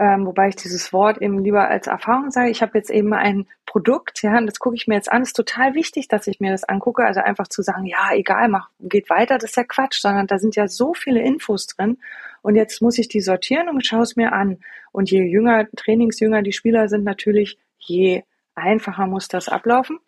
ähm, 0.00 0.24
wobei 0.24 0.48
ich 0.48 0.56
dieses 0.56 0.94
Wort 0.94 1.20
eben 1.20 1.44
lieber 1.44 1.68
als 1.68 1.86
Erfahrung 1.86 2.30
sage. 2.30 2.48
Ich 2.48 2.62
habe 2.62 2.78
jetzt 2.78 2.90
eben 2.90 3.12
ein 3.12 3.46
Produkt, 3.66 4.22
ja, 4.22 4.38
und 4.38 4.46
das 4.46 4.58
gucke 4.58 4.74
ich 4.74 4.88
mir 4.88 4.94
jetzt 4.94 5.12
an. 5.12 5.20
Ist 5.20 5.36
total 5.36 5.74
wichtig, 5.74 6.08
dass 6.08 6.26
ich 6.26 6.40
mir 6.40 6.50
das 6.50 6.64
angucke. 6.64 7.04
Also 7.04 7.20
einfach 7.20 7.48
zu 7.48 7.60
sagen, 7.60 7.84
ja, 7.84 8.08
egal, 8.14 8.48
mach, 8.48 8.70
geht 8.80 9.10
weiter, 9.10 9.36
das 9.36 9.50
ist 9.50 9.56
ja 9.56 9.64
Quatsch, 9.64 10.00
sondern 10.00 10.26
da 10.26 10.38
sind 10.38 10.56
ja 10.56 10.68
so 10.68 10.94
viele 10.94 11.20
Infos 11.20 11.66
drin. 11.66 11.98
und 12.40 12.56
jetzt 12.56 12.80
muss 12.80 12.96
ich 12.96 13.08
die 13.08 13.20
sortieren 13.20 13.68
und 13.68 13.84
schaue 13.84 14.02
es 14.02 14.16
mir 14.16 14.32
an. 14.32 14.58
Und 14.90 15.10
je 15.10 15.22
jünger, 15.22 15.66
trainingsjünger 15.76 16.40
die 16.40 16.52
Spieler 16.52 16.88
sind 16.88 17.04
natürlich, 17.04 17.58
je 17.78 18.22
einfacher 18.54 19.06
muss 19.06 19.28
das 19.28 19.50
ablaufen. 19.50 19.98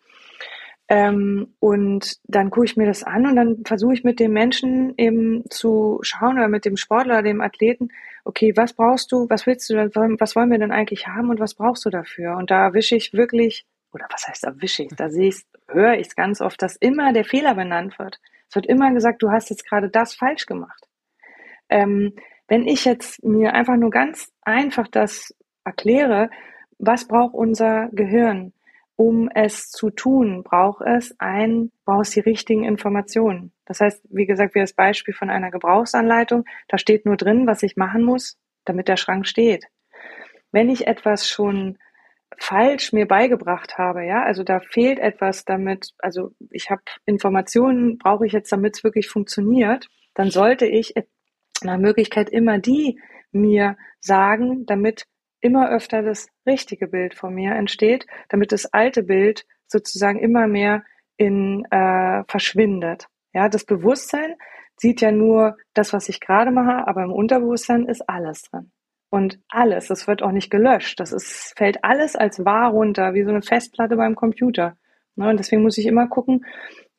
Ähm, 0.93 1.55
und 1.59 2.19
dann 2.25 2.51
gucke 2.51 2.67
ich 2.67 2.77
mir 2.77 2.85
das 2.85 3.01
an 3.03 3.25
und 3.25 3.35
dann 3.35 3.63
versuche 3.65 3.95
ich 3.95 4.03
mit 4.03 4.19
dem 4.19 4.31
Menschen 4.31 4.93
eben 4.97 5.43
zu 5.49 5.97
schauen 6.03 6.37
oder 6.37 6.47
mit 6.47 6.65
dem 6.65 6.77
Sportler, 6.77 7.23
dem 7.23 7.41
Athleten, 7.41 7.89
okay, 8.25 8.53
was 8.55 8.73
brauchst 8.73 9.11
du, 9.11 9.27
was 9.27 9.47
willst 9.47 9.71
du, 9.71 9.73
was 9.73 10.35
wollen 10.35 10.51
wir 10.51 10.59
denn 10.59 10.71
eigentlich 10.71 11.07
haben 11.07 11.31
und 11.31 11.39
was 11.39 11.55
brauchst 11.55 11.83
du 11.85 11.89
dafür? 11.89 12.37
Und 12.37 12.51
da 12.51 12.65
erwische 12.65 12.95
ich 12.95 13.11
wirklich, 13.11 13.65
oder 13.91 14.05
was 14.11 14.27
heißt 14.27 14.43
erwische 14.43 14.83
ich, 14.83 14.89
da 14.95 15.09
sehe 15.09 15.29
ich, 15.29 15.41
höre 15.67 15.95
ich 15.95 16.09
es 16.09 16.15
ganz 16.15 16.41
oft, 16.41 16.61
dass 16.61 16.75
immer 16.75 17.11
der 17.11 17.25
Fehler 17.25 17.55
benannt 17.55 17.97
wird. 17.97 18.19
Es 18.47 18.55
wird 18.55 18.67
immer 18.67 18.93
gesagt, 18.93 19.23
du 19.23 19.31
hast 19.31 19.49
jetzt 19.49 19.67
gerade 19.67 19.89
das 19.89 20.13
falsch 20.13 20.45
gemacht. 20.45 20.87
Ähm, 21.69 22.13
wenn 22.47 22.67
ich 22.67 22.85
jetzt 22.85 23.23
mir 23.23 23.55
einfach 23.55 23.77
nur 23.77 23.89
ganz 23.89 24.31
einfach 24.43 24.87
das 24.87 25.33
erkläre, 25.63 26.29
was 26.77 27.07
braucht 27.07 27.33
unser 27.33 27.89
Gehirn? 27.93 28.53
Um 29.03 29.29
es 29.35 29.69
zu 29.69 29.89
tun, 29.89 30.43
braucht 30.43 30.81
es 30.87 31.13
ein, 31.19 31.73
braucht 31.83 32.05
es 32.05 32.11
die 32.11 32.21
richtigen 32.21 32.63
Informationen. 32.63 33.51
Das 33.65 33.81
heißt, 33.81 34.05
wie 34.09 34.25
gesagt, 34.25 34.55
wie 34.55 34.61
das 34.61 34.71
Beispiel 34.71 35.13
von 35.13 35.29
einer 35.29 35.51
Gebrauchsanleitung, 35.51 36.45
da 36.69 36.77
steht 36.77 37.05
nur 37.05 37.17
drin, 37.17 37.45
was 37.45 37.63
ich 37.63 37.75
machen 37.75 38.03
muss, 38.03 38.37
damit 38.63 38.87
der 38.87 38.95
Schrank 38.95 39.27
steht. 39.27 39.65
Wenn 40.53 40.69
ich 40.69 40.87
etwas 40.87 41.27
schon 41.27 41.77
falsch 42.39 42.93
mir 42.93 43.05
beigebracht 43.05 43.77
habe, 43.77 44.05
ja, 44.05 44.23
also 44.23 44.43
da 44.43 44.61
fehlt 44.61 44.99
etwas 44.99 45.43
damit, 45.43 45.89
also 45.97 46.31
ich 46.49 46.69
habe 46.69 46.83
Informationen, 47.05 47.97
brauche 47.97 48.25
ich 48.25 48.31
jetzt, 48.31 48.53
damit 48.53 48.77
es 48.77 48.85
wirklich 48.85 49.09
funktioniert, 49.09 49.89
dann 50.13 50.31
sollte 50.31 50.65
ich 50.65 50.93
nach 51.61 51.77
Möglichkeit 51.77 52.29
immer 52.29 52.57
die 52.57 53.01
mir 53.33 53.75
sagen, 53.99 54.65
damit 54.65 55.07
immer 55.43 55.69
öfter 55.69 56.01
das 56.01 56.27
richtige 56.47 56.87
Bild 56.87 57.15
von 57.15 57.33
mir 57.33 57.53
entsteht, 57.53 58.07
damit 58.29 58.51
das 58.51 58.65
alte 58.65 59.03
Bild 59.03 59.45
sozusagen 59.67 60.19
immer 60.19 60.47
mehr 60.47 60.83
in 61.17 61.65
äh, 61.69 62.23
verschwindet. 62.27 63.07
Ja, 63.33 63.49
das 63.49 63.65
Bewusstsein 63.65 64.35
sieht 64.77 65.01
ja 65.01 65.11
nur 65.11 65.57
das, 65.73 65.93
was 65.93 66.09
ich 66.09 66.19
gerade 66.19 66.51
mache, 66.51 66.87
aber 66.87 67.03
im 67.03 67.11
Unterbewusstsein 67.11 67.85
ist 67.85 68.07
alles 68.07 68.43
drin. 68.43 68.71
Und 69.09 69.39
alles, 69.49 69.87
das 69.87 70.07
wird 70.07 70.23
auch 70.23 70.31
nicht 70.31 70.49
gelöscht. 70.49 70.99
Das 70.99 71.11
ist, 71.11 71.53
fällt 71.55 71.83
alles 71.83 72.15
als 72.15 72.43
wahr 72.45 72.71
runter, 72.71 73.13
wie 73.13 73.23
so 73.23 73.29
eine 73.29 73.43
Festplatte 73.43 73.95
beim 73.95 74.15
Computer. 74.15 74.77
Ne, 75.15 75.29
und 75.29 75.37
deswegen 75.37 75.61
muss 75.61 75.77
ich 75.77 75.85
immer 75.85 76.07
gucken, 76.07 76.45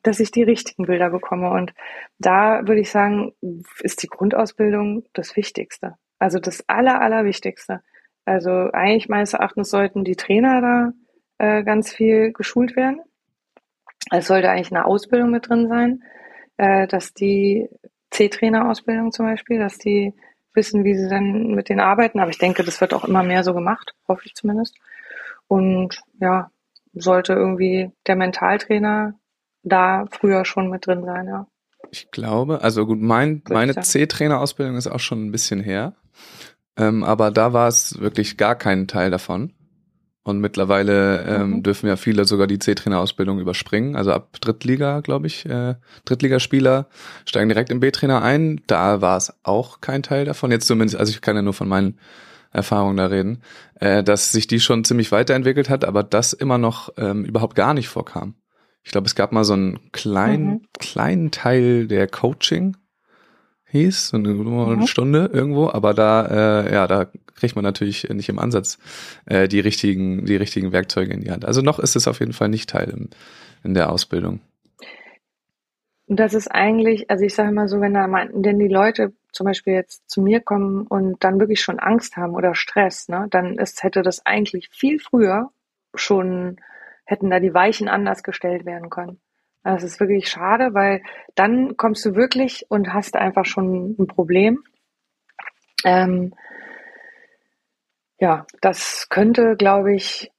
dass 0.03 0.19
ich 0.19 0.31
die 0.31 0.43
richtigen 0.43 0.85
Bilder 0.85 1.09
bekomme. 1.09 1.49
Und 1.49 1.73
da 2.19 2.65
würde 2.65 2.79
ich 2.79 2.91
sagen, 2.91 3.33
ist 3.81 4.01
die 4.03 4.07
Grundausbildung 4.07 5.03
das 5.13 5.35
Wichtigste. 5.35 5.95
Also 6.19 6.39
das 6.39 6.63
Aller, 6.69 7.01
Allerwichtigste. 7.01 7.81
Also 8.25 8.71
eigentlich 8.73 9.07
meines 9.07 9.33
Erachtens 9.33 9.69
sollten 9.69 10.03
die 10.03 10.15
Trainer 10.15 10.61
da 10.61 10.93
äh, 11.37 11.63
ganz 11.63 11.93
viel 11.93 12.33
geschult 12.33 12.75
werden. 12.75 13.01
Es 14.11 14.27
sollte 14.27 14.49
eigentlich 14.49 14.71
eine 14.71 14.85
Ausbildung 14.85 15.31
mit 15.31 15.49
drin 15.49 15.67
sein, 15.67 16.03
äh, 16.57 16.87
dass 16.87 17.13
die 17.13 17.69
C-Trainer-Ausbildung 18.11 19.11
zum 19.11 19.25
Beispiel, 19.25 19.59
dass 19.59 19.77
die 19.77 20.13
wissen, 20.53 20.83
wie 20.83 20.95
sie 20.95 21.09
dann 21.09 21.53
mit 21.53 21.69
denen 21.69 21.81
arbeiten. 21.81 22.19
Aber 22.19 22.31
ich 22.31 22.37
denke, 22.37 22.63
das 22.63 22.81
wird 22.81 22.93
auch 22.93 23.03
immer 23.03 23.23
mehr 23.23 23.43
so 23.43 23.53
gemacht, 23.53 23.93
hoffe 24.07 24.23
ich 24.25 24.35
zumindest. 24.35 24.75
Und 25.47 26.01
ja, 26.19 26.49
sollte 26.93 27.33
irgendwie 27.33 27.91
der 28.07 28.15
Mentaltrainer 28.15 29.13
da 29.63 30.05
früher 30.11 30.45
schon 30.45 30.69
mit 30.69 30.87
drin 30.87 31.03
sein, 31.03 31.27
ja. 31.27 31.47
Ich 31.91 32.09
glaube, 32.09 32.61
also 32.61 32.85
gut, 32.85 32.99
mein, 32.99 33.43
meine 33.49 33.75
C-Trainer-Ausbildung 33.75 34.75
ist 34.75 34.87
auch 34.87 34.99
schon 34.99 35.25
ein 35.25 35.31
bisschen 35.31 35.61
her. 35.61 35.93
Ähm, 36.77 37.03
aber 37.03 37.31
da 37.31 37.53
war 37.53 37.67
es 37.67 37.99
wirklich 37.99 38.37
gar 38.37 38.55
kein 38.55 38.87
Teil 38.87 39.11
davon. 39.11 39.53
Und 40.23 40.39
mittlerweile 40.39 41.23
ähm, 41.23 41.49
mhm. 41.49 41.63
dürfen 41.63 41.87
ja 41.87 41.97
viele 41.97 42.25
sogar 42.25 42.47
die 42.47 42.57
C-Trainer-Ausbildung 42.57 43.39
überspringen. 43.39 43.95
Also 43.95 44.11
ab 44.11 44.37
Drittliga, 44.41 45.01
glaube 45.01 45.27
ich, 45.27 45.45
äh, 45.45 45.75
Drittligaspieler 46.05 46.87
steigen 47.27 47.49
direkt 47.49 47.69
im 47.69 47.79
B-Trainer 47.79 48.23
ein. 48.23 48.59
Da 48.65 49.01
war 49.01 49.17
es 49.17 49.31
auch 49.43 49.81
kein 49.81 50.01
Teil 50.01 50.25
davon. 50.25 50.49
Jetzt 50.49 50.65
zumindest, 50.65 50.97
also 50.99 51.11
ich 51.11 51.21
kann 51.21 51.35
ja 51.35 51.43
nur 51.43 51.53
von 51.53 51.67
meinen 51.67 51.99
Erfahrungen 52.51 52.97
da 52.97 53.05
reden, 53.05 53.41
äh, 53.79 54.03
dass 54.03 54.31
sich 54.31 54.47
die 54.47 54.59
schon 54.59 54.83
ziemlich 54.83 55.11
weiterentwickelt 55.11 55.69
hat, 55.69 55.85
aber 55.85 56.01
das 56.01 56.33
immer 56.33 56.57
noch 56.57 56.89
ähm, 56.97 57.23
überhaupt 57.23 57.55
gar 57.55 57.75
nicht 57.75 57.89
vorkam. 57.89 58.33
Ich 58.83 58.91
glaube, 58.91 59.07
es 59.07 59.15
gab 59.15 59.31
mal 59.31 59.43
so 59.43 59.53
einen 59.53 59.91
kleinen, 59.91 60.47
mhm. 60.47 60.61
kleinen 60.79 61.31
Teil 61.31 61.87
der 61.87 62.07
Coaching, 62.07 62.77
hieß, 63.75 64.09
so 64.09 64.17
eine, 64.17 64.29
eine. 64.29 64.87
Stunde 64.87 65.29
irgendwo, 65.31 65.69
aber 65.69 65.93
da, 65.93 66.25
äh, 66.65 66.73
ja, 66.73 66.87
da 66.87 67.07
kriegt 67.35 67.55
man 67.55 67.63
natürlich 67.63 68.09
nicht 68.09 68.29
im 68.29 68.39
Ansatz 68.39 68.79
äh, 69.25 69.47
die 69.47 69.59
richtigen, 69.59 70.25
die 70.25 70.35
richtigen 70.35 70.71
Werkzeuge 70.71 71.13
in 71.13 71.21
die 71.21 71.31
Hand. 71.31 71.45
Also 71.45 71.61
noch 71.61 71.79
ist 71.79 71.95
es 71.95 72.07
auf 72.07 72.19
jeden 72.19 72.33
Fall 72.33 72.49
nicht 72.49 72.69
Teil 72.69 72.89
im, 72.89 73.09
in 73.63 73.73
der 73.73 73.91
Ausbildung. 73.91 74.39
Und 76.07 76.19
das 76.19 76.33
ist 76.33 76.47
eigentlich, 76.47 77.09
also 77.09 77.25
ich 77.25 77.33
sage 77.33 77.51
mal 77.51 77.67
so, 77.67 77.81
wenn 77.81 77.93
da 77.93 78.07
mal, 78.07 78.29
denn 78.31 78.59
die 78.59 78.67
Leute 78.67 79.13
zum 79.31 79.45
Beispiel 79.45 79.73
jetzt 79.73 80.09
zu 80.09 80.21
mir 80.21 80.39
kommen 80.39 80.85
und 80.87 81.23
dann 81.23 81.39
wirklich 81.39 81.61
schon 81.61 81.79
Angst 81.79 82.15
haben 82.15 82.35
oder 82.35 82.55
Stress, 82.55 83.09
ne, 83.09 83.27
dann 83.31 83.57
ist, 83.57 83.83
hätte 83.83 84.01
das 84.01 84.25
eigentlich 84.25 84.69
viel 84.71 84.99
früher 84.99 85.51
schon, 85.95 86.57
hätten 87.05 87.29
da 87.29 87.39
die 87.39 87.53
Weichen 87.53 87.87
anders 87.87 88.23
gestellt 88.23 88.65
werden 88.65 88.89
können. 88.89 89.19
Das 89.65 89.81
ist 89.81 89.99
wirklich 89.99 90.29
schade, 90.29 90.75
weil 90.75 91.01
dann 91.33 91.75
kommst 91.75 92.05
du 92.05 92.15
wirklich 92.15 92.67
und 92.69 92.93
hast 92.93 93.15
einfach 93.15 93.45
schon 93.45 93.95
ein 93.97 94.05
Problem. 94.05 94.63
Ähm, 95.83 96.35
ja, 98.19 98.45
das 98.61 99.07
könnte, 99.09 99.55
glaube 99.55 99.95
ich, 99.95 100.31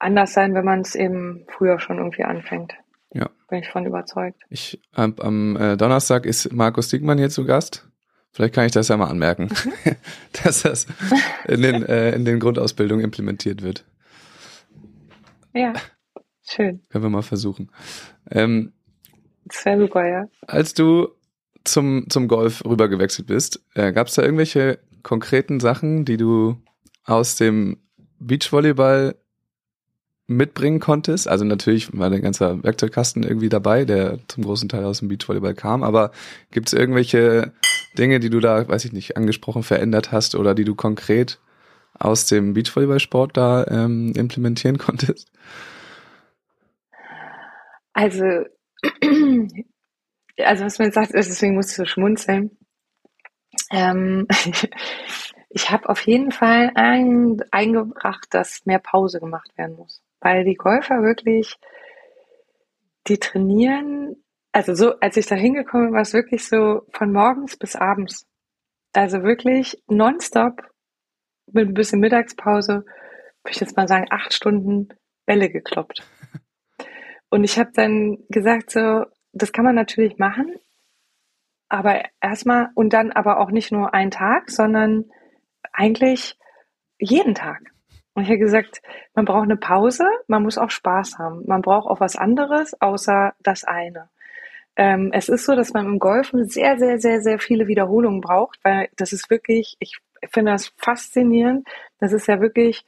anders 0.00 0.32
sein, 0.32 0.54
wenn 0.54 0.64
man 0.64 0.80
es 0.80 0.96
eben 0.96 1.46
früher 1.48 1.78
schon 1.78 1.98
irgendwie 1.98 2.24
anfängt. 2.24 2.74
Ja. 3.12 3.30
Bin 3.48 3.60
ich 3.60 3.68
von 3.68 3.86
überzeugt. 3.86 4.42
Ich, 4.50 4.80
am, 4.92 5.14
am 5.20 5.56
äh, 5.56 5.76
Donnerstag 5.76 6.26
ist 6.26 6.52
Markus 6.52 6.88
Diekmann 6.88 7.18
hier 7.18 7.30
zu 7.30 7.46
Gast. 7.46 7.88
Vielleicht 8.32 8.54
kann 8.54 8.66
ich 8.66 8.72
das 8.72 8.88
ja 8.88 8.96
mal 8.96 9.06
anmerken, 9.06 9.44
mhm. 9.84 9.96
dass 10.42 10.62
das 10.62 10.88
in 11.46 11.62
den, 11.62 11.84
äh, 11.84 12.10
in 12.10 12.24
den 12.24 12.40
Grundausbildungen 12.40 13.04
implementiert 13.04 13.62
wird. 13.62 13.84
Ja. 15.54 15.74
Schön. 16.50 16.82
Können 16.88 17.04
wir 17.04 17.10
mal 17.10 17.22
versuchen. 17.22 17.70
Ähm, 18.30 18.72
wäre 19.64 19.80
super, 19.80 20.06
ja. 20.06 20.28
Als 20.46 20.74
du 20.74 21.08
zum, 21.64 22.08
zum 22.08 22.28
Golf 22.28 22.64
rübergewechselt 22.64 23.28
bist, 23.28 23.60
äh, 23.74 23.92
gab 23.92 24.08
es 24.08 24.14
da 24.14 24.22
irgendwelche 24.22 24.78
konkreten 25.02 25.60
Sachen, 25.60 26.04
die 26.04 26.16
du 26.16 26.56
aus 27.04 27.36
dem 27.36 27.78
Beachvolleyball 28.18 29.16
mitbringen 30.26 30.80
konntest? 30.80 31.28
Also 31.28 31.44
natürlich 31.44 31.96
war 31.96 32.10
der 32.10 32.20
ganze 32.20 32.62
Werkzeugkasten 32.62 33.22
irgendwie 33.22 33.48
dabei, 33.48 33.84
der 33.84 34.18
zum 34.28 34.44
großen 34.44 34.68
Teil 34.68 34.84
aus 34.84 34.98
dem 35.00 35.08
Beachvolleyball 35.08 35.54
kam, 35.54 35.82
aber 35.82 36.12
gibt 36.50 36.68
es 36.68 36.74
irgendwelche 36.74 37.52
Dinge, 37.96 38.20
die 38.20 38.30
du 38.30 38.40
da, 38.40 38.68
weiß 38.68 38.84
ich 38.84 38.92
nicht, 38.92 39.16
angesprochen 39.16 39.62
verändert 39.62 40.12
hast 40.12 40.34
oder 40.34 40.54
die 40.54 40.64
du 40.64 40.74
konkret 40.74 41.38
aus 41.98 42.26
dem 42.26 42.54
Beachvolleyballsport 42.54 43.36
da 43.36 43.66
ähm, 43.66 44.12
implementieren 44.14 44.78
konntest? 44.78 45.32
Also, 47.98 48.44
also 50.38 50.64
was 50.64 50.78
man 50.78 50.92
sagt, 50.92 51.10
ist, 51.10 51.30
deswegen 51.30 51.56
musst 51.56 51.76
du 51.76 51.84
schmunzeln. 51.84 52.56
Ähm, 53.72 54.28
ich 55.48 55.70
habe 55.70 55.88
auf 55.88 56.00
jeden 56.02 56.30
Fall 56.30 56.70
ein, 56.76 57.42
eingebracht, 57.50 58.28
dass 58.30 58.64
mehr 58.66 58.78
Pause 58.78 59.18
gemacht 59.18 59.50
werden 59.58 59.74
muss. 59.74 60.00
Weil 60.20 60.44
die 60.44 60.54
Golfer 60.54 61.02
wirklich, 61.02 61.56
die 63.08 63.18
trainieren, 63.18 64.22
also 64.52 64.76
so, 64.76 65.00
als 65.00 65.16
ich 65.16 65.26
da 65.26 65.34
hingekommen 65.34 65.88
bin, 65.88 65.94
war 65.94 66.02
es 66.02 66.14
wirklich 66.14 66.46
so 66.46 66.82
von 66.92 67.12
morgens 67.12 67.56
bis 67.56 67.74
abends. 67.74 68.28
Also 68.92 69.24
wirklich 69.24 69.82
nonstop 69.88 70.62
mit 71.50 71.66
ein 71.66 71.74
bisschen 71.74 71.98
Mittagspause, 71.98 72.84
würde 72.84 73.50
ich 73.50 73.58
jetzt 73.58 73.76
mal 73.76 73.88
sagen, 73.88 74.06
acht 74.10 74.32
Stunden 74.32 74.88
Bälle 75.26 75.50
gekloppt. 75.50 76.06
Und 77.30 77.44
ich 77.44 77.58
habe 77.58 77.70
dann 77.74 78.18
gesagt, 78.28 78.70
so, 78.70 79.04
das 79.32 79.52
kann 79.52 79.64
man 79.64 79.74
natürlich 79.74 80.18
machen, 80.18 80.56
aber 81.68 82.02
erstmal 82.20 82.70
und 82.74 82.92
dann 82.92 83.12
aber 83.12 83.40
auch 83.40 83.50
nicht 83.50 83.72
nur 83.72 83.94
einen 83.94 84.10
Tag, 84.10 84.50
sondern 84.50 85.04
eigentlich 85.72 86.38
jeden 86.98 87.34
Tag. 87.34 87.60
Und 88.14 88.24
ich 88.24 88.30
habe 88.30 88.38
gesagt, 88.38 88.82
man 89.14 89.26
braucht 89.26 89.44
eine 89.44 89.56
Pause, 89.56 90.04
man 90.26 90.42
muss 90.42 90.58
auch 90.58 90.70
Spaß 90.70 91.18
haben. 91.18 91.44
Man 91.46 91.62
braucht 91.62 91.88
auch 91.88 92.00
was 92.00 92.16
anderes 92.16 92.74
außer 92.80 93.34
das 93.40 93.64
eine. 93.64 94.08
Ähm, 94.74 95.10
es 95.12 95.28
ist 95.28 95.44
so, 95.44 95.54
dass 95.54 95.72
man 95.72 95.86
im 95.86 95.98
Golfen 95.98 96.48
sehr, 96.48 96.78
sehr, 96.78 96.98
sehr, 96.98 97.20
sehr 97.20 97.38
viele 97.38 97.68
Wiederholungen 97.68 98.20
braucht, 98.20 98.58
weil 98.64 98.88
das 98.96 99.12
ist 99.12 99.30
wirklich, 99.30 99.76
ich 99.78 99.98
finde 100.30 100.52
das 100.52 100.72
faszinierend. 100.78 101.68
Das 102.00 102.12
ist 102.12 102.26
ja 102.26 102.40
wirklich 102.40 102.84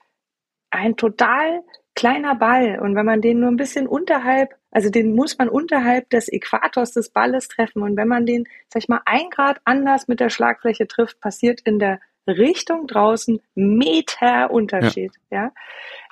ein 0.71 0.97
total 0.97 1.63
kleiner 1.95 2.35
Ball 2.35 2.79
und 2.81 2.95
wenn 2.95 3.07
man 3.07 3.21
den 3.21 3.41
nur 3.41 3.51
ein 3.51 3.57
bisschen 3.57 3.87
unterhalb, 3.87 4.55
also 4.71 4.91
den 4.91 5.15
muss 5.15 5.39
man 5.39 5.49
unterhalb 5.49 6.09
des 6.11 6.33
Äquators 6.33 6.93
des 6.93 7.11
Balles 7.11 7.49
treffen 7.49 7.83
und 7.83 7.97
wenn 7.97 8.09
man 8.09 8.27
den, 8.27 8.47
sag 8.69 8.83
ich 8.83 8.89
mal, 8.89 9.01
ein 9.05 9.29
Grad 9.31 9.61
anders 9.65 10.09
mit 10.09 10.21
der 10.21 10.31
Schlagfläche 10.31 10.87
trifft, 10.87 11.21
passiert 11.21 11.61
in 11.63 11.79
der 11.79 12.01
Richtung 12.27 12.87
draußen 12.87 13.41
Meter 13.55 14.51
Unterschied, 14.51 15.13
ja. 15.31 15.45
ja. 15.45 15.53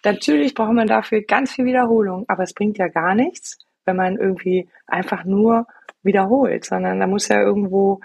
Natürlich 0.04 0.54
braucht 0.54 0.72
man 0.72 0.88
dafür 0.88 1.22
ganz 1.22 1.52
viel 1.52 1.64
Wiederholung, 1.64 2.24
aber 2.28 2.42
es 2.42 2.54
bringt 2.54 2.78
ja 2.78 2.88
gar 2.88 3.14
nichts, 3.14 3.58
wenn 3.84 3.96
man 3.96 4.16
irgendwie 4.16 4.68
einfach 4.86 5.24
nur 5.24 5.66
wiederholt, 6.02 6.64
sondern 6.64 7.00
da 7.00 7.06
muss 7.06 7.28
ja 7.28 7.40
irgendwo 7.40 8.00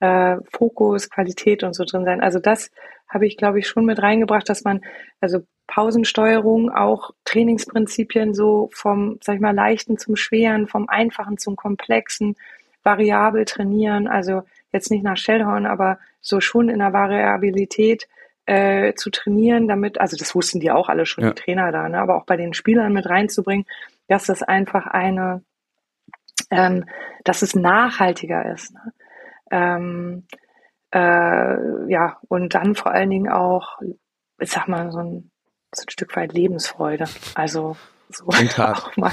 äh, 0.00 0.36
Fokus, 0.52 1.10
Qualität 1.10 1.62
und 1.62 1.74
so 1.74 1.84
drin 1.84 2.04
sein. 2.04 2.20
Also 2.20 2.38
das 2.38 2.70
habe 3.08 3.26
ich, 3.26 3.36
glaube 3.36 3.58
ich, 3.58 3.68
schon 3.68 3.84
mit 3.84 4.00
reingebracht, 4.02 4.48
dass 4.48 4.64
man, 4.64 4.80
also 5.20 5.40
Pausensteuerung, 5.74 6.70
auch 6.70 7.12
Trainingsprinzipien 7.24 8.34
so 8.34 8.68
vom, 8.74 9.18
sag 9.22 9.36
ich 9.36 9.40
mal, 9.40 9.54
leichten 9.54 9.96
zum 9.96 10.16
schweren, 10.16 10.66
vom 10.66 10.86
einfachen 10.86 11.38
zum 11.38 11.56
komplexen, 11.56 12.36
variabel 12.82 13.46
trainieren, 13.46 14.06
also 14.06 14.42
jetzt 14.70 14.90
nicht 14.90 15.02
nach 15.02 15.16
Shellhorn, 15.16 15.64
aber 15.64 15.98
so 16.20 16.42
schon 16.42 16.68
in 16.68 16.80
der 16.80 16.92
Variabilität 16.92 18.06
äh, 18.44 18.92
zu 18.94 19.08
trainieren, 19.08 19.66
damit, 19.66 19.98
also 19.98 20.14
das 20.18 20.34
wussten 20.34 20.60
die 20.60 20.70
auch 20.70 20.90
alle 20.90 21.06
schon, 21.06 21.24
ja. 21.24 21.30
die 21.30 21.40
Trainer 21.40 21.72
da, 21.72 21.88
ne, 21.88 21.98
aber 21.98 22.16
auch 22.16 22.26
bei 22.26 22.36
den 22.36 22.52
Spielern 22.52 22.92
mit 22.92 23.08
reinzubringen, 23.08 23.64
dass 24.08 24.26
das 24.26 24.42
einfach 24.42 24.86
eine, 24.86 25.42
ähm, 26.50 26.84
dass 27.24 27.40
es 27.40 27.54
nachhaltiger 27.54 28.52
ist. 28.52 28.74
Ne? 28.74 28.92
Ähm, 29.50 30.26
äh, 30.92 31.90
ja, 31.90 32.18
und 32.28 32.54
dann 32.54 32.74
vor 32.74 32.92
allen 32.92 33.08
Dingen 33.08 33.30
auch, 33.30 33.80
ich 34.38 34.50
sag 34.50 34.68
mal, 34.68 34.92
so 34.92 34.98
ein, 34.98 35.31
so 35.74 35.82
ein 35.82 35.90
Stück 35.90 36.14
weit 36.16 36.32
Lebensfreude. 36.32 37.06
Also 37.34 37.76
so 38.08 38.26
auch 38.58 38.96
mal, 38.96 39.12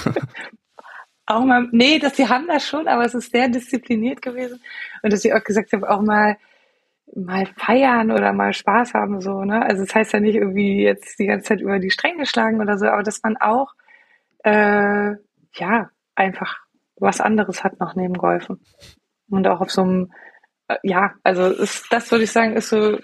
auch 1.26 1.46
mal, 1.46 1.68
nee, 1.72 2.00
dass 2.00 2.18
sie 2.18 2.28
haben 2.28 2.48
das 2.48 2.68
schon, 2.68 2.88
aber 2.88 3.06
es 3.06 3.14
ist 3.14 3.32
sehr 3.32 3.48
diszipliniert 3.48 4.22
gewesen. 4.22 4.62
Und 5.02 5.14
dass 5.14 5.24
ich 5.24 5.34
auch 5.34 5.44
gesagt 5.44 5.74
habe, 5.74 5.90
auch 5.90 6.02
mal 6.02 6.38
mal 7.16 7.48
feiern 7.58 8.12
oder 8.12 8.34
mal 8.34 8.54
Spaß 8.54 8.94
haben, 8.94 9.20
so, 9.20 9.44
ne? 9.44 9.64
Also 9.64 9.82
es 9.82 9.88
das 9.90 9.96
heißt 9.96 10.14
ja 10.14 10.20
nicht 10.20 10.36
irgendwie 10.36 10.84
jetzt 10.84 11.18
die 11.18 11.26
ganze 11.26 11.48
Zeit 11.48 11.62
über 11.62 11.80
die 11.80 11.90
Stränge 11.90 12.28
schlagen 12.28 12.62
oder 12.62 12.78
so, 12.78 12.86
aber 12.88 13.02
dass 13.02 13.24
man 13.24 13.36
auch 13.38 13.74
äh, 14.44 15.16
ja 15.54 15.90
einfach 16.16 16.58
was 16.98 17.22
anderes 17.22 17.64
hat 17.64 17.80
noch 17.80 17.96
neben 17.96 18.14
Golfen. 18.14 18.64
Und 19.30 19.48
auch 19.48 19.62
auf 19.62 19.72
so 19.72 19.82
einem 19.82 20.12
äh, 20.68 20.78
ja, 20.84 21.14
also 21.24 21.48
ist, 21.48 21.88
das 21.92 22.12
würde 22.12 22.26
ich 22.26 22.32
sagen, 22.32 22.54
ist 22.56 22.70
so 22.70 23.00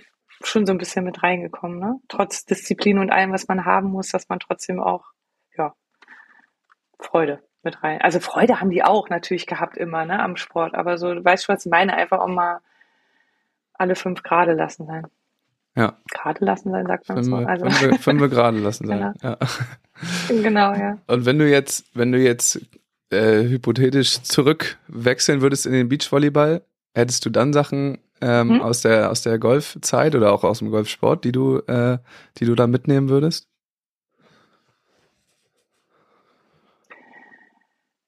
schon 0.48 0.66
so 0.66 0.72
ein 0.72 0.78
bisschen 0.78 1.04
mit 1.06 1.24
reingekommen, 1.24 1.80
ne? 1.80 2.00
Trotz 2.08 2.46
Disziplin 2.46 3.00
und 3.00 3.12
allem, 3.12 3.32
was 3.32 3.48
man 3.48 3.66
haben 3.66 3.90
muss, 3.90 4.10
dass 4.10 4.30
man 4.30 4.40
trotzdem 4.40 4.80
auch, 4.80 5.06
ja, 5.58 5.74
Freude 7.00 7.42
mit 7.64 7.84
rein. 7.84 8.02
Also 8.02 8.20
Freude 8.20 8.60
haben 8.60 8.70
die 8.70 8.84
auch 8.84 9.10
natürlich 9.10 9.48
gehabt 9.48 9.78
immer, 9.78 10.06
ne, 10.06 10.22
am 10.22 10.38
Sport. 10.38 10.76
Aber 10.76 10.98
so, 10.98 11.14
du 11.14 11.24
weißt 11.24 11.46
schon, 11.46 11.56
was 11.56 11.66
ich 11.66 11.72
meine, 11.72 11.96
einfach 11.96 12.20
auch 12.20 12.28
mal 12.28 12.60
alle 13.74 13.96
fünf 13.96 14.24
Grade 14.24 14.54
lassen 14.54 14.86
sein. 14.86 15.08
Ja. 15.76 15.98
Gerade 16.10 16.46
lassen 16.46 16.72
sein, 16.72 16.86
sagt 16.86 17.10
man 17.10 17.18
fünf, 17.18 17.28
so. 17.28 17.36
Also. 17.36 17.70
Fünf, 17.70 18.02
fünf 18.02 18.30
gerade 18.30 18.60
lassen 18.60 18.88
sein. 18.88 19.14
genau. 19.20 19.36
Ja. 20.30 20.42
genau, 20.42 20.74
ja. 20.74 20.98
Und 21.08 21.26
wenn 21.26 21.40
du 21.40 21.50
jetzt, 21.50 21.86
wenn 21.94 22.12
du 22.12 22.20
jetzt 22.20 22.62
äh, 23.10 23.44
hypothetisch 23.44 24.22
zurückwechseln 24.22 25.42
würdest 25.42 25.66
in 25.66 25.74
den 25.74 25.90
Beachvolleyball, 25.90 26.62
Hättest 26.96 27.26
du 27.26 27.30
dann 27.30 27.52
Sachen 27.52 27.98
ähm, 28.22 28.50
hm? 28.50 28.62
aus 28.62 28.82
der 28.82 29.12
aus 29.12 29.22
der 29.22 29.40
Golfzeit 29.40 30.16
oder 30.16 30.32
auch 30.34 30.44
aus 30.44 30.60
dem 30.60 30.72
Golfsport, 30.72 31.24
die 31.24 31.32
du 31.32 31.60
äh, 31.68 31.98
die 32.38 32.46
du 32.46 32.56
da 32.56 32.68
mitnehmen 32.68 33.10
würdest? 33.10 33.48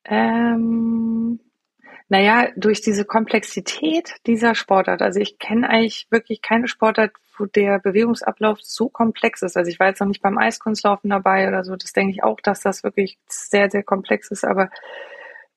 Ähm, 0.06 1.40
naja, 2.10 2.48
durch 2.56 2.82
diese 2.82 3.04
Komplexität 3.04 4.16
dieser 4.26 4.56
Sportart. 4.56 5.02
Also 5.02 5.20
ich 5.20 5.40
kenne 5.40 5.70
eigentlich 5.70 6.08
wirklich 6.10 6.42
keine 6.42 6.70
Sportart, 6.70 7.12
wo 7.38 7.46
der 7.46 7.80
Bewegungsablauf 7.80 8.60
so 8.62 8.88
komplex 8.88 9.42
ist. 9.42 9.58
Also 9.58 9.70
ich 9.70 9.80
war 9.80 9.88
jetzt 9.88 10.00
noch 10.00 10.08
nicht 10.08 10.22
beim 10.22 10.38
Eiskunstlaufen 10.38 11.10
dabei 11.10 11.48
oder 11.50 11.66
so. 11.66 11.76
Das 11.76 11.92
denke 11.92 12.12
ich 12.12 12.24
auch, 12.24 12.40
dass 12.42 12.62
das 12.62 12.84
wirklich 12.84 13.18
sehr, 13.28 13.70
sehr 13.70 13.84
komplex 13.84 14.32
ist. 14.32 14.46
Aber 14.46 14.70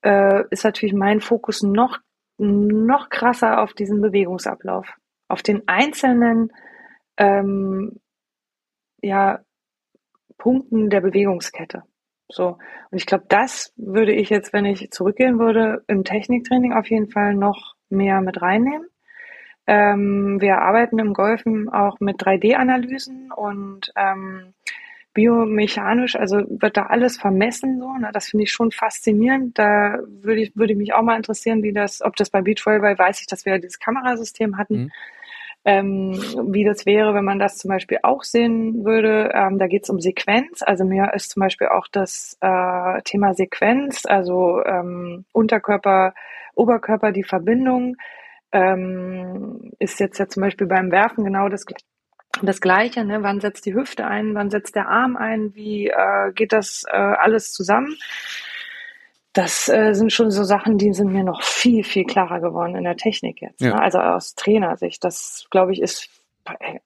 äh, 0.03 0.43
ist 0.51 0.65
natürlich 0.65 0.95
mein 0.95 1.21
Fokus 1.21 1.63
noch 1.63 1.99
noch 2.41 3.11
krasser 3.11 3.63
auf 3.63 3.75
diesen 3.75 4.01
Bewegungsablauf, 4.01 4.89
auf 5.29 5.43
den 5.43 5.69
einzelnen 5.69 6.53
ähm, 7.17 8.01
ja, 9.03 9.41
Punkten 10.39 10.91
der 10.91 11.03
Bewegungskette. 11.03 11.83
So. 12.29 12.59
Und 12.91 12.99
ich 12.99 13.07
glaube, 13.07 13.25
das 13.29 13.73
würde 13.77 14.13
ich 14.13 14.31
jetzt, 14.31 14.53
wenn 14.53 14.65
ich 14.65 14.91
zurückgehen 14.91 15.39
würde, 15.39 15.85
im 15.87 16.05
Techniktraining 16.05 16.73
auf 16.73 16.89
jeden 16.89 17.11
Fall 17.11 17.35
noch 17.35 17.75
mehr 17.89 18.21
mit 18.21 18.41
reinnehmen. 18.41 18.87
Ähm, 19.67 20.41
wir 20.41 20.59
arbeiten 20.59 20.99
im 20.99 21.13
Golfen 21.13 21.69
auch 21.69 22.01
mit 22.01 22.23
3D-Analysen 22.23 23.31
und 23.33 23.93
ähm, 23.97 24.55
biomechanisch, 25.21 26.17
also 26.17 26.39
wird 26.49 26.77
da 26.77 26.87
alles 26.87 27.19
vermessen 27.19 27.79
so. 27.79 27.93
Ne? 27.93 28.11
Das 28.13 28.29
finde 28.29 28.45
ich 28.45 28.53
schon 28.53 28.71
faszinierend. 28.71 29.59
Da 29.59 29.99
würde 30.07 30.41
ich, 30.41 30.57
würde 30.57 30.75
mich 30.75 30.95
auch 30.95 31.03
mal 31.03 31.17
interessieren, 31.17 31.63
wie 31.63 31.73
das, 31.73 32.01
ob 32.03 32.17
das 32.17 32.31
bei 32.31 32.41
Beachvolleyball 32.41 32.99
weiß 32.99 33.21
ich, 33.21 33.27
dass 33.27 33.45
wir 33.45 33.55
ja 33.55 33.59
dieses 33.59 33.79
Kamerasystem 33.79 34.57
hatten. 34.57 34.75
Mhm. 34.85 34.91
Ähm, 35.63 36.13
wie 36.47 36.65
das 36.65 36.87
wäre, 36.87 37.13
wenn 37.13 37.25
man 37.25 37.39
das 37.39 37.59
zum 37.59 37.69
Beispiel 37.69 37.99
auch 38.03 38.23
sehen 38.23 38.83
würde. 38.83 39.31
Ähm, 39.35 39.59
da 39.59 39.67
geht 39.67 39.83
es 39.83 39.91
um 39.91 40.01
Sequenz. 40.01 40.63
Also 40.63 40.87
mir 40.87 41.13
ist 41.13 41.33
zum 41.33 41.41
Beispiel 41.41 41.69
auch 41.69 41.87
das 41.93 42.39
äh, 42.41 43.03
Thema 43.05 43.35
Sequenz, 43.35 44.07
also 44.07 44.65
ähm, 44.65 45.27
Unterkörper, 45.33 46.15
Oberkörper, 46.55 47.13
die 47.13 47.25
Verbindung, 47.25 47.97
ähm, 48.53 49.73
ist 49.79 50.01
jetzt 50.01 50.19
ja 50.19 50.29
zum 50.29 50.41
Beispiel 50.41 50.67
beim 50.67 50.91
Werfen 50.91 51.25
genau 51.25 51.51
das 51.51 51.67
gleiche 51.67 51.85
das 52.43 52.61
Gleiche, 52.61 53.05
ne? 53.05 53.23
wann 53.23 53.41
setzt 53.41 53.67
die 53.67 53.75
Hüfte 53.75 54.07
ein, 54.07 54.35
wann 54.35 54.51
setzt 54.51 54.77
der 54.77 54.89
Arm 54.89 55.17
ein, 55.17 55.55
wie 55.55 55.89
äh, 55.89 56.33
geht 56.33 56.53
das 56.53 56.85
äh, 56.89 56.97
alles 56.97 57.53
zusammen? 57.53 57.97
Das 59.33 59.69
äh, 59.69 59.95
sind 59.95 60.13
schon 60.13 60.31
so 60.31 60.43
Sachen, 60.43 60.77
die 60.77 60.93
sind 60.93 61.13
mir 61.13 61.23
noch 61.23 61.43
viel, 61.43 61.85
viel 61.85 62.05
klarer 62.05 62.41
geworden 62.41 62.75
in 62.75 62.85
der 62.85 62.97
Technik 62.97 63.41
jetzt. 63.43 63.61
Ja. 63.61 63.75
Ne? 63.75 63.81
Also 63.81 63.99
aus 63.99 64.35
Trainersicht. 64.35 65.05
Das, 65.05 65.47
glaube 65.51 65.73
ich, 65.73 65.81
ist 65.81 66.09
bei, 66.45 66.81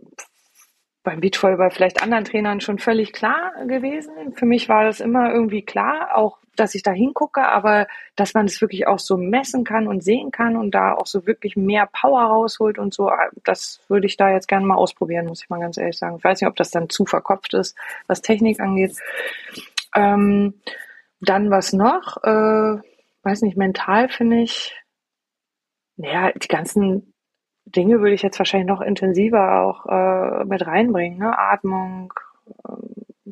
beim 1.05 1.21
Beachvolleyball 1.21 1.71
vielleicht 1.71 2.03
anderen 2.03 2.25
Trainern 2.25 2.61
schon 2.61 2.79
völlig 2.79 3.13
klar 3.13 3.53
gewesen. 3.67 4.35
Für 4.35 4.47
mich 4.47 4.69
war 4.69 4.85
das 4.85 5.01
immer 5.01 5.31
irgendwie 5.31 5.63
klar, 5.63 6.17
auch 6.17 6.39
dass 6.57 6.75
ich 6.75 6.83
da 6.83 6.93
hingucke, 6.93 7.47
aber 7.47 7.87
dass 8.17 8.33
man 8.35 8.47
es 8.47 8.61
wirklich 8.61 8.87
auch 8.87 8.99
so 8.99 9.17
messen 9.17 9.65
kann 9.65 9.87
und 9.87 10.03
sehen 10.03 10.31
kann 10.31 10.57
und 10.57 10.71
da 10.73 10.95
auch 10.95 11.07
so 11.07 11.27
wirklich 11.27 11.57
mehr 11.57 11.87
Power 11.87 12.23
rausholt 12.23 12.79
und 12.79 12.95
so, 12.95 13.11
das 13.45 13.81
würde 13.89 14.07
ich 14.07 14.17
da 14.17 14.31
jetzt 14.31 14.49
gerne 14.49 14.65
mal 14.65 14.77
ausprobieren, 14.77 15.27
muss 15.27 15.43
ich 15.43 15.51
mal 15.51 15.61
ganz 15.61 15.77
ehrlich 15.77 15.99
sagen. 15.99 16.17
Ich 16.19 16.25
weiß 16.25 16.41
nicht, 16.41 16.49
ob 16.49 16.57
das 16.57 16.71
dann 16.71 16.89
zu 16.89 17.05
verkopft 17.05 17.55
ist, 17.55 17.77
was 18.07 18.23
Technik 18.23 18.61
angeht. 18.61 18.97
Ähm, 19.95 20.55
dann 21.21 21.51
was 21.51 21.73
noch? 21.73 22.23
Äh, 22.23 22.81
weiß 23.23 23.43
nicht, 23.43 23.57
mental 23.57 24.09
finde 24.09 24.43
ich, 24.43 24.75
naja, 25.97 26.33
die 26.33 26.49
ganzen 26.49 27.14
Dinge 27.67 28.01
würde 28.01 28.15
ich 28.15 28.23
jetzt 28.23 28.39
wahrscheinlich 28.39 28.69
noch 28.69 28.81
intensiver 28.81 29.61
auch 29.61 29.87
äh, 29.87 30.45
mit 30.45 30.67
reinbringen, 30.67 31.19
ne? 31.19 31.39
Atmung, 31.39 32.13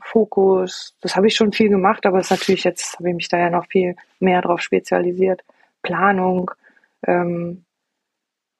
Fokus. 0.00 0.94
Das 1.00 1.16
habe 1.16 1.26
ich 1.26 1.36
schon 1.36 1.52
viel 1.52 1.68
gemacht, 1.68 2.06
aber 2.06 2.18
es 2.18 2.30
natürlich 2.30 2.64
jetzt 2.64 2.98
habe 2.98 3.10
ich 3.10 3.14
mich 3.14 3.28
da 3.28 3.38
ja 3.38 3.50
noch 3.50 3.66
viel 3.66 3.96
mehr 4.20 4.42
drauf 4.42 4.60
spezialisiert. 4.60 5.42
Planung, 5.82 6.50
ähm, 7.06 7.64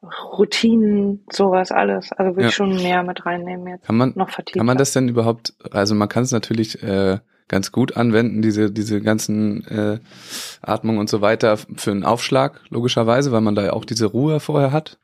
Routinen, 0.03 1.25
sowas 1.31 1.71
alles. 1.71 2.13
Also 2.13 2.33
würde 2.33 2.43
ja. 2.43 2.49
ich 2.49 2.55
schon 2.55 2.75
mehr 2.75 3.03
mit 3.03 3.25
reinnehmen 3.25 3.67
jetzt. 3.69 3.87
Kann 3.87 3.97
man, 3.97 4.13
noch 4.17 4.31
vertiefen. 4.31 4.59
Kann 4.59 4.67
man 4.67 4.79
das 4.79 4.93
denn 4.93 5.09
überhaupt, 5.09 5.55
also 5.71 5.95
man 5.95 6.09
kann 6.09 6.25
es 6.25 6.33
natürlich 6.33 6.83
äh, 6.83 7.19
ganz 7.49 7.71
gut 7.71 7.97
anwenden, 7.97 8.43
diese, 8.43 8.71
diese 8.73 9.01
ganzen 9.01 9.65
äh, 9.69 10.01
Atmung 10.61 10.99
und 10.99 11.09
so 11.09 11.21
weiter 11.21 11.57
für 11.57 11.93
einen 11.93 12.05
Aufschlag, 12.05 12.61
logischerweise, 12.71 13.31
weil 13.31 13.43
man 13.43 13.55
da 13.55 13.63
ja 13.63 13.73
auch 13.75 13.85
diese 13.85 14.07
Ruhe 14.07 14.41
vorher 14.41 14.73
hat. 14.73 14.99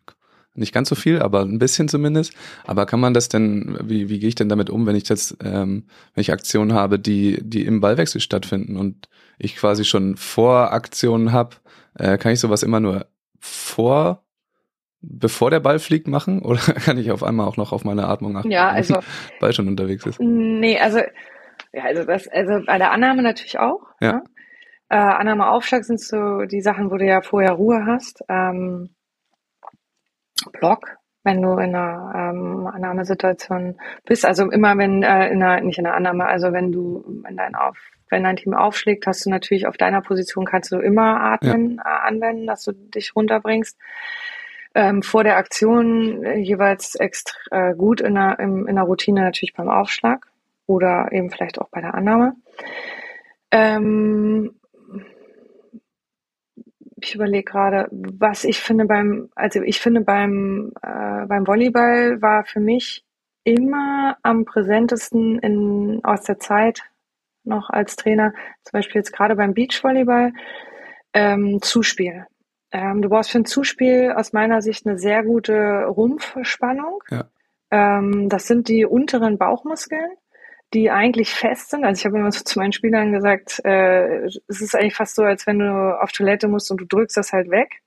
Nicht 0.54 0.74
ganz 0.74 0.88
so 0.88 0.94
viel, 0.94 1.20
aber 1.20 1.42
ein 1.42 1.58
bisschen 1.58 1.88
zumindest. 1.88 2.32
Aber 2.66 2.84
kann 2.86 3.00
man 3.00 3.14
das 3.14 3.28
denn, 3.28 3.78
wie, 3.84 4.08
wie 4.08 4.18
gehe 4.18 4.28
ich 4.28 4.34
denn 4.34 4.48
damit 4.48 4.70
um, 4.70 4.86
wenn 4.86 4.96
ich 4.96 5.08
jetzt, 5.08 5.36
ähm, 5.44 5.84
wenn 6.14 6.22
ich 6.22 6.32
Aktionen 6.32 6.72
habe, 6.72 6.98
die, 6.98 7.38
die 7.42 7.64
im 7.64 7.80
Ballwechsel 7.80 8.20
stattfinden 8.20 8.76
und 8.76 9.08
ich 9.38 9.56
quasi 9.56 9.84
schon 9.84 10.16
Voraktionen 10.16 11.32
habe, 11.32 11.56
äh, 11.94 12.18
kann 12.18 12.32
ich 12.32 12.40
sowas 12.40 12.62
immer 12.62 12.80
nur 12.80 13.06
vor, 13.38 14.24
bevor 15.00 15.50
der 15.50 15.60
Ball 15.60 15.78
fliegt, 15.78 16.08
machen? 16.08 16.42
Oder 16.42 16.60
kann 16.60 16.98
ich 16.98 17.12
auf 17.12 17.22
einmal 17.22 17.46
auch 17.46 17.56
noch 17.56 17.72
auf 17.72 17.84
meine 17.84 18.08
Atmung 18.08 18.36
achten? 18.36 18.50
Ja, 18.50 18.68
also. 18.68 18.94
Wenn 18.94 19.00
der 19.32 19.40
Ball 19.40 19.52
schon 19.52 19.68
unterwegs 19.68 20.06
ist. 20.06 20.20
Nee, 20.20 20.78
also, 20.78 20.98
ja, 21.72 21.84
also 21.84 22.04
das, 22.04 22.26
also 22.28 22.64
bei 22.66 22.78
der 22.78 22.90
Annahme 22.90 23.22
natürlich 23.22 23.58
auch. 23.58 23.82
Ja. 24.00 24.12
Ne? 24.14 24.24
Äh, 24.90 24.96
Annahme 24.96 25.50
Aufschlag 25.50 25.84
sind 25.84 26.00
so 26.00 26.46
die 26.46 26.62
Sachen, 26.62 26.90
wo 26.90 26.96
du 26.96 27.04
ja 27.04 27.20
vorher 27.20 27.52
Ruhe 27.52 27.84
hast. 27.86 28.24
Ähm, 28.28 28.90
Block, 30.52 30.96
wenn 31.24 31.42
du 31.42 31.52
in 31.52 31.74
einer 31.74 32.12
ähm, 32.14 32.66
Annahmesituation 32.66 33.76
bist. 34.04 34.24
Also 34.24 34.50
immer 34.50 34.76
wenn 34.78 35.02
äh, 35.02 35.28
in 35.28 35.42
einer, 35.42 35.60
nicht 35.60 35.78
in 35.78 35.86
einer 35.86 35.96
Annahme, 35.96 36.26
also 36.26 36.52
wenn 36.52 36.72
du 36.72 37.04
wenn 37.22 37.36
dein 37.36 37.54
auf 37.54 37.76
wenn 38.10 38.24
dein 38.24 38.36
Team 38.36 38.54
aufschlägt, 38.54 39.06
hast 39.06 39.26
du 39.26 39.30
natürlich 39.30 39.66
auf 39.66 39.76
deiner 39.76 40.00
Position 40.00 40.46
kannst 40.46 40.72
du 40.72 40.78
immer 40.78 41.20
atmen 41.20 41.76
ja. 41.76 41.82
äh, 41.82 42.08
anwenden, 42.08 42.46
dass 42.46 42.64
du 42.64 42.72
dich 42.72 43.14
runterbringst. 43.14 43.78
Ähm, 44.74 45.02
vor 45.02 45.24
der 45.24 45.36
Aktion 45.36 46.24
äh, 46.24 46.36
jeweils 46.36 46.94
extra 46.94 47.36
äh, 47.50 47.74
gut 47.74 48.00
in 48.00 48.14
der, 48.14 48.38
in 48.38 48.74
der 48.74 48.84
Routine 48.84 49.22
natürlich 49.22 49.54
beim 49.54 49.68
Aufschlag 49.68 50.26
oder 50.66 51.08
eben 51.10 51.30
vielleicht 51.30 51.60
auch 51.60 51.68
bei 51.70 51.80
der 51.80 51.94
Annahme. 51.94 52.34
Ähm, 53.50 54.54
ich 57.00 57.14
überlege 57.14 57.44
gerade, 57.44 57.88
was 57.90 58.44
ich 58.44 58.60
finde 58.60 58.84
beim, 58.84 59.30
also 59.34 59.60
ich 59.62 59.80
finde 59.80 60.00
beim, 60.02 60.72
äh, 60.82 61.26
beim 61.26 61.46
Volleyball 61.46 62.20
war 62.22 62.44
für 62.44 62.60
mich 62.60 63.04
immer 63.44 64.16
am 64.22 64.44
präsentesten 64.44 65.38
in, 65.38 66.00
aus 66.04 66.22
der 66.22 66.38
Zeit 66.38 66.82
noch 67.44 67.70
als 67.70 67.96
Trainer, 67.96 68.32
zum 68.62 68.72
Beispiel 68.72 69.00
jetzt 69.00 69.12
gerade 69.12 69.36
beim 69.36 69.54
Beachvolleyball, 69.54 70.32
ähm, 71.14 71.60
Zuspiel. 71.62 72.26
Ähm, 72.70 73.00
du 73.00 73.08
brauchst 73.08 73.30
für 73.30 73.38
ein 73.38 73.46
Zuspiel 73.46 74.12
aus 74.14 74.32
meiner 74.32 74.60
Sicht 74.60 74.86
eine 74.86 74.98
sehr 74.98 75.24
gute 75.24 75.84
Rumpfspannung. 75.86 77.02
Ja. 77.10 77.24
Ähm, 77.70 78.28
das 78.28 78.46
sind 78.46 78.68
die 78.68 78.84
unteren 78.84 79.38
Bauchmuskeln 79.38 80.10
die 80.74 80.90
eigentlich 80.90 81.30
fest 81.30 81.70
sind. 81.70 81.84
Also 81.84 82.00
ich 82.00 82.06
habe 82.06 82.18
immer 82.18 82.32
so 82.32 82.44
zu 82.44 82.58
meinen 82.58 82.72
Spielern 82.72 83.12
gesagt, 83.12 83.60
äh, 83.64 84.24
es 84.26 84.60
ist 84.60 84.74
eigentlich 84.74 84.94
fast 84.94 85.14
so, 85.14 85.22
als 85.22 85.46
wenn 85.46 85.58
du 85.58 86.00
auf 86.00 86.12
Toilette 86.12 86.48
musst 86.48 86.70
und 86.70 86.80
du 86.80 86.84
drückst 86.84 87.16
das 87.16 87.32
halt 87.32 87.50
weg. 87.50 87.80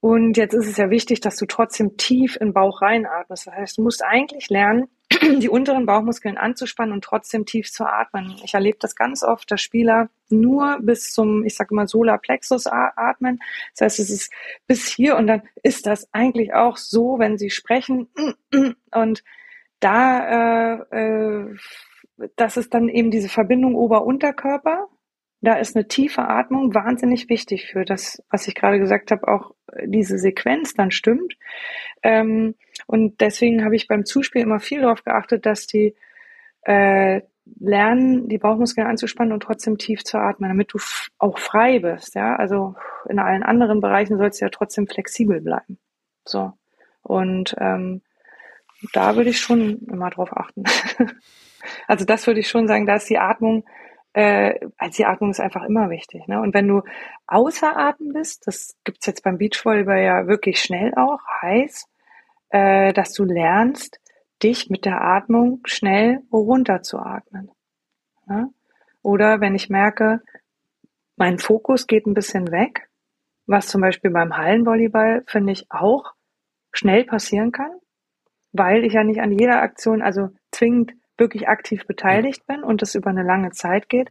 Und 0.00 0.36
jetzt 0.36 0.52
ist 0.52 0.66
es 0.66 0.76
ja 0.76 0.90
wichtig, 0.90 1.20
dass 1.20 1.36
du 1.36 1.46
trotzdem 1.46 1.96
tief 1.96 2.36
in 2.36 2.48
den 2.48 2.52
Bauch 2.52 2.82
reinatmest. 2.82 3.46
Das 3.46 3.54
heißt, 3.54 3.78
du 3.78 3.82
musst 3.82 4.04
eigentlich 4.04 4.50
lernen, 4.50 4.88
die 5.40 5.48
unteren 5.48 5.86
Bauchmuskeln 5.86 6.36
anzuspannen 6.36 6.92
und 6.92 7.02
trotzdem 7.02 7.46
tief 7.46 7.72
zu 7.72 7.86
atmen. 7.86 8.36
Ich 8.44 8.52
erlebe 8.52 8.76
das 8.78 8.96
ganz 8.96 9.22
oft, 9.22 9.50
dass 9.50 9.62
Spieler 9.62 10.10
nur 10.28 10.78
bis 10.82 11.12
zum, 11.12 11.44
ich 11.44 11.56
sage 11.56 11.70
immer, 11.72 11.86
Solarplexus 11.86 12.66
atmen. 12.66 13.40
Das 13.72 13.86
heißt, 13.86 13.98
es 14.00 14.10
ist 14.10 14.32
bis 14.66 14.86
hier 14.86 15.16
und 15.16 15.26
dann 15.26 15.42
ist 15.62 15.86
das 15.86 16.06
eigentlich 16.12 16.52
auch 16.52 16.76
so, 16.76 17.18
wenn 17.18 17.38
sie 17.38 17.48
sprechen 17.48 18.08
und 18.94 19.24
da, 19.80 20.78
äh, 20.90 20.96
äh, 20.96 21.56
das 22.36 22.56
ist 22.56 22.74
dann 22.74 22.88
eben 22.88 23.10
diese 23.10 23.28
Verbindung 23.28 23.74
Ober-Unterkörper. 23.74 24.88
Da 25.40 25.54
ist 25.54 25.76
eine 25.76 25.88
tiefe 25.88 26.22
Atmung 26.22 26.74
wahnsinnig 26.74 27.28
wichtig 27.28 27.66
für 27.66 27.84
das, 27.84 28.22
was 28.30 28.48
ich 28.48 28.54
gerade 28.54 28.78
gesagt 28.78 29.10
habe, 29.10 29.28
auch 29.28 29.54
diese 29.84 30.18
Sequenz 30.18 30.74
dann 30.74 30.90
stimmt. 30.90 31.36
Ähm, 32.02 32.54
und 32.86 33.20
deswegen 33.20 33.64
habe 33.64 33.76
ich 33.76 33.88
beim 33.88 34.06
Zuspiel 34.06 34.42
immer 34.42 34.60
viel 34.60 34.80
darauf 34.80 35.04
geachtet, 35.04 35.44
dass 35.44 35.66
die 35.66 35.94
äh, 36.62 37.20
lernen, 37.60 38.28
die 38.28 38.38
Bauchmuskeln 38.38 38.86
anzuspannen 38.86 39.32
und 39.32 39.42
trotzdem 39.42 39.76
tief 39.76 40.02
zu 40.02 40.18
atmen, 40.18 40.48
damit 40.48 40.72
du 40.72 40.78
auch 41.18 41.38
frei 41.38 41.78
bist. 41.78 42.14
Ja, 42.14 42.36
also 42.36 42.74
in 43.08 43.18
allen 43.18 43.42
anderen 43.42 43.80
Bereichen 43.80 44.16
sollst 44.16 44.40
du 44.40 44.46
ja 44.46 44.50
trotzdem 44.50 44.86
flexibel 44.86 45.40
bleiben. 45.40 45.78
So 46.24 46.52
und 47.02 47.54
ähm, 47.58 48.00
da 48.92 49.16
würde 49.16 49.30
ich 49.30 49.40
schon 49.40 49.78
immer 49.88 50.10
drauf 50.10 50.36
achten. 50.36 50.64
also 51.88 52.04
das 52.04 52.26
würde 52.26 52.40
ich 52.40 52.48
schon 52.48 52.68
sagen, 52.68 52.86
da 52.86 52.96
ist 52.96 53.08
die 53.08 53.18
Atmung, 53.18 53.64
äh, 54.12 54.54
also 54.78 54.96
die 54.96 55.06
Atmung 55.06 55.30
ist 55.30 55.40
einfach 55.40 55.64
immer 55.64 55.90
wichtig. 55.90 56.26
Ne? 56.26 56.40
Und 56.40 56.54
wenn 56.54 56.68
du 56.68 56.82
außer 57.26 57.76
Atem 57.76 58.12
bist, 58.12 58.46
das 58.46 58.76
gibt's 58.84 59.06
jetzt 59.06 59.22
beim 59.22 59.38
Beachvolleyball 59.38 60.02
ja 60.02 60.26
wirklich 60.26 60.60
schnell 60.60 60.94
auch, 60.94 61.20
heiß, 61.42 61.88
äh, 62.50 62.92
dass 62.92 63.12
du 63.12 63.24
lernst, 63.24 64.00
dich 64.42 64.68
mit 64.68 64.84
der 64.84 65.00
Atmung 65.00 65.60
schnell 65.64 66.20
runterzuatmen. 66.32 67.50
Ne? 68.26 68.50
Oder 69.02 69.40
wenn 69.40 69.54
ich 69.54 69.70
merke, 69.70 70.20
mein 71.16 71.38
Fokus 71.38 71.86
geht 71.86 72.06
ein 72.06 72.14
bisschen 72.14 72.50
weg, 72.50 72.88
was 73.46 73.68
zum 73.68 73.80
Beispiel 73.80 74.10
beim 74.10 74.36
Hallenvolleyball, 74.36 75.22
finde 75.26 75.52
ich, 75.52 75.70
auch 75.70 76.12
schnell 76.72 77.04
passieren 77.04 77.52
kann, 77.52 77.70
weil 78.54 78.84
ich 78.84 78.94
ja 78.94 79.04
nicht 79.04 79.20
an 79.20 79.32
jeder 79.32 79.60
Aktion, 79.60 80.00
also 80.00 80.30
zwingend 80.52 80.92
wirklich 81.18 81.48
aktiv 81.48 81.86
beteiligt 81.86 82.46
bin 82.46 82.62
und 82.62 82.82
es 82.82 82.94
über 82.94 83.10
eine 83.10 83.24
lange 83.24 83.50
Zeit 83.50 83.88
geht, 83.88 84.10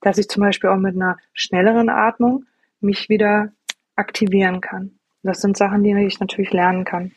dass 0.00 0.18
ich 0.18 0.28
zum 0.28 0.42
Beispiel 0.42 0.70
auch 0.70 0.76
mit 0.76 0.96
einer 0.96 1.16
schnelleren 1.32 1.88
Atmung 1.88 2.44
mich 2.80 3.08
wieder 3.08 3.52
aktivieren 3.94 4.60
kann. 4.60 4.98
Das 5.22 5.40
sind 5.40 5.56
Sachen, 5.56 5.82
die 5.82 5.92
ich 6.04 6.20
natürlich 6.20 6.52
lernen 6.52 6.84
kann. 6.84 7.12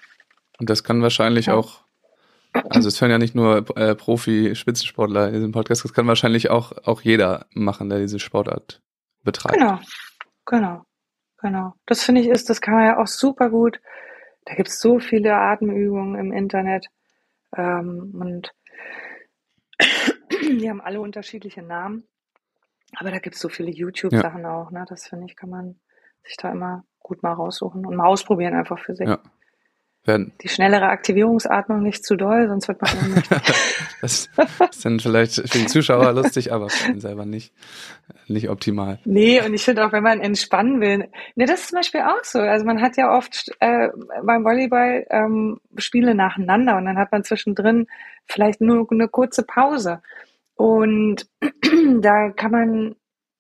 Und 0.60 0.70
das 0.70 0.84
kann 0.84 1.02
wahrscheinlich 1.02 1.48
ja. 1.48 1.56
auch, 1.56 1.82
also 2.54 2.88
es 2.88 3.02
hören 3.02 3.12
ja 3.12 3.18
nicht 3.18 3.36
nur 3.36 3.66
äh, 3.76 3.96
Profi-Spitzensportler 3.96 5.28
in 5.28 5.34
diesem 5.34 5.52
Podcast, 5.52 5.84
das 5.84 5.94
kann 5.94 6.08
wahrscheinlich 6.08 6.50
auch, 6.50 6.72
auch 6.86 7.02
jeder 7.02 7.48
machen, 7.54 7.90
der 7.90 8.00
diese 8.00 8.20
Sportart 8.20 8.82
betreibt. 9.24 9.58
Genau, 9.58 9.80
genau, 10.46 10.84
genau. 11.42 11.74
Das 11.86 12.04
finde 12.04 12.22
ich 12.22 12.28
ist, 12.28 12.50
das 12.50 12.62
kann 12.62 12.76
man 12.76 12.86
ja 12.86 12.98
auch 13.00 13.08
super 13.08 13.50
gut 13.50 13.80
da 14.50 14.56
gibt 14.56 14.70
es 14.70 14.80
so 14.80 15.00
viele 15.00 15.36
Atemübungen 15.36 16.20
im 16.20 16.34
Internet 16.34 16.88
ähm, 17.56 18.12
und 18.20 18.54
die 20.42 20.70
haben 20.70 20.82
alle 20.82 21.00
unterschiedliche 21.00 21.62
Namen. 21.62 22.08
Aber 22.98 23.12
da 23.12 23.20
gibt 23.20 23.36
es 23.36 23.42
so 23.42 23.50
viele 23.50 23.70
YouTube-Sachen 23.70 24.42
ja. 24.42 24.56
auch. 24.56 24.72
Ne? 24.72 24.84
Das 24.90 25.08
finde 25.08 25.28
ich, 25.28 25.36
kann 25.36 25.52
man 25.52 25.80
sich 26.24 26.36
da 26.38 26.52
immer 26.52 26.84
gut 27.00 27.22
mal 27.22 27.34
raussuchen 27.34 27.86
und 27.86 27.96
mal 27.96 28.08
ausprobieren 28.08 28.56
einfach 28.56 28.80
für 28.80 28.96
sich. 28.96 29.08
Ja 29.08 29.22
werden. 30.10 30.34
Die 30.42 30.50
schnellere 30.50 30.88
Aktivierungsatmung 30.88 31.82
nicht 31.82 32.04
zu 32.04 32.16
doll, 32.16 32.48
sonst 32.48 32.68
wird 32.68 32.82
man 32.82 32.92
ohnmächtig. 33.06 33.38
das 34.02 34.30
ist 34.72 34.86
dann 34.86 35.00
vielleicht 35.00 35.36
für 35.36 35.58
den 35.58 35.68
Zuschauer 35.68 36.12
lustig, 36.14 36.52
aber 36.52 36.70
für 36.70 36.92
ihn 36.92 37.00
selber 37.00 37.26
nicht, 37.26 37.54
nicht 38.28 38.50
optimal. 38.50 39.00
Nee, 39.06 39.42
und 39.42 39.54
ich 39.54 39.64
finde 39.64 39.86
auch, 39.86 39.94
wenn 39.94 40.04
man 40.04 40.20
entspannen 40.20 40.82
will, 40.82 41.10
ne, 41.36 41.46
das 41.46 41.62
ist 41.62 41.70
zum 41.70 41.78
Beispiel 41.78 42.02
auch 42.02 42.24
so. 42.24 42.40
Also 42.40 42.66
man 42.66 42.82
hat 42.82 42.98
ja 42.98 43.16
oft 43.16 43.52
äh, 43.60 43.90
beim 44.24 44.44
Volleyball 44.44 45.06
ähm, 45.10 45.60
Spiele 45.78 46.16
nacheinander 46.16 46.76
und 46.76 46.86
dann 46.86 46.98
hat 46.98 47.12
man 47.12 47.24
zwischendrin 47.24 47.88
vielleicht 48.26 48.62
nur 48.62 48.88
eine 48.92 49.08
kurze 49.08 49.44
Pause. 49.44 50.02
Und 50.56 51.28
da 52.02 52.32
kann 52.32 52.52
man, 52.52 52.96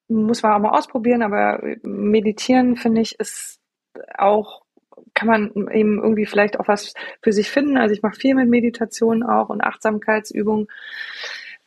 muss 0.07 0.43
man 0.43 0.53
auch 0.53 0.59
mal 0.59 0.77
ausprobieren, 0.77 1.23
aber 1.23 1.61
meditieren, 1.83 2.77
finde 2.77 3.01
ich, 3.01 3.19
ist 3.19 3.59
auch 4.17 4.61
kann 5.19 5.27
man 5.27 5.51
eben 5.73 6.01
irgendwie 6.01 6.25
vielleicht 6.25 6.59
auch 6.59 6.69
was 6.69 6.93
für 7.21 7.33
sich 7.33 7.49
finden. 7.49 7.75
Also 7.75 7.93
ich 7.93 8.01
mache 8.01 8.15
viel 8.15 8.35
mit 8.35 8.47
Meditation 8.47 9.21
auch 9.21 9.49
und 9.49 9.61
Achtsamkeitsübungen. 9.61 10.67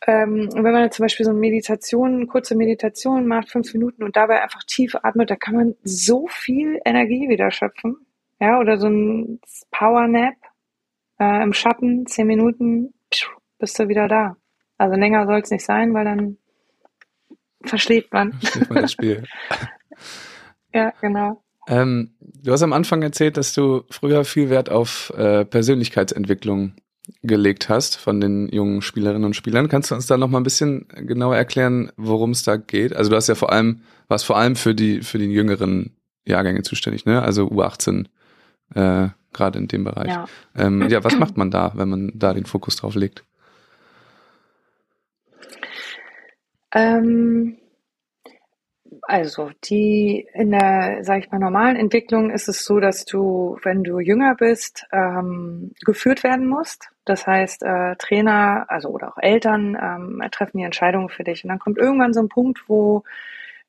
Ähm, 0.07 0.49
wenn 0.55 0.73
man 0.73 0.91
zum 0.91 1.05
Beispiel 1.05 1.25
so 1.25 1.31
eine 1.31 1.39
Meditation, 1.39 2.27
kurze 2.29 2.57
Meditation 2.57 3.27
macht, 3.27 3.51
fünf 3.51 3.73
Minuten 3.75 4.05
und 4.05 4.17
dabei 4.17 4.43
einfach 4.43 4.63
tief 4.65 4.95
atmet, 4.95 5.31
da 5.31 5.37
kann 5.37 5.55
man 5.55 5.75
so 5.85 6.27
viel 6.29 6.81
Energie 6.87 7.29
wieder 7.29 7.51
schöpfen. 7.51 7.99
Ja, 8.41 8.59
oder 8.59 8.79
so 8.79 8.89
ein 8.89 9.39
Power 9.71 10.09
Nap 10.09 10.35
äh, 11.21 11.43
im 11.43 11.53
Schatten, 11.53 12.07
zehn 12.07 12.27
Minuten, 12.27 12.95
bist 13.59 13.79
du 13.79 13.89
wieder 13.89 14.09
da. 14.09 14.37
Also 14.79 14.97
länger 14.97 15.27
soll 15.27 15.41
es 15.41 15.51
nicht 15.51 15.65
sein, 15.65 15.93
weil 15.93 16.07
dann 16.07 16.39
verschläft 17.63 18.13
man. 18.15 18.33
Verschläft 18.33 18.71
man 18.71 18.83
das 18.83 18.93
Spiel. 18.93 19.25
ja, 20.73 20.93
genau. 21.03 21.43
Ähm, 21.67 22.11
du 22.21 22.53
hast 22.53 22.63
am 22.63 22.73
Anfang 22.73 23.03
erzählt, 23.03 23.37
dass 23.37 23.55
du 23.55 23.85
früher 23.91 24.25
viel 24.25 24.51
Wert 24.51 24.71
auf 24.71 25.13
äh, 25.17 25.45
Persönlichkeitsentwicklung 25.45 26.73
gelegt 27.23 27.69
hast 27.69 27.97
von 27.97 28.21
den 28.21 28.49
jungen 28.49 28.83
Spielerinnen 28.83 29.25
und 29.25 29.35
Spielern. 29.35 29.69
Kannst 29.69 29.91
du 29.91 29.95
uns 29.95 30.07
da 30.07 30.17
noch 30.17 30.29
mal 30.29 30.41
ein 30.41 30.45
bisschen 30.45 30.87
genauer 30.89 31.37
erklären, 31.37 31.91
worum 31.97 32.31
es 32.31 32.43
da 32.43 32.57
geht? 32.57 32.95
Also 32.95 33.11
du 33.11 33.17
hast 33.17 33.29
ja 33.29 33.35
vor 33.35 33.53
allem, 33.53 33.83
warst 34.09 34.25
vor 34.25 34.37
allem 34.37 34.57
für 34.57 34.75
die, 34.75 35.03
für 35.03 35.19
die 35.19 35.27
jüngeren 35.27 35.97
Jahrgänge 36.25 36.63
zuständig, 36.63 37.05
ne? 37.05 37.23
Also 37.23 37.49
U18, 37.49 38.07
äh, 38.75 39.09
gerade 39.33 39.59
in 39.59 39.69
dem 39.69 39.85
Bereich. 39.85 40.09
Ja. 40.09 40.27
Ähm, 40.57 40.89
ja, 40.89 41.03
was 41.03 41.19
macht 41.19 41.37
man 41.37 41.51
da, 41.51 41.73
wenn 41.75 41.89
man 41.89 42.13
da 42.15 42.35
den 42.35 42.47
Fokus 42.47 42.77
drauf 42.77 42.95
legt? 42.95 43.25
Ähm, 46.75 47.57
also 49.03 49.51
die 49.65 50.27
in 50.33 50.53
der, 50.53 50.99
sage 51.03 51.21
ich 51.21 51.31
mal, 51.31 51.39
normalen 51.39 51.77
Entwicklung 51.77 52.31
ist 52.31 52.49
es 52.49 52.65
so, 52.65 52.81
dass 52.81 53.05
du, 53.05 53.59
wenn 53.63 53.83
du 53.83 53.99
jünger 53.99 54.37
bist, 54.37 54.87
ähm, 54.93 55.73
geführt 55.85 56.23
werden 56.23 56.47
musst. 56.47 56.89
Das 57.05 57.27
heißt, 57.27 57.65
äh, 57.65 57.97
Trainer, 57.97 58.67
also 58.69 58.91
oder 58.91 59.09
auch 59.09 59.19
Eltern 59.19 59.77
ähm, 59.81 60.23
treffen 60.31 60.59
die 60.59 60.65
Entscheidungen 60.65 61.09
für 61.09 61.25
dich. 61.25 61.43
Und 61.43 61.51
dann 61.51 61.59
kommt 61.59 61.79
irgendwann 61.79 62.15
so 62.15 62.21
ein 62.21 62.29
Punkt, 62.29 62.63
wo 62.69 63.03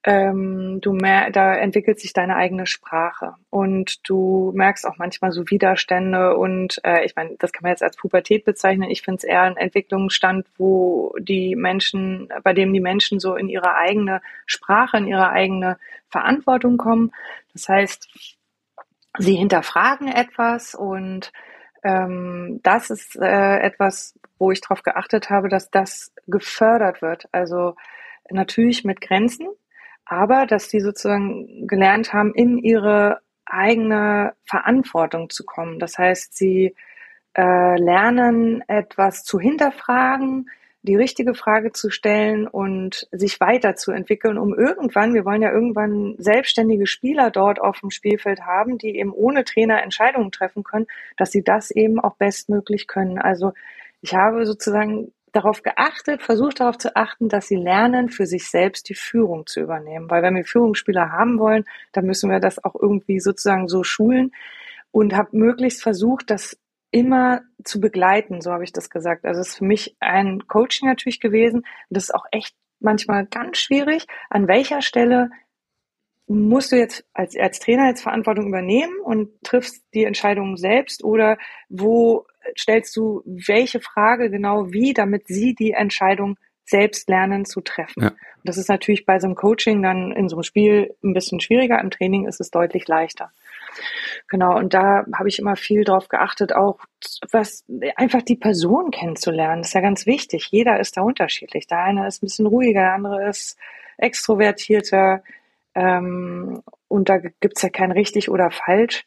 ähm, 0.05 0.79
du 0.81 0.91
mehr, 0.91 1.31
da 1.31 1.55
entwickelt 1.55 1.99
sich 1.99 2.11
deine 2.11 2.35
eigene 2.35 2.65
Sprache 2.65 3.35
und 3.49 4.07
du 4.07 4.51
merkst 4.53 4.85
auch 4.85 4.97
manchmal 4.97 5.31
so 5.31 5.49
Widerstände 5.49 6.35
und 6.35 6.81
äh, 6.83 7.05
ich 7.05 7.15
meine, 7.15 7.35
das 7.39 7.53
kann 7.53 7.63
man 7.63 7.71
jetzt 7.71 7.83
als 7.83 7.95
Pubertät 7.95 8.43
bezeichnen. 8.43 8.89
Ich 8.89 9.01
finde 9.01 9.19
es 9.19 9.23
eher 9.23 9.43
ein 9.43 9.55
Entwicklungsstand, 9.55 10.45
wo 10.57 11.15
die 11.19 11.55
Menschen, 11.55 12.27
bei 12.43 12.53
dem 12.53 12.73
die 12.73 12.81
Menschen 12.81 13.19
so 13.19 13.35
in 13.35 13.47
ihre 13.47 13.75
eigene 13.75 14.21
Sprache, 14.45 14.97
in 14.97 15.07
ihre 15.07 15.29
eigene 15.29 15.77
Verantwortung 16.09 16.77
kommen. 16.77 17.11
Das 17.53 17.69
heißt, 17.69 18.09
sie 19.19 19.35
hinterfragen 19.35 20.09
etwas 20.09 20.75
und 20.75 21.31
ähm, 21.83 22.59
das 22.63 22.89
ist 22.89 23.15
äh, 23.15 23.59
etwas, 23.59 24.19
wo 24.37 24.51
ich 24.51 24.59
darauf 24.59 24.83
geachtet 24.83 25.29
habe, 25.29 25.47
dass 25.47 25.71
das 25.71 26.13
gefördert 26.27 27.01
wird. 27.01 27.29
Also 27.31 27.75
natürlich 28.29 28.83
mit 28.83 28.99
Grenzen, 28.99 29.47
aber 30.05 30.45
dass 30.45 30.69
sie 30.69 30.79
sozusagen 30.79 31.67
gelernt 31.67 32.13
haben, 32.13 32.33
in 32.33 32.57
ihre 32.57 33.19
eigene 33.45 34.33
Verantwortung 34.45 35.29
zu 35.29 35.43
kommen. 35.43 35.79
Das 35.79 35.97
heißt, 35.97 36.35
sie 36.35 36.75
äh, 37.35 37.79
lernen 37.79 38.63
etwas 38.67 39.23
zu 39.23 39.39
hinterfragen, 39.39 40.49
die 40.83 40.95
richtige 40.95 41.33
Frage 41.33 41.71
zu 41.71 41.89
stellen 41.89 42.45
und 42.45 43.07
sich 43.11 43.39
weiterzuentwickeln, 43.39 44.37
um 44.37 44.53
irgendwann, 44.53 45.13
wir 45.13 45.23
wollen 45.23 45.41
ja 45.41 45.51
irgendwann 45.51 46.15
selbstständige 46.17 46.87
Spieler 46.87 47.31
dort 47.31 47.61
auf 47.61 47.79
dem 47.79 47.89
Spielfeld 47.89 48.41
haben, 48.41 48.77
die 48.77 48.97
eben 48.97 49.13
ohne 49.13 49.45
Trainer 49.45 49.81
Entscheidungen 49.81 50.31
treffen 50.31 50.63
können, 50.63 50.87
dass 51.15 51.31
sie 51.31 51.41
das 51.41 51.71
eben 51.71 52.01
auch 52.01 52.15
bestmöglich 52.17 52.87
können. 52.87 53.17
Also 53.17 53.53
ich 54.01 54.13
habe 54.13 54.45
sozusagen 54.45 55.13
darauf 55.33 55.63
geachtet, 55.63 56.21
versucht 56.21 56.61
darauf 56.61 56.77
zu 56.77 56.95
achten, 56.95 57.27
dass 57.27 57.47
sie 57.47 57.55
lernen, 57.55 58.09
für 58.09 58.25
sich 58.25 58.49
selbst 58.49 58.87
die 58.87 58.95
Führung 58.95 59.45
zu 59.45 59.59
übernehmen. 59.59 60.09
Weil 60.09 60.23
wenn 60.23 60.35
wir 60.35 60.45
Führungsspieler 60.45 61.11
haben 61.11 61.39
wollen, 61.39 61.65
dann 61.91 62.05
müssen 62.05 62.29
wir 62.29 62.39
das 62.39 62.63
auch 62.63 62.75
irgendwie 62.79 63.19
sozusagen 63.19 63.67
so 63.67 63.83
schulen 63.83 64.31
und 64.91 65.15
habe 65.15 65.35
möglichst 65.35 65.81
versucht, 65.81 66.29
das 66.29 66.57
immer 66.91 67.41
zu 67.63 67.81
begleiten, 67.81 68.41
so 68.41 68.51
habe 68.51 68.63
ich 68.63 68.71
das 68.71 68.91
gesagt. 68.91 69.25
Also 69.25 69.41
es 69.41 69.49
ist 69.49 69.57
für 69.57 69.65
mich 69.65 69.97
ein 69.99 70.47
Coaching 70.47 70.87
natürlich 70.87 71.19
gewesen. 71.19 71.61
Und 71.61 71.67
das 71.89 72.05
ist 72.05 72.15
auch 72.15 72.25
echt 72.31 72.55
manchmal 72.79 73.25
ganz 73.25 73.57
schwierig. 73.57 74.05
An 74.29 74.47
welcher 74.47 74.83
Stelle 74.83 75.31
musst 76.27 76.71
du 76.71 76.77
jetzt 76.77 77.03
als, 77.13 77.35
als 77.35 77.59
Trainer 77.59 77.87
jetzt 77.87 78.03
Verantwortung 78.03 78.47
übernehmen 78.47 78.99
und 79.03 79.29
triffst 79.43 79.83
die 79.95 80.03
Entscheidung 80.03 80.55
selbst 80.57 81.03
oder 81.03 81.37
wo 81.69 82.27
stellst 82.57 82.95
du 82.95 83.21
welche 83.25 83.79
Frage 83.79 84.29
genau 84.29 84.71
wie, 84.71 84.93
damit 84.93 85.27
sie 85.27 85.55
die 85.55 85.71
Entscheidung 85.71 86.37
selbst 86.65 87.09
lernen 87.09 87.45
zu 87.45 87.61
treffen. 87.61 88.03
Ja. 88.03 88.11
das 88.43 88.57
ist 88.57 88.69
natürlich 88.69 89.05
bei 89.05 89.19
so 89.19 89.27
einem 89.27 89.35
Coaching 89.35 89.81
dann 89.81 90.11
in 90.11 90.29
so 90.29 90.37
einem 90.37 90.43
Spiel 90.43 90.95
ein 91.03 91.13
bisschen 91.13 91.39
schwieriger. 91.39 91.79
Im 91.79 91.91
Training 91.91 92.25
ist 92.25 92.39
es 92.39 92.51
deutlich 92.51 92.87
leichter. 92.87 93.31
Genau, 94.29 94.57
und 94.57 94.73
da 94.73 95.05
habe 95.13 95.29
ich 95.29 95.39
immer 95.39 95.55
viel 95.55 95.83
drauf 95.83 96.07
geachtet, 96.07 96.55
auch 96.55 96.79
was 97.31 97.65
einfach 97.95 98.21
die 98.21 98.35
Person 98.35 98.91
kennenzulernen. 98.91 99.61
Das 99.61 99.69
ist 99.69 99.73
ja 99.73 99.81
ganz 99.81 100.05
wichtig. 100.05 100.47
Jeder 100.51 100.79
ist 100.79 100.95
da 100.95 101.01
unterschiedlich. 101.01 101.67
Der 101.67 101.79
eine 101.79 102.07
ist 102.07 102.21
ein 102.23 102.27
bisschen 102.27 102.47
ruhiger, 102.47 102.81
der 102.81 102.93
andere 102.93 103.27
ist 103.27 103.57
extrovertierter. 103.97 105.23
Ähm, 105.75 106.63
und 106.87 107.09
da 107.09 107.17
gibt's 107.17 107.61
ja 107.61 107.69
kein 107.69 107.91
richtig 107.91 108.29
oder 108.29 108.51
falsch. 108.51 109.05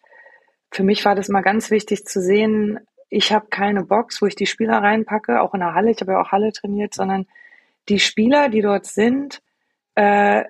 Für 0.71 0.83
mich 0.83 1.05
war 1.05 1.15
das 1.15 1.29
mal 1.29 1.43
ganz 1.43 1.71
wichtig 1.71 2.05
zu 2.05 2.21
sehen, 2.21 2.81
ich 3.09 3.33
habe 3.33 3.47
keine 3.49 3.85
Box, 3.85 4.21
wo 4.21 4.27
ich 4.27 4.35
die 4.35 4.47
Spieler 4.47 4.79
reinpacke, 4.79 5.41
auch 5.41 5.55
in 5.55 5.61
der 5.61 5.75
Halle, 5.75 5.91
ich 5.91 6.01
habe 6.01 6.13
ja 6.13 6.21
auch 6.21 6.33
Halle 6.33 6.53
trainiert, 6.53 6.95
sondern 6.95 7.27
die 7.89 8.01
Spieler, 8.01 8.49
die 8.49 8.63
dort 8.63 8.87
sind, 8.87 9.43
äh, 9.95 10.45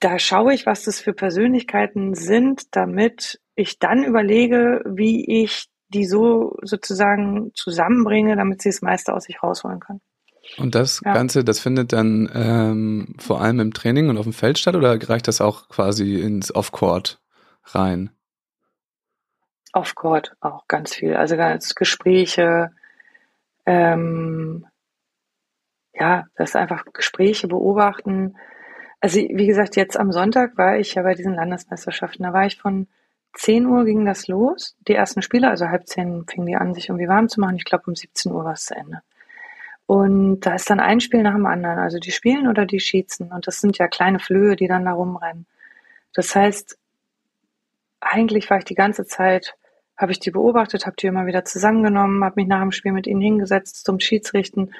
da 0.00 0.18
schaue 0.18 0.54
ich, 0.54 0.64
was 0.64 0.84
das 0.84 1.00
für 1.00 1.12
Persönlichkeiten 1.12 2.14
sind, 2.14 2.74
damit 2.74 3.40
ich 3.54 3.78
dann 3.78 4.04
überlege, 4.04 4.82
wie 4.86 5.42
ich 5.42 5.66
die 5.88 6.06
so 6.06 6.56
sozusagen 6.62 7.50
zusammenbringe, 7.54 8.36
damit 8.36 8.62
sie 8.62 8.70
das 8.70 8.80
meiste 8.80 9.12
aus 9.12 9.24
sich 9.24 9.42
rausholen 9.42 9.80
können. 9.80 10.00
Und 10.56 10.74
das 10.74 11.02
ja. 11.04 11.12
Ganze, 11.12 11.44
das 11.44 11.60
findet 11.60 11.92
dann 11.92 12.30
ähm, 12.32 13.14
vor 13.18 13.40
allem 13.40 13.60
im 13.60 13.74
Training 13.74 14.08
und 14.08 14.16
auf 14.16 14.24
dem 14.24 14.32
Feld 14.32 14.58
statt 14.58 14.74
oder 14.74 14.96
reicht 15.08 15.28
das 15.28 15.40
auch 15.40 15.68
quasi 15.68 16.20
ins 16.20 16.54
Off-Court 16.54 17.20
rein? 17.64 18.10
Off-Court 19.72 20.36
auch 20.40 20.66
ganz 20.68 20.94
viel. 20.94 21.14
Also 21.16 21.36
ganz 21.36 21.74
Gespräche, 21.74 22.72
ähm, 23.66 24.66
ja, 25.94 26.26
das 26.36 26.56
einfach 26.56 26.84
Gespräche 26.92 27.48
beobachten, 27.48 28.36
also 29.00 29.18
wie 29.18 29.46
gesagt, 29.46 29.76
jetzt 29.76 29.98
am 29.98 30.12
Sonntag 30.12 30.58
war 30.58 30.78
ich 30.78 30.94
ja 30.94 31.02
bei 31.02 31.14
diesen 31.14 31.34
Landesmeisterschaften. 31.34 32.22
Da 32.22 32.32
war 32.32 32.46
ich 32.46 32.58
von 32.58 32.86
10 33.34 33.66
Uhr 33.66 33.84
ging 33.84 34.04
das 34.04 34.28
los, 34.28 34.76
die 34.86 34.94
ersten 34.94 35.22
Spiele, 35.22 35.48
also 35.48 35.68
halb 35.68 35.86
zehn 35.86 36.26
fingen 36.26 36.46
die 36.46 36.56
an, 36.56 36.74
sich 36.74 36.88
irgendwie 36.88 37.08
warm 37.08 37.28
zu 37.28 37.40
machen. 37.40 37.56
Ich 37.56 37.64
glaube, 37.64 37.84
um 37.86 37.94
17 37.94 38.32
Uhr 38.32 38.44
war 38.44 38.54
es 38.54 38.66
zu 38.66 38.76
Ende. 38.76 39.02
Und 39.86 40.40
da 40.40 40.54
ist 40.54 40.68
dann 40.68 40.80
ein 40.80 41.00
Spiel 41.00 41.22
nach 41.22 41.34
dem 41.34 41.46
anderen. 41.46 41.78
Also 41.78 41.98
die 41.98 42.12
spielen 42.12 42.46
oder 42.46 42.66
die 42.66 42.80
schießen. 42.80 43.32
Und 43.32 43.46
das 43.46 43.60
sind 43.60 43.78
ja 43.78 43.88
kleine 43.88 44.20
Flöhe, 44.20 44.54
die 44.54 44.68
dann 44.68 44.84
da 44.84 44.92
rumrennen. 44.92 45.46
Das 46.12 46.34
heißt, 46.34 46.78
eigentlich 48.00 48.50
war 48.50 48.58
ich 48.58 48.64
die 48.64 48.74
ganze 48.74 49.06
Zeit, 49.06 49.56
habe 50.00 50.12
ich 50.12 50.20
die 50.20 50.30
beobachtet, 50.30 50.86
habe 50.86 50.96
die 50.96 51.06
immer 51.06 51.26
wieder 51.26 51.44
zusammengenommen, 51.44 52.24
habe 52.24 52.40
mich 52.40 52.48
nach 52.48 52.60
dem 52.60 52.72
Spiel 52.72 52.92
mit 52.92 53.06
ihnen 53.06 53.20
hingesetzt 53.20 53.84
zum 53.84 54.00
Schiedsrichten 54.00 54.70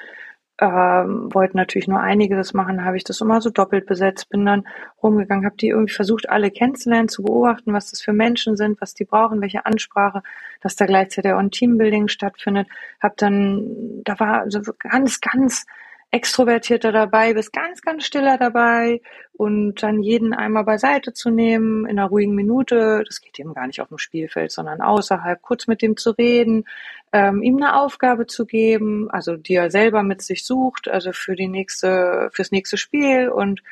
ähm, 0.61 1.33
wollten 1.33 1.57
natürlich 1.57 1.87
nur 1.87 1.99
einige 1.99 2.35
das 2.35 2.53
machen, 2.53 2.85
habe 2.85 2.95
ich 2.95 3.03
das 3.03 3.19
immer 3.19 3.41
so 3.41 3.49
doppelt 3.49 3.87
besetzt, 3.87 4.29
bin 4.29 4.45
dann 4.45 4.67
rumgegangen, 5.01 5.43
habe 5.43 5.57
die 5.57 5.69
irgendwie 5.69 5.93
versucht, 5.93 6.29
alle 6.29 6.51
kennenzulernen, 6.51 7.09
zu 7.09 7.23
beobachten, 7.23 7.73
was 7.73 7.89
das 7.89 8.01
für 8.01 8.13
Menschen 8.13 8.55
sind, 8.55 8.79
was 8.79 8.93
die 8.93 9.05
brauchen, 9.05 9.41
welche 9.41 9.65
Ansprache, 9.65 10.21
dass 10.61 10.75
da 10.75 10.85
gleichzeitig 10.85 11.31
auch 11.31 11.39
ein 11.39 11.49
Teambuilding 11.49 12.09
stattfindet. 12.09 12.67
Habe 13.01 13.15
dann, 13.17 14.03
da 14.03 14.19
war 14.19 14.51
so 14.51 14.61
ganz, 14.77 15.19
ganz 15.19 15.65
extrovertierter 16.11 16.91
dabei, 16.91 17.33
bis 17.33 17.53
ganz, 17.53 17.81
ganz 17.81 18.05
stiller 18.05 18.37
dabei 18.37 19.01
und 19.33 19.81
dann 19.81 20.03
jeden 20.03 20.33
einmal 20.33 20.65
beiseite 20.65 21.13
zu 21.13 21.29
nehmen 21.29 21.85
in 21.85 21.97
einer 21.97 22.09
ruhigen 22.09 22.35
Minute. 22.35 23.03
Das 23.07 23.21
geht 23.21 23.39
eben 23.39 23.53
gar 23.53 23.65
nicht 23.65 23.81
auf 23.81 23.87
dem 23.87 23.97
Spielfeld, 23.97 24.51
sondern 24.51 24.81
außerhalb, 24.81 25.41
kurz 25.41 25.67
mit 25.67 25.81
dem 25.81 25.95
zu 25.95 26.11
reden, 26.11 26.65
ähm, 27.13 27.41
ihm 27.41 27.55
eine 27.57 27.79
Aufgabe 27.79 28.27
zu 28.27 28.45
geben, 28.45 29.09
also 29.09 29.37
die 29.37 29.55
er 29.55 29.71
selber 29.71 30.03
mit 30.03 30.21
sich 30.21 30.45
sucht, 30.45 30.89
also 30.89 31.13
für 31.13 31.35
die 31.35 31.47
nächste, 31.47 32.29
fürs 32.33 32.51
nächste 32.51 32.77
Spiel 32.77 33.29
und 33.29 33.63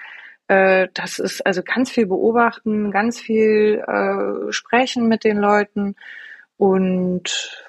äh, 0.48 0.88
das 0.94 1.20
ist 1.20 1.46
also 1.46 1.62
ganz 1.62 1.92
viel 1.92 2.08
beobachten, 2.08 2.92
ganz 2.92 3.20
viel 3.20 3.84
äh, 3.86 4.52
sprechen 4.54 5.10
mit 5.10 5.26
den 5.26 5.38
Leuten 5.38 5.96
und 6.58 7.66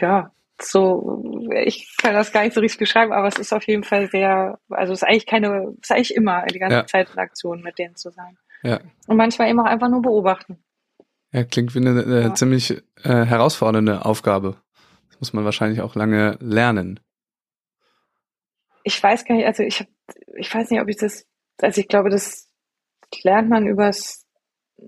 ja, 0.00 0.32
so, 0.60 1.22
ich 1.64 1.94
kann 2.00 2.14
das 2.14 2.32
gar 2.32 2.42
nicht 2.42 2.54
so 2.54 2.60
richtig 2.60 2.78
beschreiben, 2.78 3.12
aber 3.12 3.28
es 3.28 3.38
ist 3.38 3.52
auf 3.52 3.66
jeden 3.66 3.84
Fall 3.84 4.08
sehr, 4.10 4.58
also 4.68 4.92
es 4.92 5.02
ist 5.02 5.08
eigentlich 5.08 5.26
keine, 5.26 5.74
es 5.80 5.90
ist 5.90 5.92
eigentlich 5.92 6.14
immer 6.14 6.44
die 6.46 6.58
ganze 6.58 6.76
ja. 6.76 6.86
Zeit 6.86 7.10
in 7.10 7.18
Aktion 7.18 7.62
mit 7.62 7.78
denen 7.78 7.96
zu 7.96 8.10
sein. 8.10 8.36
Ja. 8.62 8.80
Und 9.06 9.16
manchmal 9.16 9.48
eben 9.48 9.60
auch 9.60 9.66
einfach 9.66 9.88
nur 9.88 10.02
beobachten. 10.02 10.58
Ja, 11.32 11.44
klingt 11.44 11.74
wie 11.74 11.78
eine 11.78 12.02
äh, 12.02 12.22
ja. 12.22 12.34
ziemlich 12.34 12.70
äh, 12.70 13.24
herausfordernde 13.24 14.04
Aufgabe. 14.04 14.56
Das 15.08 15.20
muss 15.20 15.32
man 15.32 15.44
wahrscheinlich 15.44 15.80
auch 15.80 15.94
lange 15.94 16.36
lernen. 16.40 17.00
Ich 18.82 19.02
weiß 19.02 19.24
gar 19.24 19.34
nicht, 19.34 19.46
also 19.46 19.62
ich 19.62 19.80
hab, 19.80 19.88
ich 20.36 20.52
weiß 20.52 20.70
nicht, 20.70 20.80
ob 20.80 20.88
ich 20.88 20.96
das, 20.96 21.26
also 21.60 21.80
ich 21.80 21.88
glaube, 21.88 22.08
das 22.08 22.48
lernt 23.22 23.48
man 23.50 23.66
übers 23.66 24.26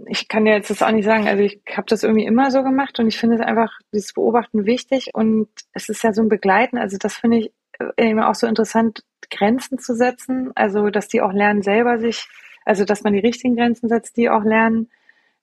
ich 0.07 0.28
kann 0.28 0.45
dir 0.45 0.53
jetzt 0.53 0.70
das 0.70 0.82
auch 0.82 0.91
nicht 0.91 1.05
sagen. 1.05 1.28
Also 1.28 1.43
ich 1.43 1.61
habe 1.76 1.86
das 1.88 2.03
irgendwie 2.03 2.24
immer 2.24 2.51
so 2.51 2.62
gemacht 2.62 2.99
und 2.99 3.09
ich 3.09 3.18
finde 3.18 3.36
es 3.36 3.43
einfach, 3.43 3.72
dieses 3.93 4.12
Beobachten 4.12 4.66
wichtig 4.66 5.11
und 5.14 5.49
es 5.72 5.88
ist 5.88 6.03
ja 6.03 6.12
so 6.12 6.22
ein 6.22 6.28
Begleiten. 6.28 6.78
Also 6.78 6.97
das 6.99 7.16
finde 7.16 7.38
ich 7.38 7.53
immer 7.97 8.28
auch 8.28 8.34
so 8.34 8.47
interessant, 8.47 9.03
Grenzen 9.30 9.78
zu 9.78 9.95
setzen. 9.95 10.53
Also 10.55 10.91
dass 10.91 11.09
die 11.09 11.20
auch 11.20 11.32
lernen 11.32 11.62
selber 11.62 11.99
sich, 11.99 12.28
also 12.64 12.84
dass 12.84 13.03
man 13.03 13.12
die 13.12 13.20
richtigen 13.20 13.57
Grenzen 13.57 13.88
setzt, 13.88 14.16
die 14.16 14.30
auch 14.30 14.45
lernen, 14.45 14.91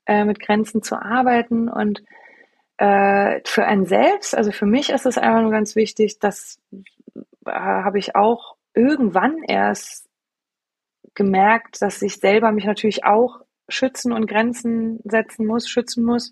äh, 0.06 0.24
mit 0.24 0.39
Grenzen 0.39 0.82
zu 0.82 0.95
arbeiten 0.95 1.68
und 1.70 2.04
äh, 2.78 3.41
für 3.43 3.66
einen 3.66 3.86
selbst, 3.86 4.36
also 4.36 4.52
für 4.52 4.68
mich 4.68 4.91
ist 4.91 5.06
es 5.06 5.18
einfach 5.18 5.41
nur 5.41 5.52
ganz 5.52 5.76
wichtig, 5.76 6.20
dass 6.20 6.60
äh, 7.45 7.52
habe 7.52 8.00
ich 8.00 8.16
auch 8.16 8.56
irgendwann 8.74 9.43
erst 9.43 10.08
gemerkt, 11.16 11.82
dass 11.82 12.02
ich 12.04 12.18
selber 12.18 12.52
mich 12.52 12.66
natürlich 12.66 13.04
auch 13.04 13.41
schützen 13.70 14.13
und 14.13 14.28
Grenzen 14.28 14.99
setzen 15.03 15.45
muss, 15.45 15.68
schützen 15.68 16.03
muss, 16.03 16.32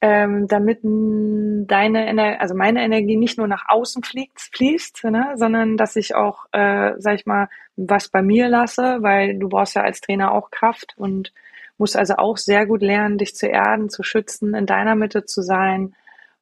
ähm, 0.00 0.46
damit 0.46 0.80
deine, 0.82 2.06
Ener 2.06 2.40
also 2.40 2.54
meine 2.54 2.82
Energie 2.84 3.16
nicht 3.16 3.38
nur 3.38 3.48
nach 3.48 3.64
außen 3.68 4.02
fliegt, 4.02 4.40
fließt, 4.40 5.04
ne, 5.04 5.32
sondern 5.36 5.76
dass 5.76 5.96
ich 5.96 6.14
auch, 6.14 6.46
äh, 6.52 6.92
sag 6.98 7.14
ich 7.14 7.26
mal, 7.26 7.48
was 7.76 8.08
bei 8.08 8.22
mir 8.22 8.48
lasse, 8.48 8.98
weil 9.00 9.38
du 9.38 9.48
brauchst 9.48 9.74
ja 9.74 9.82
als 9.82 10.00
Trainer 10.00 10.32
auch 10.32 10.50
Kraft 10.50 10.94
und 10.96 11.32
musst 11.78 11.96
also 11.96 12.16
auch 12.16 12.36
sehr 12.36 12.66
gut 12.66 12.82
lernen, 12.82 13.18
dich 13.18 13.34
zu 13.34 13.46
erden, 13.48 13.88
zu 13.88 14.02
schützen, 14.02 14.54
in 14.54 14.66
deiner 14.66 14.94
Mitte 14.96 15.24
zu 15.24 15.42
sein 15.42 15.94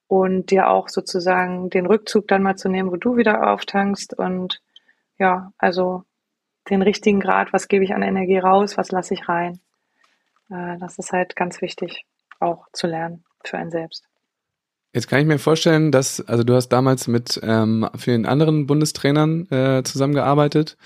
und 0.08 0.50
dir 0.50 0.68
auch 0.68 0.88
sozusagen 0.88 1.70
den 1.70 1.86
Rückzug 1.86 2.28
dann 2.28 2.42
mal 2.42 2.56
zu 2.56 2.68
nehmen, 2.68 2.90
wo 2.90 2.96
du 2.96 3.16
wieder 3.16 3.52
auftankst 3.52 4.14
und 4.18 4.60
ja, 5.18 5.52
also 5.58 6.04
den 6.70 6.82
richtigen 6.82 7.20
Grad, 7.20 7.52
was 7.52 7.68
gebe 7.68 7.84
ich 7.84 7.94
an 7.94 8.02
Energie 8.02 8.38
raus, 8.38 8.76
was 8.76 8.90
lasse 8.90 9.14
ich 9.14 9.28
rein. 9.28 9.60
Äh, 10.50 10.78
das 10.78 10.98
ist 10.98 11.12
halt 11.12 11.36
ganz 11.36 11.60
wichtig, 11.60 12.04
auch 12.40 12.66
zu 12.72 12.86
lernen 12.86 13.24
für 13.44 13.58
einen 13.58 13.70
selbst. 13.70 14.04
Jetzt 14.92 15.08
kann 15.08 15.20
ich 15.20 15.26
mir 15.26 15.38
vorstellen, 15.38 15.90
dass, 15.90 16.20
also 16.20 16.44
du 16.44 16.54
hast 16.54 16.68
damals 16.68 17.08
mit 17.08 17.40
ähm, 17.42 17.88
vielen 17.96 18.26
anderen 18.26 18.66
Bundestrainern 18.66 19.50
äh, 19.50 19.82
zusammengearbeitet, 19.82 20.76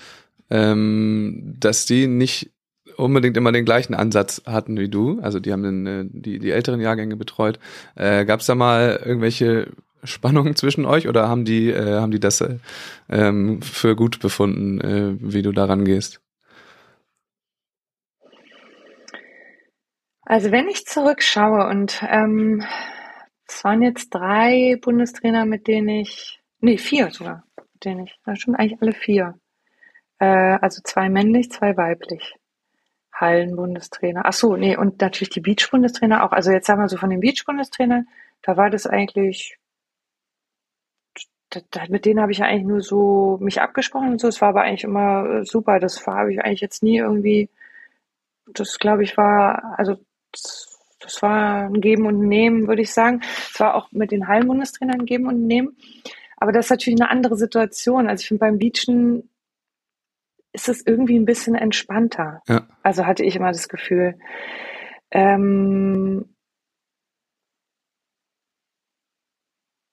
ähm, 0.49 1.55
dass 1.59 1.85
die 1.85 2.07
nicht 2.07 2.51
unbedingt 2.97 3.37
immer 3.37 3.51
den 3.51 3.65
gleichen 3.65 3.93
Ansatz 3.93 4.41
hatten 4.45 4.77
wie 4.77 4.89
du. 4.89 5.19
Also 5.21 5.39
die 5.39 5.51
haben 5.51 5.63
den, 5.63 5.85
äh, 5.85 6.05
die, 6.09 6.39
die 6.39 6.51
älteren 6.51 6.81
Jahrgänge 6.81 7.15
betreut. 7.17 7.59
Äh, 7.95 8.25
Gab 8.25 8.39
es 8.39 8.47
da 8.47 8.55
mal 8.55 8.99
irgendwelche 9.05 9.67
Spannungen 10.03 10.55
zwischen 10.55 10.85
euch 10.85 11.07
oder 11.07 11.29
haben 11.29 11.45
die, 11.45 11.69
äh, 11.69 11.99
haben 11.99 12.11
die 12.11 12.19
das 12.19 12.41
äh, 12.41 12.57
ähm, 13.09 13.61
für 13.61 13.95
gut 13.95 14.19
befunden, 14.19 14.81
äh, 14.81 15.15
wie 15.19 15.43
du 15.43 15.51
daran 15.51 15.85
gehst? 15.85 16.19
Also 20.29 20.51
wenn 20.51 20.67
ich 20.69 20.85
zurückschaue 20.85 21.67
und 21.69 22.03
ähm, 22.07 22.63
es 23.47 23.63
waren 23.63 23.81
jetzt 23.81 24.11
drei 24.11 24.77
Bundestrainer, 24.79 25.47
mit 25.47 25.65
denen 25.65 25.89
ich, 25.89 26.39
nee, 26.59 26.77
vier 26.77 27.09
sogar, 27.09 27.45
mit 27.57 27.83
denen 27.83 28.05
ich, 28.05 28.15
das 28.25 28.39
schon 28.39 28.53
eigentlich 28.53 28.79
alle 28.79 28.93
vier. 28.93 29.39
Äh, 30.19 30.59
also 30.61 30.83
zwei 30.83 31.09
männlich, 31.09 31.51
zwei 31.51 31.75
weiblich. 31.77 32.35
Hallen-Bundestrainer. 33.11 34.21
Ach 34.25 34.33
so, 34.33 34.55
nee, 34.55 34.77
und 34.77 35.01
natürlich 35.01 35.31
die 35.31 35.41
Beach-Bundestrainer 35.41 36.23
auch. 36.23 36.31
Also 36.31 36.51
jetzt 36.51 36.67
sagen 36.67 36.81
wir 36.81 36.89
so 36.89 36.97
von 36.97 37.09
den 37.09 37.21
Beach-Bundestrainern, 37.21 38.07
da 38.43 38.55
war 38.55 38.69
das 38.69 38.85
eigentlich, 38.85 39.57
da, 41.49 41.61
da, 41.71 41.85
mit 41.89 42.05
denen 42.05 42.21
habe 42.21 42.31
ich 42.31 42.37
ja 42.37 42.45
eigentlich 42.45 42.67
nur 42.67 42.81
so 42.81 43.39
mich 43.41 43.61
abgesprochen 43.61 44.11
und 44.11 44.21
so. 44.21 44.27
Es 44.27 44.41
war 44.41 44.49
aber 44.49 44.61
eigentlich 44.61 44.83
immer 44.83 45.43
super. 45.43 45.79
Das 45.79 46.05
habe 46.05 46.33
ich 46.33 46.39
eigentlich 46.41 46.61
jetzt 46.61 46.83
nie 46.83 46.99
irgendwie, 46.99 47.49
das 48.53 48.77
glaube 48.77 49.03
ich 49.03 49.17
war, 49.17 49.75
also 49.79 49.97
das 50.31 51.21
war 51.21 51.65
ein 51.65 51.81
Geben 51.81 52.05
und 52.05 52.19
Nehmen, 52.19 52.67
würde 52.67 52.81
ich 52.81 52.93
sagen. 52.93 53.21
Es 53.51 53.59
war 53.59 53.75
auch 53.75 53.91
mit 53.91 54.11
den 54.11 54.27
Hallenbundestrainern 54.27 55.01
ein 55.01 55.05
Geben 55.05 55.27
und 55.27 55.47
Nehmen. 55.47 55.77
Aber 56.37 56.51
das 56.51 56.65
ist 56.65 56.71
natürlich 56.71 57.01
eine 57.01 57.09
andere 57.09 57.35
Situation. 57.35 58.07
Also 58.07 58.21
ich 58.21 58.27
finde 58.27 58.39
beim 58.39 58.59
Beachen 58.59 59.29
ist 60.51 60.69
es 60.69 60.85
irgendwie 60.85 61.17
ein 61.17 61.25
bisschen 61.25 61.55
entspannter. 61.55 62.41
Ja. 62.47 62.67
Also 62.83 63.05
hatte 63.05 63.23
ich 63.23 63.35
immer 63.35 63.51
das 63.51 63.69
Gefühl. 63.69 64.17
Ähm, 65.11 66.35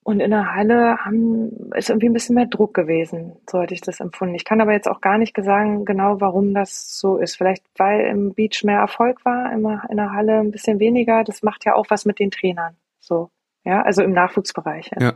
Und 0.06 0.20
in 0.20 0.30
der 0.30 0.54
Halle 0.54 0.98
haben, 1.04 1.72
ist 1.74 1.90
irgendwie 1.90 2.08
ein 2.08 2.12
bisschen 2.12 2.36
mehr 2.36 2.46
Druck 2.46 2.74
gewesen, 2.74 3.32
so 3.50 3.58
hatte 3.58 3.74
ich 3.74 3.80
das 3.80 3.98
empfunden. 3.98 4.36
Ich 4.36 4.44
kann 4.44 4.60
aber 4.60 4.70
jetzt 4.70 4.86
auch 4.86 5.00
gar 5.00 5.18
nicht 5.18 5.36
sagen, 5.36 5.84
genau 5.84 6.20
warum 6.20 6.54
das 6.54 6.96
so 6.96 7.16
ist. 7.16 7.34
Vielleicht 7.34 7.64
weil 7.76 8.02
im 8.02 8.32
Beach 8.32 8.62
mehr 8.62 8.78
Erfolg 8.78 9.24
war, 9.24 9.52
immer 9.52 9.82
in 9.90 9.96
der 9.96 10.12
Halle 10.12 10.38
ein 10.38 10.52
bisschen 10.52 10.78
weniger. 10.78 11.24
Das 11.24 11.42
macht 11.42 11.64
ja 11.64 11.74
auch 11.74 11.86
was 11.88 12.04
mit 12.04 12.20
den 12.20 12.30
Trainern. 12.30 12.76
So, 13.00 13.30
ja, 13.64 13.82
also 13.82 14.04
im 14.04 14.12
Nachwuchsbereich. 14.12 14.92
Ja. 14.96 15.06
ja. 15.06 15.12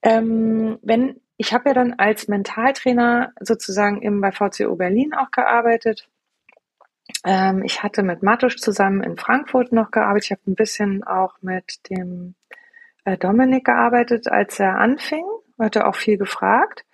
Ähm, 0.00 0.78
wenn, 0.80 1.20
ich 1.36 1.52
habe 1.52 1.68
ja 1.68 1.74
dann 1.74 1.92
als 1.98 2.26
Mentaltrainer 2.26 3.32
sozusagen 3.38 4.00
im, 4.00 4.22
bei 4.22 4.32
VCO 4.32 4.76
Berlin 4.76 5.12
auch 5.12 5.30
gearbeitet. 5.30 6.08
Ähm, 7.22 7.62
ich 7.64 7.82
hatte 7.82 8.02
mit 8.02 8.22
Matusch 8.22 8.56
zusammen 8.56 9.02
in 9.02 9.18
Frankfurt 9.18 9.72
noch 9.72 9.90
gearbeitet. 9.90 10.24
Ich 10.24 10.30
habe 10.30 10.40
ein 10.46 10.54
bisschen 10.54 11.04
auch 11.04 11.34
mit 11.42 11.86
dem 11.90 12.34
äh, 13.08 13.16
Dominik 13.16 13.64
gearbeitet, 13.64 14.28
als 14.28 14.58
er 14.60 14.78
anfing. 14.78 15.24
Hat 15.58 15.76
er 15.76 15.88
auch 15.88 15.96
viel 15.96 16.18
gefragt. 16.18 16.84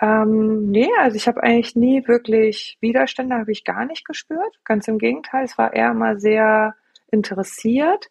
Ähm, 0.00 0.70
nee, 0.70 0.90
also 1.00 1.16
ich 1.16 1.26
habe 1.26 1.42
eigentlich 1.42 1.74
nie 1.74 2.06
wirklich 2.06 2.76
Widerstände, 2.80 3.36
habe 3.36 3.52
ich 3.52 3.64
gar 3.64 3.86
nicht 3.86 4.04
gespürt. 4.04 4.60
Ganz 4.64 4.86
im 4.88 4.98
Gegenteil, 4.98 5.44
es 5.44 5.56
war 5.56 5.72
eher 5.72 5.94
mal 5.94 6.20
sehr 6.20 6.74
interessiert. 7.10 8.10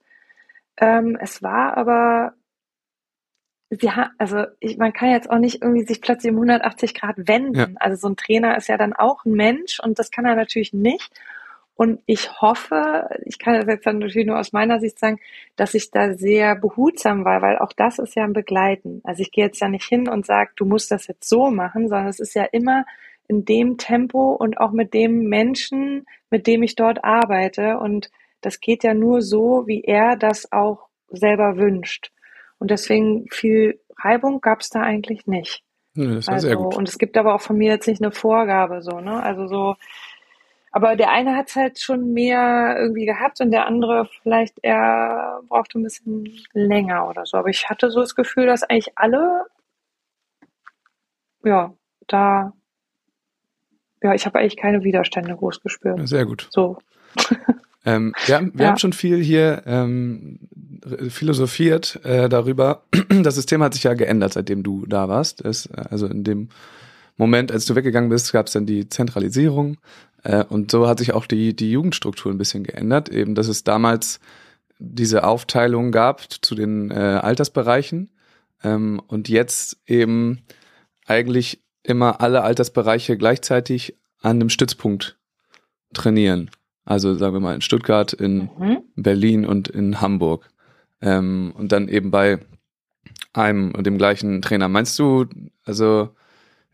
Ähm, 0.77 1.17
es 1.21 1.43
war 1.43 1.77
aber, 1.77 2.33
ja, 3.69 4.11
also 4.17 4.45
ich, 4.59 4.77
man 4.77 4.93
kann 4.93 5.11
jetzt 5.11 5.29
auch 5.29 5.37
nicht 5.37 5.61
irgendwie 5.61 5.85
sich 5.85 6.01
plötzlich 6.01 6.31
um 6.31 6.37
180 6.37 6.95
Grad 6.95 7.15
wenden. 7.27 7.55
Ja. 7.55 7.67
Also 7.75 7.97
so 7.97 8.09
ein 8.09 8.17
Trainer 8.17 8.57
ist 8.57 8.67
ja 8.67 8.77
dann 8.77 8.93
auch 8.93 9.23
ein 9.23 9.33
Mensch 9.33 9.79
und 9.79 9.99
das 9.99 10.09
kann 10.09 10.25
er 10.25 10.35
natürlich 10.35 10.73
nicht. 10.73 11.11
Und 11.75 11.99
ich 12.05 12.41
hoffe, 12.41 13.09
ich 13.25 13.37
kann 13.37 13.55
das 13.55 13.67
jetzt 13.67 13.85
dann 13.85 13.99
natürlich 13.99 14.25
nur 14.25 14.39
aus 14.39 14.53
meiner 14.53 14.79
Sicht 14.79 14.97
sagen, 14.97 15.19
dass 15.57 15.73
ich 15.73 15.91
da 15.91 16.13
sehr 16.13 16.55
behutsam 16.55 17.25
war, 17.25 17.41
weil 17.41 17.57
auch 17.57 17.73
das 17.73 17.99
ist 17.99 18.15
ja 18.15 18.23
ein 18.23 18.33
Begleiten. 18.33 19.01
Also 19.03 19.21
ich 19.21 19.31
gehe 19.31 19.45
jetzt 19.45 19.59
ja 19.59 19.67
nicht 19.67 19.85
hin 19.85 20.07
und 20.07 20.25
sage, 20.25 20.51
du 20.55 20.65
musst 20.65 20.89
das 20.91 21.07
jetzt 21.07 21.27
so 21.27 21.51
machen, 21.51 21.89
sondern 21.89 22.07
es 22.07 22.19
ist 22.21 22.33
ja 22.33 22.45
immer 22.45 22.85
in 23.27 23.43
dem 23.43 23.77
Tempo 23.77 24.31
und 24.31 24.57
auch 24.57 24.71
mit 24.71 24.93
dem 24.93 25.27
Menschen, 25.27 26.05
mit 26.29 26.47
dem 26.47 26.63
ich 26.63 26.75
dort 26.75 27.03
arbeite. 27.03 27.77
Und 27.79 28.09
das 28.39 28.61
geht 28.61 28.83
ja 28.83 28.93
nur 28.93 29.21
so, 29.21 29.63
wie 29.67 29.83
er 29.83 30.15
das 30.15 30.51
auch 30.53 30.87
selber 31.09 31.57
wünscht. 31.57 32.11
Und 32.57 32.71
deswegen 32.71 33.25
viel 33.31 33.81
Reibung 33.97 34.39
gab 34.39 34.61
es 34.61 34.69
da 34.69 34.81
eigentlich 34.81 35.27
nicht. 35.27 35.63
Ja, 35.95 36.15
das 36.15 36.27
war 36.27 36.35
also, 36.35 36.47
sehr 36.47 36.55
gut. 36.57 36.75
Und 36.75 36.87
es 36.87 36.97
gibt 36.97 37.17
aber 37.17 37.35
auch 37.35 37.41
von 37.41 37.57
mir 37.57 37.71
jetzt 37.71 37.87
nicht 37.87 38.01
eine 38.01 38.11
Vorgabe 38.11 38.81
so, 38.81 38.99
ne? 38.99 39.21
Also 39.21 39.47
so, 39.47 39.75
aber 40.75 40.97
der 40.97 41.09
eine 41.09 41.37
hat 41.37 41.47
es 41.47 41.55
halt 41.55 41.79
schon 41.79 42.11
mehr 42.11 42.75
irgendwie 42.77 43.05
gehabt 43.05 43.39
und 43.39 43.51
der 43.51 43.65
andere 43.65 44.09
vielleicht 44.21 44.59
eher 44.61 45.39
brauchte 45.47 45.79
ein 45.79 45.83
bisschen 45.83 46.29
länger 46.51 47.07
oder 47.07 47.25
so. 47.25 47.37
Aber 47.37 47.47
ich 47.47 47.69
hatte 47.69 47.89
so 47.89 48.01
das 48.01 48.13
Gefühl, 48.13 48.45
dass 48.45 48.63
eigentlich 48.63 48.91
alle, 48.97 49.45
ja, 51.45 51.73
da, 52.07 52.51
ja, 54.03 54.13
ich 54.15 54.25
habe 54.25 54.37
eigentlich 54.37 54.57
keine 54.57 54.83
Widerstände 54.83 55.33
groß 55.37 55.61
gespürt. 55.61 56.05
Sehr 56.09 56.25
gut. 56.25 56.49
So. 56.51 56.77
Ähm, 57.87 58.15
wir 58.25 58.35
haben, 58.35 58.51
wir 58.55 58.63
ja. 58.63 58.71
haben 58.71 58.79
schon 58.79 58.93
viel 58.93 59.21
hier 59.21 59.61
ähm, 59.67 60.39
philosophiert 61.09 61.99
äh, 62.03 62.27
darüber. 62.27 62.81
Das 63.21 63.35
System 63.35 63.61
hat 63.61 63.75
sich 63.75 63.83
ja 63.83 63.93
geändert, 63.93 64.33
seitdem 64.33 64.63
du 64.63 64.87
da 64.87 65.07
warst. 65.07 65.45
Es, 65.45 65.69
also 65.71 66.07
in 66.07 66.23
dem 66.23 66.49
Moment, 67.15 67.51
als 67.51 67.65
du 67.65 67.75
weggegangen 67.75 68.09
bist, 68.09 68.33
gab 68.33 68.47
es 68.47 68.53
dann 68.53 68.65
die 68.65 68.89
Zentralisierung. 68.89 69.77
Äh, 70.25 70.43
und 70.43 70.71
so 70.71 70.87
hat 70.87 70.99
sich 70.99 71.13
auch 71.13 71.27
die, 71.27 71.55
die 71.55 71.71
Jugendstruktur 71.71 72.31
ein 72.31 72.37
bisschen 72.37 72.63
geändert. 72.63 73.09
Eben, 73.09 73.35
dass 73.35 73.47
es 73.47 73.63
damals 73.63 74.19
diese 74.79 75.23
Aufteilung 75.23 75.91
gab 75.91 76.21
zu 76.43 76.55
den 76.55 76.91
äh, 76.91 76.95
Altersbereichen 76.95 78.09
ähm, 78.63 79.01
und 79.07 79.29
jetzt 79.29 79.77
eben 79.85 80.41
eigentlich 81.05 81.63
immer 81.83 82.19
alle 82.19 82.41
Altersbereiche 82.41 83.17
gleichzeitig 83.17 83.95
an 84.21 84.37
einem 84.37 84.49
Stützpunkt 84.49 85.17
trainieren. 85.93 86.49
Also 86.83 87.13
sagen 87.15 87.35
wir 87.35 87.39
mal 87.39 87.55
in 87.55 87.61
Stuttgart, 87.61 88.11
in 88.11 88.49
mhm. 88.57 88.83
Berlin 88.95 89.45
und 89.45 89.67
in 89.67 90.01
Hamburg. 90.01 90.49
Ähm, 91.01 91.53
und 91.55 91.71
dann 91.71 91.87
eben 91.87 92.09
bei 92.09 92.39
einem 93.33 93.71
und 93.75 93.85
dem 93.85 93.97
gleichen 93.97 94.41
Trainer. 94.41 94.67
Meinst 94.69 94.97
du, 94.97 95.25
also 95.63 96.09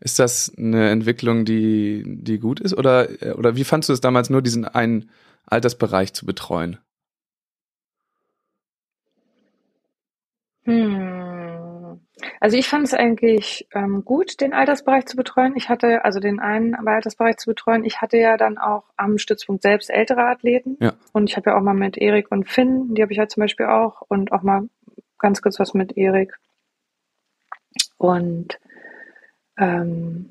ist 0.02 0.18
das 0.18 0.52
eine 0.58 0.90
Entwicklung, 0.90 1.44
die, 1.44 2.02
die 2.04 2.38
gut 2.40 2.58
ist? 2.58 2.74
Oder, 2.74 3.08
oder 3.36 3.54
wie 3.54 3.62
fandst 3.62 3.88
du 3.88 3.92
es 3.92 4.00
damals, 4.00 4.30
nur 4.30 4.42
diesen 4.42 4.64
einen 4.64 5.10
Altersbereich 5.46 6.12
zu 6.12 6.26
betreuen? 6.26 6.78
Hm. 10.64 12.00
Also 12.40 12.56
ich 12.56 12.68
fand 12.68 12.84
es 12.84 12.94
eigentlich 12.94 13.68
ähm, 13.72 14.04
gut, 14.04 14.40
den 14.40 14.52
Altersbereich 14.52 15.06
zu 15.06 15.16
betreuen. 15.16 15.54
Ich 15.56 15.68
hatte, 15.68 16.04
also 16.04 16.18
den 16.18 16.40
einen 16.40 16.74
Altersbereich 16.74 17.36
zu 17.36 17.50
betreuen, 17.50 17.84
ich 17.84 18.00
hatte 18.00 18.16
ja 18.16 18.36
dann 18.36 18.58
auch 18.58 18.84
am 18.96 19.18
Stützpunkt 19.18 19.62
selbst 19.62 19.88
ältere 19.88 20.24
Athleten. 20.24 20.76
Ja. 20.80 20.94
Und 21.12 21.30
ich 21.30 21.36
habe 21.36 21.50
ja 21.50 21.56
auch 21.56 21.62
mal 21.62 21.74
mit 21.74 21.96
Erik 21.96 22.32
und 22.32 22.48
Finn, 22.48 22.94
die 22.94 23.02
habe 23.02 23.12
ich 23.12 23.18
ja 23.18 23.28
zum 23.28 23.42
Beispiel 23.42 23.66
auch, 23.66 24.02
und 24.08 24.32
auch 24.32 24.42
mal 24.42 24.68
ganz 25.18 25.42
kurz 25.42 25.60
was 25.60 25.74
mit 25.74 25.96
Erik. 25.96 26.36
Und 27.98 28.58
ähm, 29.58 30.30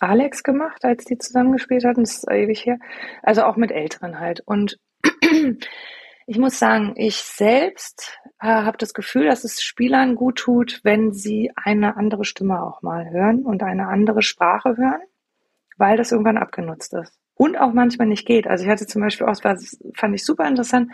Alex 0.00 0.42
gemacht, 0.42 0.84
als 0.84 1.04
die 1.04 1.18
zusammengespielt 1.18 1.84
hatten. 1.84 2.02
Das 2.02 2.16
ist 2.16 2.30
ewig 2.30 2.64
her. 2.64 2.78
Also 3.22 3.44
auch 3.44 3.56
mit 3.56 3.70
Älteren 3.70 4.18
halt. 4.20 4.40
Und 4.40 4.78
ich 6.26 6.38
muss 6.38 6.58
sagen, 6.58 6.94
ich 6.96 7.16
selbst 7.16 8.18
äh, 8.40 8.46
habe 8.46 8.78
das 8.78 8.94
Gefühl, 8.94 9.26
dass 9.26 9.44
es 9.44 9.62
Spielern 9.62 10.14
gut 10.14 10.36
tut, 10.38 10.80
wenn 10.82 11.12
sie 11.12 11.52
eine 11.56 11.96
andere 11.96 12.24
Stimme 12.24 12.62
auch 12.62 12.82
mal 12.82 13.10
hören 13.10 13.42
und 13.42 13.62
eine 13.62 13.88
andere 13.88 14.22
Sprache 14.22 14.76
hören, 14.76 15.02
weil 15.76 15.96
das 15.96 16.12
irgendwann 16.12 16.38
abgenutzt 16.38 16.94
ist. 16.94 17.18
Und 17.34 17.56
auch 17.56 17.72
manchmal 17.72 18.06
nicht 18.06 18.26
geht. 18.26 18.46
Also 18.46 18.64
ich 18.64 18.70
hatte 18.70 18.86
zum 18.86 19.02
Beispiel 19.02 19.26
auch, 19.26 19.36
das 19.40 19.78
fand 19.94 20.14
ich 20.14 20.24
super 20.24 20.46
interessant, 20.46 20.90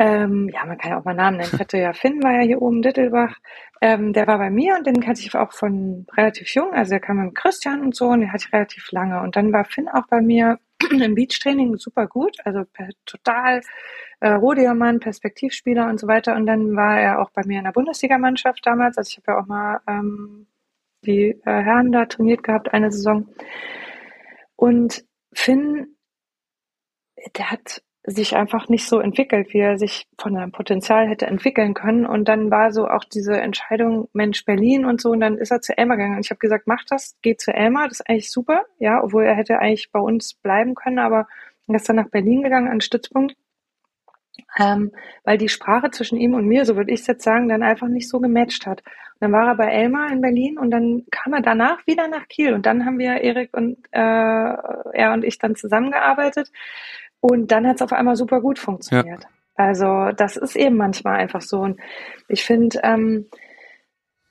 ähm, 0.00 0.48
ja, 0.48 0.64
man 0.64 0.78
kann 0.78 0.92
ja 0.92 0.98
auch 0.98 1.04
mal 1.04 1.12
Namen 1.12 1.36
nennen. 1.36 1.50
Ich 1.52 1.60
hatte 1.60 1.76
ja 1.76 1.92
Finn, 1.92 2.22
war 2.22 2.32
ja 2.32 2.40
hier 2.40 2.62
oben, 2.62 2.80
Dittelbach. 2.80 3.36
Ähm, 3.82 4.14
der 4.14 4.26
war 4.26 4.38
bei 4.38 4.48
mir 4.48 4.76
und 4.76 4.86
den 4.86 5.02
kannte 5.02 5.20
ich 5.20 5.34
auch 5.34 5.52
von 5.52 6.06
relativ 6.16 6.54
jung. 6.54 6.72
Also 6.72 6.92
der 6.92 7.00
kam 7.00 7.22
mit 7.22 7.34
Christian 7.34 7.82
und 7.82 7.94
so 7.94 8.06
und 8.06 8.20
den 8.20 8.32
hatte 8.32 8.46
ich 8.46 8.52
relativ 8.54 8.90
lange. 8.92 9.20
Und 9.20 9.36
dann 9.36 9.52
war 9.52 9.66
Finn 9.66 9.90
auch 9.90 10.06
bei 10.08 10.22
mir 10.22 10.58
im 10.90 11.14
Beachtraining 11.14 11.76
super 11.76 12.06
gut, 12.06 12.38
also 12.44 12.64
total 13.04 13.60
äh, 14.20 14.30
Rohdiamant, 14.30 15.02
Perspektivspieler 15.02 15.86
und 15.90 16.00
so 16.00 16.06
weiter. 16.08 16.34
Und 16.34 16.46
dann 16.46 16.76
war 16.76 16.98
er 16.98 17.20
auch 17.20 17.30
bei 17.32 17.42
mir 17.44 17.58
in 17.58 17.64
der 17.64 17.72
Bundesligamannschaft 17.72 18.64
damals. 18.64 18.96
Also 18.96 19.10
ich 19.10 19.18
habe 19.18 19.32
ja 19.32 19.42
auch 19.42 19.46
mal 19.46 19.80
ähm, 19.86 20.46
die 21.04 21.38
äh, 21.44 21.62
Herren 21.62 21.92
da 21.92 22.06
trainiert 22.06 22.42
gehabt, 22.42 22.72
eine 22.72 22.90
Saison. 22.90 23.28
Und 24.56 25.04
Finn, 25.34 25.94
der 27.36 27.50
hat 27.50 27.82
sich 28.04 28.34
einfach 28.34 28.68
nicht 28.68 28.88
so 28.88 28.98
entwickelt, 28.98 29.52
wie 29.52 29.58
er 29.58 29.78
sich 29.78 30.06
von 30.18 30.34
seinem 30.34 30.52
Potenzial 30.52 31.06
hätte 31.06 31.26
entwickeln 31.26 31.74
können. 31.74 32.06
Und 32.06 32.28
dann 32.28 32.50
war 32.50 32.72
so 32.72 32.88
auch 32.88 33.04
diese 33.04 33.38
Entscheidung, 33.38 34.08
Mensch, 34.14 34.44
Berlin 34.44 34.86
und 34.86 35.00
so. 35.00 35.10
Und 35.10 35.20
dann 35.20 35.36
ist 35.36 35.50
er 35.50 35.60
zu 35.60 35.76
Elmar 35.76 35.96
gegangen. 35.96 36.16
Und 36.16 36.24
ich 36.24 36.30
habe 36.30 36.38
gesagt, 36.38 36.66
mach 36.66 36.82
das, 36.88 37.16
geh 37.20 37.36
zu 37.36 37.52
Elmar, 37.52 37.88
das 37.88 38.00
ist 38.00 38.08
eigentlich 38.08 38.30
super. 38.30 38.62
Ja, 38.78 39.02
obwohl 39.02 39.24
er 39.24 39.34
hätte 39.34 39.58
eigentlich 39.58 39.90
bei 39.92 40.00
uns 40.00 40.34
bleiben 40.34 40.74
können, 40.74 40.98
aber 40.98 41.28
er 41.68 41.74
ist 41.74 41.88
dann 41.88 41.96
nach 41.96 42.08
Berlin 42.08 42.42
gegangen, 42.42 42.68
an 42.68 42.80
Stützpunkt. 42.80 43.36
Ähm, 44.58 44.92
weil 45.24 45.36
die 45.36 45.50
Sprache 45.50 45.90
zwischen 45.90 46.18
ihm 46.18 46.32
und 46.32 46.46
mir, 46.46 46.64
so 46.64 46.76
würde 46.76 46.92
ich 46.92 47.00
es 47.00 47.06
jetzt 47.06 47.22
sagen, 47.22 47.48
dann 47.48 47.62
einfach 47.62 47.88
nicht 47.88 48.08
so 48.08 48.20
gematcht 48.20 48.66
hat. 48.66 48.80
Und 48.80 49.20
dann 49.20 49.32
war 49.32 49.48
er 49.48 49.54
bei 49.56 49.66
Elmar 49.66 50.10
in 50.10 50.22
Berlin 50.22 50.58
und 50.58 50.70
dann 50.70 51.04
kam 51.10 51.34
er 51.34 51.42
danach 51.42 51.86
wieder 51.86 52.08
nach 52.08 52.26
Kiel 52.28 52.54
und 52.54 52.64
dann 52.64 52.86
haben 52.86 52.98
wir 52.98 53.20
Erik 53.20 53.50
und 53.54 53.76
äh, 53.92 54.00
er 54.00 55.12
und 55.12 55.24
ich 55.24 55.38
dann 55.38 55.54
zusammengearbeitet 55.54 56.50
und 57.20 57.52
dann 57.52 57.66
hat 57.66 57.76
es 57.76 57.82
auf 57.82 57.92
einmal 57.92 58.16
super 58.16 58.40
gut 58.40 58.58
funktioniert. 58.58 59.22
Ja. 59.24 59.28
Also 59.56 60.10
das 60.16 60.36
ist 60.36 60.56
eben 60.56 60.76
manchmal 60.76 61.16
einfach 61.16 61.42
so. 61.42 61.60
Und 61.60 61.78
ich 62.28 62.44
finde, 62.44 62.80
ähm, 62.82 63.26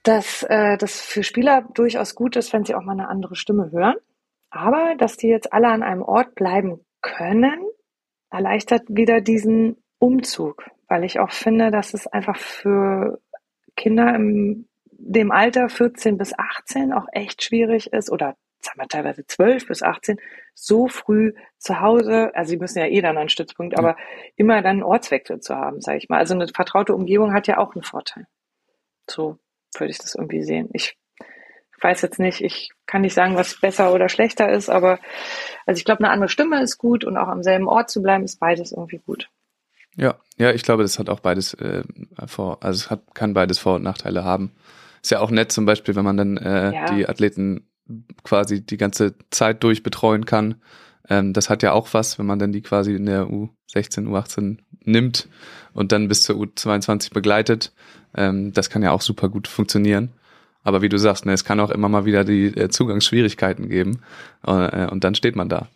dass 0.04 0.44
äh, 0.44 0.78
das 0.78 1.02
für 1.02 1.24
Spieler 1.24 1.68
durchaus 1.74 2.16
gut 2.16 2.36
ist, 2.36 2.52
wenn 2.52 2.66
sie 2.66 2.74
auch 2.74 2.84
mal 2.84 2.94
eine 2.94 3.10
andere 3.10 3.36
Stimme 3.36 3.72
hören. 3.72 3.96
Aber 4.50 4.96
dass 4.98 5.18
die 5.18 5.28
jetzt 5.28 5.54
alle 5.54 5.68
an 5.68 5.84
einem 5.84 6.02
Ort 6.02 6.34
bleiben 6.34 6.80
können, 7.02 7.60
erleichtert 8.32 8.84
wieder 8.88 9.22
diesen 9.22 9.78
Umzug, 10.00 10.70
weil 10.88 11.04
ich 11.04 11.20
auch 11.20 11.32
finde, 11.32 11.70
dass 11.70 11.94
es 11.94 12.08
einfach 12.08 12.38
für 12.38 13.20
Kinder 13.76 14.16
im 14.16 14.66
dem 15.00 15.32
Alter 15.32 15.70
14 15.70 16.18
bis 16.18 16.38
18 16.38 16.94
auch 16.94 17.08
echt 17.12 17.44
schwierig 17.44 17.94
ist 17.94 18.12
oder 18.12 18.36
sagen 18.62 18.80
wir 18.80 18.88
teilweise 18.88 19.26
12 19.26 19.68
bis 19.68 19.84
18 19.84 20.20
so 20.54 20.88
früh 20.88 21.34
zu 21.58 21.80
Hause, 21.80 22.32
also 22.36 22.50
sie 22.50 22.58
müssen 22.58 22.80
ja 22.80 22.88
eh 22.88 23.02
dann 23.02 23.18
einen 23.18 23.30
Stützpunkt, 23.30 23.78
aber 23.78 23.96
immer 24.36 24.62
dann 24.62 24.78
einen 24.78 24.84
Ortswechsel 24.84 25.40
zu 25.40 25.56
haben, 25.56 25.82
sage 25.82 25.98
ich 25.98 26.10
mal. 26.10 26.18
Also 26.18 26.34
eine 26.34 26.48
vertraute 26.48 26.94
Umgebung 26.94 27.34
hat 27.34 27.48
ja 27.48 27.58
auch 27.58 27.76
einen 27.76 27.84
Vorteil. 27.84 28.28
So 29.10 29.38
würde 29.78 29.92
ich 29.92 30.00
das 30.00 30.16
irgendwie 30.16 30.44
sehen. 30.44 30.70
Ich 30.74 30.98
weiß 31.82 32.02
jetzt 32.02 32.20
nicht, 32.20 32.42
ich 32.42 32.72
kann 32.86 33.02
nicht 33.02 33.14
sagen, 33.14 33.36
was 33.36 33.60
besser 33.60 33.94
oder 33.94 34.10
schlechter 34.10 34.52
ist, 34.52 34.70
aber 34.70 35.00
also 35.66 35.78
ich 35.78 35.86
glaube, 35.86 36.04
eine 36.04 36.12
andere 36.12 36.30
Stimme 36.30 36.62
ist 36.62 36.78
gut 36.78 37.06
und 37.06 37.18
auch 37.18 37.30
am 37.30 37.44
selben 37.44 37.68
Ort 37.68 37.90
zu 37.90 38.02
bleiben, 38.02 38.26
ist 38.26 38.40
beides 38.40 38.72
irgendwie 38.72 39.00
gut. 39.00 39.30
Ja, 39.96 40.16
ja, 40.38 40.52
ich 40.52 40.64
glaube, 40.64 40.84
das 40.84 41.00
hat 41.00 41.10
auch 41.10 41.20
beides 41.20 41.54
äh, 41.56 41.84
vor, 42.28 42.58
also 42.62 42.78
es 42.78 42.90
hat, 42.90 43.16
kann 43.16 43.34
beides 43.34 43.60
Vor- 43.60 43.76
und 43.76 43.84
Nachteile 43.84 44.24
haben. 44.24 44.52
Ist 45.02 45.12
ja 45.12 45.20
auch 45.20 45.32
nett 45.32 45.52
zum 45.52 45.66
Beispiel, 45.66 45.96
wenn 45.96 46.04
man 46.04 46.18
dann 46.18 46.38
äh, 46.38 46.74
ja. 46.74 46.86
die 46.94 47.08
Athleten 47.08 47.69
quasi 48.24 48.66
die 48.66 48.78
ganze 48.78 49.16
Zeit 49.30 49.64
durch 49.64 49.84
betreuen 49.84 50.26
kann. 50.26 50.56
Ähm, 51.10 51.34
das 51.34 51.50
hat 51.50 51.64
ja 51.64 51.74
auch 51.74 51.94
was, 51.94 52.20
wenn 52.20 52.26
man 52.26 52.40
dann 52.40 52.52
die 52.52 52.62
quasi 52.62 52.96
in 52.96 53.06
der 53.06 53.28
U16, 53.28 54.08
U18 54.08 54.58
nimmt 54.84 55.28
und 55.74 55.92
dann 55.92 56.08
bis 56.08 56.24
zur 56.24 56.36
U22 56.38 57.14
begleitet. 57.14 57.74
Ähm, 58.16 58.54
das 58.54 58.70
kann 58.70 58.84
ja 58.84 58.92
auch 58.92 59.02
super 59.02 59.30
gut 59.30 59.48
funktionieren. 59.48 60.10
Aber 60.64 60.82
wie 60.82 60.90
du 60.90 60.98
sagst, 60.98 61.26
ne, 61.26 61.34
es 61.34 61.46
kann 61.46 61.60
auch 61.60 61.72
immer 61.72 61.90
mal 61.90 62.06
wieder 62.06 62.24
die 62.24 62.48
äh, 62.48 62.70
Zugangsschwierigkeiten 62.70 63.70
geben 63.70 64.02
äh, 64.46 64.88
und 64.88 65.04
dann 65.04 65.16
steht 65.16 65.36
man 65.36 65.50
da. 65.50 65.68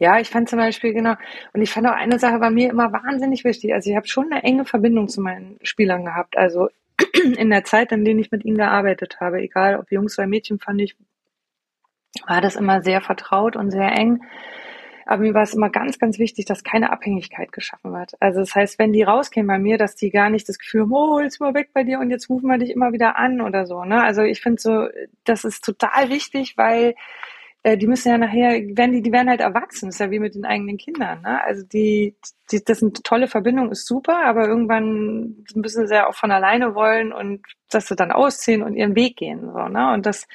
Ja, 0.00 0.20
ich 0.20 0.28
fand 0.30 0.48
zum 0.48 0.58
Beispiel, 0.60 0.92
genau, 0.92 1.14
und 1.52 1.62
ich 1.62 1.70
fand 1.70 1.86
auch 1.86 1.92
eine 1.92 2.18
Sache 2.18 2.38
bei 2.38 2.50
mir 2.50 2.70
immer 2.70 2.92
wahnsinnig 2.92 3.44
wichtig. 3.44 3.74
Also 3.74 3.90
ich 3.90 3.96
habe 3.96 4.06
schon 4.06 4.30
eine 4.30 4.44
enge 4.44 4.64
Verbindung 4.64 5.08
zu 5.08 5.20
meinen 5.20 5.58
Spielern 5.62 6.04
gehabt. 6.04 6.36
Also 6.36 6.68
in 7.36 7.50
der 7.50 7.64
Zeit, 7.64 7.92
in 7.92 8.04
der 8.04 8.16
ich 8.16 8.30
mit 8.30 8.44
ihnen 8.44 8.56
gearbeitet 8.56 9.20
habe, 9.20 9.40
egal 9.40 9.76
ob 9.76 9.90
Jungs 9.90 10.18
oder 10.18 10.26
Mädchen, 10.26 10.58
fand 10.58 10.80
ich, 10.80 10.96
war 12.26 12.40
das 12.40 12.56
immer 12.56 12.82
sehr 12.82 13.00
vertraut 13.00 13.56
und 13.56 13.70
sehr 13.70 13.92
eng. 13.92 14.22
Aber 15.06 15.22
mir 15.22 15.32
war 15.32 15.42
es 15.42 15.54
immer 15.54 15.70
ganz, 15.70 15.98
ganz 15.98 16.18
wichtig, 16.18 16.44
dass 16.44 16.64
keine 16.64 16.92
Abhängigkeit 16.92 17.50
geschaffen 17.50 17.94
wird. 17.94 18.12
Also 18.20 18.40
das 18.40 18.54
heißt, 18.54 18.78
wenn 18.78 18.92
die 18.92 19.04
rausgehen 19.04 19.46
bei 19.46 19.58
mir, 19.58 19.78
dass 19.78 19.96
die 19.96 20.10
gar 20.10 20.28
nicht 20.28 20.46
das 20.46 20.58
Gefühl 20.58 20.82
haben, 20.82 20.92
oh, 20.92 21.18
jetzt 21.18 21.40
mal 21.40 21.54
weg 21.54 21.70
bei 21.72 21.82
dir 21.82 21.98
und 21.98 22.10
jetzt 22.10 22.28
rufen 22.28 22.46
wir 22.46 22.58
dich 22.58 22.70
immer 22.70 22.92
wieder 22.92 23.16
an 23.16 23.40
oder 23.40 23.64
so. 23.64 23.84
Ne? 23.84 24.02
Also 24.02 24.20
ich 24.20 24.42
finde 24.42 24.60
so, 24.60 24.86
das 25.24 25.44
ist 25.44 25.64
total 25.64 26.10
wichtig, 26.10 26.58
weil 26.58 26.94
äh, 27.68 27.76
die 27.76 27.86
müssen 27.86 28.08
ja 28.08 28.18
nachher, 28.18 28.50
werden 28.76 28.92
die, 28.92 29.02
die 29.02 29.12
werden 29.12 29.28
halt 29.28 29.40
erwachsen, 29.40 29.86
das 29.86 29.96
ist 29.96 30.00
ja 30.00 30.10
wie 30.10 30.18
mit 30.18 30.34
den 30.34 30.44
eigenen 30.44 30.78
Kindern. 30.78 31.22
Ne? 31.22 31.42
Also 31.44 31.62
die, 31.64 32.16
die, 32.50 32.64
das 32.64 32.78
ist 32.78 32.82
eine 32.82 32.92
tolle 32.92 33.28
Verbindung, 33.28 33.70
ist 33.70 33.86
super, 33.86 34.24
aber 34.24 34.48
irgendwann 34.48 35.44
müssen 35.54 35.86
sie 35.86 35.94
ja 35.94 36.08
auch 36.08 36.14
von 36.14 36.30
alleine 36.30 36.74
wollen 36.74 37.12
und 37.12 37.42
dass 37.70 37.86
sie 37.86 37.96
dann 37.96 38.12
ausziehen 38.12 38.62
und 38.62 38.74
ihren 38.74 38.96
Weg 38.96 39.16
gehen. 39.16 39.40
So, 39.40 39.68
ne? 39.68 39.92
Und 39.92 40.06
das 40.06 40.26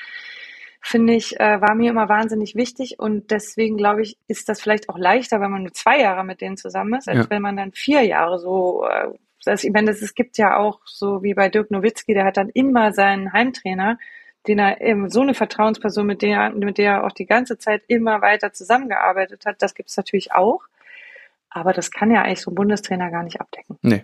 finde 0.81 1.13
ich, 1.13 1.39
äh, 1.39 1.61
war 1.61 1.75
mir 1.75 1.89
immer 1.89 2.09
wahnsinnig 2.09 2.55
wichtig 2.55 2.99
und 2.99 3.31
deswegen 3.31 3.77
glaube 3.77 4.01
ich, 4.01 4.17
ist 4.27 4.49
das 4.49 4.61
vielleicht 4.61 4.89
auch 4.89 4.97
leichter, 4.97 5.39
wenn 5.39 5.51
man 5.51 5.63
nur 5.63 5.73
zwei 5.73 5.99
Jahre 5.99 6.23
mit 6.25 6.41
denen 6.41 6.57
zusammen 6.57 6.95
ist, 6.95 7.07
als 7.07 7.19
ja. 7.19 7.29
wenn 7.29 7.41
man 7.41 7.55
dann 7.55 7.71
vier 7.71 8.01
Jahre 8.01 8.37
so 8.37 8.85
äh, 8.85 9.17
das, 9.45 9.63
ich 9.63 9.71
meine, 9.71 9.87
das, 9.87 10.01
es 10.01 10.15
gibt 10.15 10.37
ja 10.37 10.57
auch 10.57 10.79
so 10.85 11.21
wie 11.21 11.33
bei 11.33 11.49
Dirk 11.49 11.69
Nowitzki, 11.69 12.13
der 12.13 12.25
hat 12.25 12.37
dann 12.37 12.49
immer 12.49 12.93
seinen 12.93 13.33
Heimtrainer, 13.33 13.97
den 14.47 14.59
er 14.59 14.81
eben 14.81 15.09
so 15.09 15.21
eine 15.21 15.33
Vertrauensperson, 15.33 16.05
mit 16.05 16.21
der, 16.21 16.49
mit 16.51 16.77
der 16.77 16.91
er 16.91 17.03
auch 17.05 17.11
die 17.11 17.25
ganze 17.25 17.57
Zeit 17.57 17.83
immer 17.87 18.21
weiter 18.21 18.53
zusammengearbeitet 18.53 19.45
hat, 19.45 19.61
das 19.61 19.73
gibt 19.73 19.89
es 19.89 19.97
natürlich 19.97 20.33
auch. 20.33 20.61
Aber 21.49 21.71
das 21.71 21.91
kann 21.91 22.11
ja 22.11 22.23
eigentlich 22.23 22.41
so 22.41 22.51
ein 22.51 22.55
Bundestrainer 22.55 23.11
gar 23.11 23.23
nicht 23.23 23.39
abdecken. 23.39 23.77
Nee. 23.81 24.03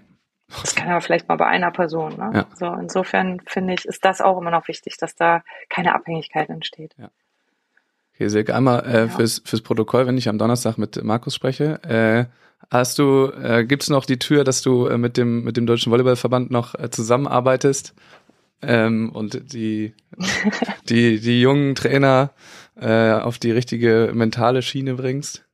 Das 0.62 0.76
kann 0.76 0.90
aber 0.90 1.02
vielleicht 1.02 1.28
mal 1.28 1.36
bei 1.36 1.46
einer 1.46 1.72
Person. 1.72 2.16
Ne? 2.16 2.32
Ja. 2.34 2.46
So, 2.56 2.74
insofern 2.80 3.40
finde 3.46 3.74
ich, 3.74 3.86
ist 3.86 4.04
das 4.04 4.22
auch 4.22 4.40
immer 4.40 4.52
noch 4.52 4.68
wichtig, 4.68 4.98
dass 4.98 5.16
da 5.16 5.44
keine 5.70 5.94
Abhängigkeit 5.94 6.50
entsteht. 6.50 6.96
Ja. 6.98 7.10
Okay, 8.16 8.28
Silke, 8.28 8.56
einmal 8.56 8.86
äh, 8.86 9.00
ja. 9.00 9.08
fürs, 9.08 9.42
fürs 9.46 9.62
Protokoll, 9.62 10.08
wenn 10.08 10.18
ich 10.18 10.28
am 10.28 10.38
Donnerstag 10.38 10.78
mit 10.78 11.02
Markus 11.04 11.36
spreche, 11.36 11.82
äh, 11.84 12.26
hast 12.70 13.00
du, 13.00 13.32
äh, 13.32 13.64
gibt 13.64 13.84
es 13.84 13.90
noch 13.90 14.06
die 14.06 14.20
Tür, 14.20 14.44
dass 14.44 14.62
du 14.62 14.88
äh, 14.88 14.98
mit 14.98 15.18
dem 15.18 15.44
mit 15.44 15.56
dem 15.56 15.66
Deutschen 15.66 15.92
Volleyballverband 15.92 16.52
noch 16.52 16.76
äh, 16.76 16.90
zusammenarbeitest? 16.90 17.94
Ähm, 18.62 19.12
und 19.14 19.54
die, 19.54 19.94
die, 20.90 21.20
die 21.20 21.42
jungen 21.42 21.76
Trainer 21.76 22.32
äh, 22.80 23.14
auf 23.14 23.38
die 23.38 23.52
richtige 23.52 24.12
mentale 24.14 24.62
Schiene 24.62 24.96
bringst? 24.96 25.46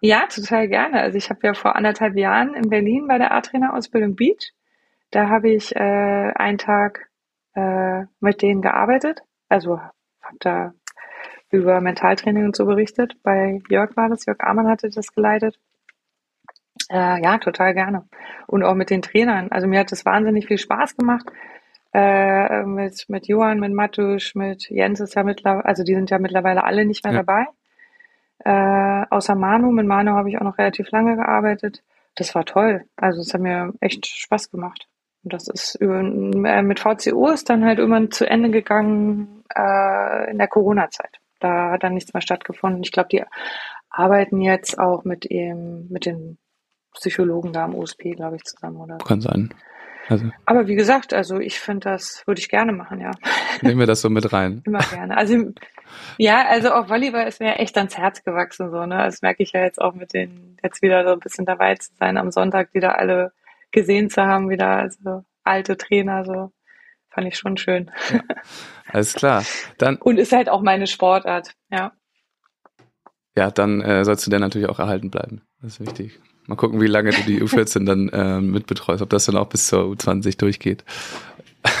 Ja, 0.00 0.26
total 0.26 0.68
gerne. 0.68 1.00
Also 1.00 1.16
ich 1.16 1.30
habe 1.30 1.40
ja 1.42 1.54
vor 1.54 1.74
anderthalb 1.74 2.16
Jahren 2.16 2.54
in 2.54 2.68
Berlin 2.68 3.06
bei 3.08 3.18
der 3.18 3.32
A-Trainer-Ausbildung 3.32 4.14
Beach, 4.14 4.52
da 5.10 5.28
habe 5.28 5.50
ich 5.50 5.74
äh, 5.74 5.78
einen 6.34 6.58
Tag 6.58 7.08
äh, 7.54 8.04
mit 8.20 8.42
denen 8.42 8.60
gearbeitet. 8.60 9.22
Also 9.48 9.80
habe 9.80 10.36
da 10.40 10.74
über 11.50 11.80
Mentaltraining 11.80 12.44
und 12.44 12.56
so 12.56 12.66
berichtet. 12.66 13.16
Bei 13.22 13.60
Jörg 13.68 13.96
war 13.96 14.08
das, 14.08 14.26
Jörg 14.26 14.40
Amann 14.40 14.68
hatte 14.68 14.90
das 14.90 15.12
geleitet. 15.14 15.58
Äh, 16.90 17.22
ja, 17.22 17.38
total 17.38 17.74
gerne. 17.74 18.04
Und 18.46 18.62
auch 18.62 18.74
mit 18.74 18.90
den 18.90 19.02
Trainern. 19.02 19.50
Also 19.50 19.66
mir 19.66 19.80
hat 19.80 19.92
das 19.92 20.04
wahnsinnig 20.04 20.46
viel 20.46 20.58
Spaß 20.58 20.96
gemacht 20.96 21.26
äh, 21.92 22.64
mit, 22.64 23.06
mit 23.08 23.26
Johann, 23.26 23.58
mit 23.58 23.72
Matusch, 23.72 24.34
mit 24.34 24.68
Jens 24.68 25.00
ist 25.00 25.14
ja 25.14 25.22
mittlerweile, 25.22 25.64
also 25.64 25.82
die 25.82 25.94
sind 25.94 26.10
ja 26.10 26.18
mittlerweile 26.18 26.62
alle 26.64 26.84
nicht 26.84 27.04
mehr 27.04 27.14
ja. 27.14 27.22
dabei. 27.22 27.46
Äh, 28.44 29.06
außer 29.08 29.34
Manu, 29.34 29.70
mit 29.72 29.86
Manu 29.86 30.12
habe 30.12 30.28
ich 30.28 30.36
auch 30.38 30.44
noch 30.44 30.58
relativ 30.58 30.90
lange 30.90 31.16
gearbeitet. 31.16 31.82
Das 32.14 32.34
war 32.34 32.44
toll. 32.44 32.84
Also 32.96 33.20
es 33.20 33.32
hat 33.32 33.40
mir 33.40 33.72
echt 33.80 34.06
Spaß 34.06 34.50
gemacht. 34.50 34.88
Und 35.24 35.32
das 35.32 35.48
ist 35.48 35.74
über, 35.76 36.00
äh, 36.00 36.62
mit 36.62 36.80
VCO 36.80 37.28
ist 37.30 37.48
dann 37.48 37.64
halt 37.64 37.78
irgendwann 37.78 38.10
zu 38.10 38.28
Ende 38.28 38.50
gegangen 38.50 39.42
äh, 39.54 40.30
in 40.30 40.38
der 40.38 40.48
Corona-Zeit. 40.48 41.18
Da 41.40 41.70
hat 41.72 41.82
dann 41.82 41.94
nichts 41.94 42.12
mehr 42.12 42.20
stattgefunden. 42.20 42.82
Ich 42.82 42.92
glaube, 42.92 43.08
die 43.10 43.24
arbeiten 43.88 44.40
jetzt 44.40 44.78
auch 44.78 45.04
mit 45.04 45.30
ihm, 45.30 45.88
mit 45.88 46.04
den 46.04 46.38
Psychologen 46.96 47.52
da 47.52 47.64
am 47.64 47.74
USP, 47.74 48.12
glaube 48.12 48.36
ich, 48.36 48.44
zusammen, 48.44 48.78
oder? 48.78 48.98
Kann 48.98 49.20
sein. 49.20 49.54
Also. 50.08 50.30
Aber 50.44 50.68
wie 50.68 50.76
gesagt, 50.76 51.12
also 51.12 51.38
ich 51.38 51.58
finde, 51.58 51.90
das 51.90 52.22
würde 52.26 52.38
ich 52.38 52.48
gerne 52.48 52.72
machen, 52.72 53.00
ja. 53.00 53.10
Nehmen 53.60 53.80
wir 53.80 53.86
das 53.86 54.00
so 54.00 54.10
mit 54.10 54.32
rein. 54.32 54.62
Immer 54.64 54.78
gerne. 54.78 55.16
Also 55.16 55.52
ja, 56.18 56.46
also 56.46 56.72
auch 56.72 56.88
Volleyball 56.88 57.26
ist 57.26 57.40
mir 57.40 57.56
echt 57.56 57.76
ans 57.76 57.96
Herz 57.96 58.22
gewachsen, 58.22 58.70
so, 58.70 58.86
ne? 58.86 58.98
Das 58.98 59.22
merke 59.22 59.42
ich 59.42 59.52
ja 59.52 59.62
jetzt 59.62 59.80
auch 59.80 59.94
mit 59.94 60.14
den, 60.14 60.58
jetzt 60.62 60.82
wieder 60.82 61.04
so 61.04 61.12
ein 61.12 61.20
bisschen 61.20 61.44
dabei 61.44 61.74
zu 61.74 61.90
sein, 61.98 62.18
am 62.18 62.30
Sonntag 62.30 62.72
wieder 62.72 62.98
alle 62.98 63.32
gesehen 63.72 64.08
zu 64.10 64.22
haben, 64.22 64.48
wieder, 64.48 64.68
also 64.68 65.24
alte 65.42 65.76
Trainer, 65.76 66.24
so. 66.24 66.52
Fand 67.08 67.28
ich 67.28 67.38
schon 67.38 67.56
schön. 67.56 67.90
Ja, 68.12 68.20
alles 68.92 69.14
klar. 69.14 69.42
Dann. 69.78 69.96
Und 69.96 70.18
ist 70.18 70.32
halt 70.32 70.50
auch 70.50 70.60
meine 70.60 70.86
Sportart, 70.86 71.54
ja. 71.70 71.92
Ja, 73.34 73.50
dann 73.50 73.80
äh, 73.80 74.04
sollst 74.04 74.26
du 74.26 74.30
der 74.30 74.40
natürlich 74.40 74.68
auch 74.68 74.78
erhalten 74.78 75.10
bleiben. 75.10 75.42
Das 75.60 75.74
ist 75.74 75.80
wichtig. 75.80 76.20
Mal 76.46 76.56
gucken, 76.56 76.80
wie 76.80 76.86
lange 76.86 77.10
du 77.10 77.22
die 77.22 77.42
U14 77.42 77.84
dann 77.84 78.08
äh, 78.08 78.40
mitbetreust, 78.40 79.02
ob 79.02 79.10
das 79.10 79.26
dann 79.26 79.36
auch 79.36 79.48
bis 79.48 79.66
zur 79.66 79.84
U20 79.84 80.38
durchgeht. 80.38 80.84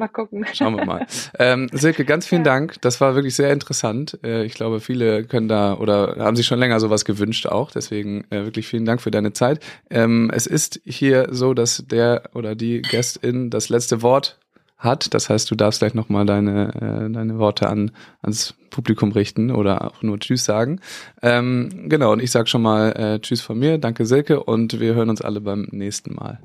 Mal 0.00 0.08
gucken. 0.08 0.46
Schauen 0.54 0.76
wir 0.76 0.86
mal. 0.86 1.06
Ähm, 1.38 1.68
Silke, 1.72 2.06
ganz 2.06 2.26
vielen 2.26 2.42
ja. 2.44 2.52
Dank. 2.52 2.80
Das 2.80 3.02
war 3.02 3.14
wirklich 3.14 3.34
sehr 3.34 3.52
interessant. 3.52 4.18
Äh, 4.24 4.44
ich 4.44 4.54
glaube, 4.54 4.80
viele 4.80 5.24
können 5.24 5.46
da 5.46 5.74
oder 5.74 6.16
haben 6.18 6.36
sich 6.36 6.46
schon 6.46 6.58
länger 6.58 6.80
sowas 6.80 7.04
gewünscht 7.04 7.46
auch. 7.46 7.70
Deswegen 7.70 8.24
äh, 8.30 8.44
wirklich 8.44 8.66
vielen 8.66 8.86
Dank 8.86 9.02
für 9.02 9.10
deine 9.10 9.34
Zeit. 9.34 9.60
Ähm, 9.90 10.30
es 10.32 10.46
ist 10.46 10.80
hier 10.86 11.28
so, 11.32 11.52
dass 11.52 11.84
der 11.86 12.30
oder 12.32 12.54
die 12.54 12.80
Gästin 12.80 13.50
das 13.50 13.68
letzte 13.68 14.00
Wort 14.00 14.39
hat. 14.80 15.14
Das 15.14 15.30
heißt, 15.30 15.50
du 15.50 15.54
darfst 15.54 15.80
gleich 15.80 15.94
nochmal 15.94 16.26
deine, 16.26 16.74
äh, 16.74 17.12
deine 17.12 17.38
Worte 17.38 17.68
an, 17.68 17.92
ans 18.22 18.54
Publikum 18.70 19.12
richten 19.12 19.50
oder 19.50 19.84
auch 19.84 20.02
nur 20.02 20.18
Tschüss 20.18 20.44
sagen. 20.44 20.80
Ähm, 21.22 21.86
genau, 21.88 22.12
und 22.12 22.22
ich 22.22 22.30
sage 22.30 22.48
schon 22.48 22.62
mal 22.62 22.92
äh, 22.92 23.20
Tschüss 23.20 23.40
von 23.40 23.58
mir, 23.58 23.78
danke 23.78 24.06
Silke 24.06 24.42
und 24.42 24.80
wir 24.80 24.94
hören 24.94 25.10
uns 25.10 25.22
alle 25.22 25.40
beim 25.40 25.68
nächsten 25.70 26.14
Mal. 26.14 26.40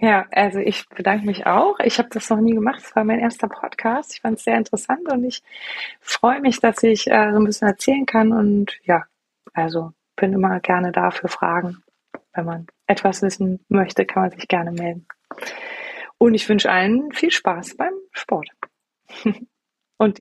Ja, 0.00 0.26
also 0.30 0.60
ich 0.60 0.88
bedanke 0.88 1.26
mich 1.26 1.46
auch. 1.46 1.80
Ich 1.80 1.98
habe 1.98 2.08
das 2.12 2.30
noch 2.30 2.40
nie 2.40 2.54
gemacht. 2.54 2.82
Es 2.84 2.94
war 2.94 3.02
mein 3.02 3.18
erster 3.18 3.48
Podcast. 3.48 4.14
Ich 4.14 4.20
fand 4.20 4.38
es 4.38 4.44
sehr 4.44 4.56
interessant 4.56 5.10
und 5.10 5.24
ich 5.24 5.42
freue 6.00 6.40
mich, 6.40 6.60
dass 6.60 6.82
ich 6.84 7.10
äh, 7.10 7.32
so 7.32 7.38
ein 7.38 7.44
bisschen 7.44 7.66
erzählen 7.66 8.06
kann. 8.06 8.32
Und 8.32 8.78
ja, 8.84 9.04
also 9.54 9.92
bin 10.14 10.32
immer 10.32 10.60
gerne 10.60 10.92
da 10.92 11.10
für 11.10 11.26
Fragen. 11.26 11.82
Wenn 12.32 12.44
man 12.44 12.66
etwas 12.86 13.22
wissen 13.22 13.58
möchte, 13.68 14.06
kann 14.06 14.22
man 14.22 14.30
sich 14.30 14.46
gerne 14.46 14.70
melden. 14.70 15.06
Und 16.18 16.34
ich 16.34 16.48
wünsche 16.48 16.70
allen 16.70 17.12
viel 17.12 17.30
Spaß 17.30 17.76
beim 17.76 17.94
Sport. 18.12 18.48